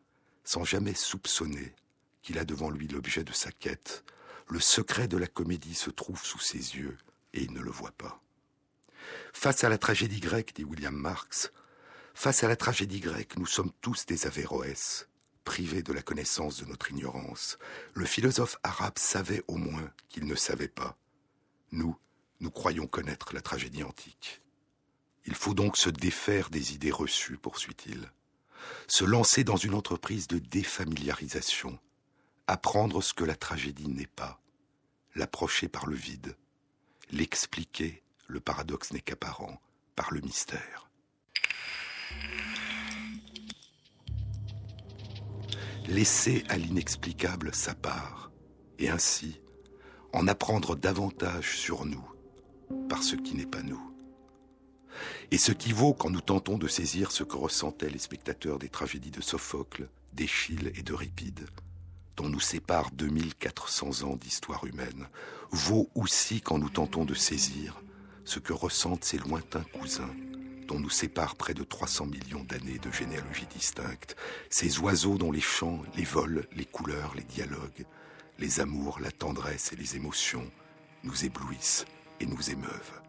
sans 0.44 0.64
jamais 0.64 0.94
soupçonner 0.94 1.74
qu'il 2.22 2.38
a 2.38 2.46
devant 2.46 2.70
lui 2.70 2.88
l'objet 2.88 3.24
de 3.24 3.34
sa 3.34 3.52
quête. 3.52 4.04
Le 4.48 4.60
secret 4.60 5.08
de 5.08 5.18
la 5.18 5.28
comédie 5.28 5.76
se 5.76 5.90
trouve 5.90 6.24
sous 6.24 6.40
ses 6.40 6.78
yeux, 6.78 6.98
et 7.36 7.44
il 7.44 7.54
ne 7.54 7.62
le 7.62 7.72
voit 7.72 7.92
pas. 7.92 8.22
Face 9.34 9.64
à 9.64 9.70
la 9.70 9.78
tragédie 9.78 10.20
grecque, 10.20 10.54
dit 10.56 10.64
William 10.64 10.96
Marx, 10.96 11.52
face 12.14 12.44
à 12.44 12.48
la 12.48 12.56
tragédie 12.56 13.02
grecque, 13.02 13.38
nous 13.38 13.46
sommes 13.46 13.72
tous 13.82 14.06
des 14.06 14.26
Averroès, 14.26 15.08
privés 15.44 15.84
de 15.84 15.94
la 15.94 16.02
connaissance 16.02 16.58
de 16.60 16.66
notre 16.66 16.92
ignorance, 16.92 17.60
le 17.94 18.06
philosophe 18.06 18.58
arabe 18.64 18.98
savait 18.98 19.44
au 19.48 19.58
moins 19.58 19.92
qu'il 20.10 20.26
ne 20.26 20.36
savait 20.36 20.68
pas. 20.68 20.98
Nous, 21.72 21.98
nous 22.40 22.52
croyons 22.52 22.88
connaître 22.88 23.34
la 23.34 23.42
tragédie 23.42 23.84
antique. 23.84 24.42
Il 25.26 25.36
faut 25.36 25.54
donc 25.54 25.78
se 25.78 25.90
défaire 25.90 26.50
des 26.50 26.74
idées 26.74 26.92
reçues, 26.92 27.38
poursuit-il, 27.38 28.12
se 28.88 29.06
lancer 29.06 29.44
dans 29.44 29.58
une 29.58 29.74
entreprise 29.74 30.28
de 30.28 30.40
défamiliarisation, 30.40 31.80
apprendre 32.48 33.02
ce 33.02 33.14
que 33.14 33.24
la 33.24 33.36
tragédie 33.36 33.88
n'est 33.88 34.08
pas, 34.08 34.42
l'approcher 35.16 35.68
par 35.68 35.88
le 35.88 35.96
vide, 35.96 36.36
l'expliquer, 37.12 38.04
le 38.28 38.40
paradoxe 38.40 38.92
n'est 38.94 39.02
qu'apparent, 39.02 39.62
par 39.96 40.12
le 40.14 40.22
mystère. 40.22 40.90
Laisser 45.88 46.44
à 46.50 46.58
l'inexplicable 46.58 47.54
sa 47.54 47.76
part, 47.76 48.32
et 48.80 48.90
ainsi 48.90 49.40
en 50.14 50.28
apprendre 50.28 50.76
davantage 50.76 51.58
sur 51.58 51.86
nous, 51.86 52.06
par 52.90 53.04
ce 53.04 53.16
qui 53.16 53.36
n'est 53.36 53.46
pas 53.46 53.62
nous. 53.62 53.92
Et 55.32 55.38
ce 55.38 55.52
qui 55.52 55.74
vaut 55.74 55.94
quand 55.94 56.10
nous 56.10 56.22
tentons 56.22 56.58
de 56.58 56.68
saisir 56.68 57.12
ce 57.12 57.24
que 57.24 57.36
ressentaient 57.36 57.90
les 57.90 58.00
spectateurs 58.00 58.58
des 58.58 58.70
tragédies 58.70 59.12
de 59.12 59.22
Sophocle, 59.22 59.90
d'Échille 60.14 60.72
et 60.76 60.84
d'Euripide, 60.84 61.48
dont 62.16 62.30
nous 62.30 62.40
séparent 62.40 62.92
2400 62.92 64.04
ans 64.04 64.16
d'histoire 64.16 64.66
humaine, 64.66 65.08
vaut 65.52 65.90
aussi 65.96 66.42
quand 66.42 66.58
nous 66.58 66.70
tentons 66.70 67.06
de 67.06 67.14
saisir 67.14 67.82
ce 68.24 68.40
que 68.40 68.54
ressentent 68.54 69.04
ces 69.04 69.18
lointains 69.18 69.66
cousins, 69.80 70.14
dont 70.68 70.80
nous 70.80 70.90
séparent 70.90 71.36
près 71.36 71.54
de 71.54 71.64
300 71.64 72.08
millions 72.08 72.44
d'années 72.44 72.80
de 72.80 72.92
généalogie 72.92 73.48
distincte, 73.48 74.16
ces 74.50 74.80
oiseaux 74.80 75.18
dont 75.18 75.32
les 75.32 75.42
chants, 75.42 75.84
les 75.96 76.04
vols, 76.04 76.48
les 76.56 76.66
couleurs, 76.66 77.14
les 77.16 77.24
dialogues, 77.24 77.86
les 78.40 78.60
amours, 78.60 79.00
la 79.00 79.12
tendresse 79.12 79.72
et 79.72 79.76
les 79.76 79.96
émotions 79.96 80.50
nous 81.04 81.26
éblouissent 81.26 81.86
et 82.20 82.26
nous 82.26 82.50
émeuvent. 82.50 83.02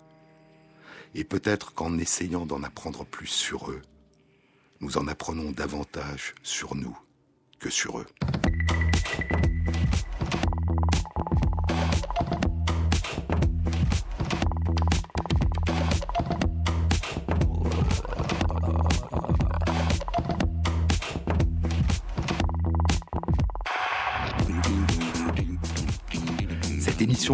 Et 1.15 1.25
peut-être 1.25 1.73
qu'en 1.73 1.97
essayant 1.99 2.45
d'en 2.45 2.63
apprendre 2.63 3.07
plus 3.07 3.27
sur 3.27 3.71
eux, 3.71 3.83
nous 4.81 4.99
en 4.99 5.09
apprenons 5.09 5.53
davantage 5.53 6.35
sur 6.43 6.75
nous 6.75 6.97
que 7.59 7.71
sur 7.71 7.99
eux. 7.99 8.07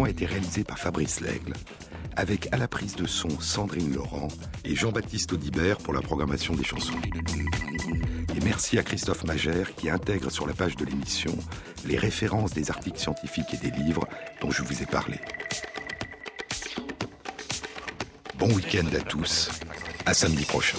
A 0.01 0.09
été 0.09 0.25
réalisée 0.25 0.63
par 0.63 0.79
Fabrice 0.79 1.21
Lègle, 1.21 1.53
avec 2.15 2.51
à 2.51 2.57
la 2.57 2.67
prise 2.67 2.95
de 2.95 3.05
son 3.05 3.29
Sandrine 3.39 3.93
Laurent 3.93 4.27
et 4.65 4.75
Jean-Baptiste 4.75 5.33
Audibert 5.33 5.77
pour 5.77 5.93
la 5.93 6.01
programmation 6.01 6.55
des 6.55 6.63
chansons. 6.63 6.99
Et 8.35 8.43
merci 8.43 8.79
à 8.79 8.83
Christophe 8.83 9.23
Magère 9.25 9.75
qui 9.75 9.91
intègre 9.91 10.31
sur 10.31 10.47
la 10.47 10.53
page 10.53 10.75
de 10.75 10.85
l'émission 10.85 11.31
les 11.85 11.97
références 11.97 12.53
des 12.53 12.71
articles 12.71 12.97
scientifiques 12.97 13.53
et 13.53 13.57
des 13.57 13.71
livres 13.71 14.07
dont 14.41 14.49
je 14.49 14.63
vous 14.63 14.81
ai 14.81 14.87
parlé. 14.87 15.19
Bon 18.39 18.51
week-end 18.51 18.87
à 18.97 19.01
tous, 19.01 19.51
à 20.07 20.13
samedi 20.15 20.43
prochain. 20.45 20.77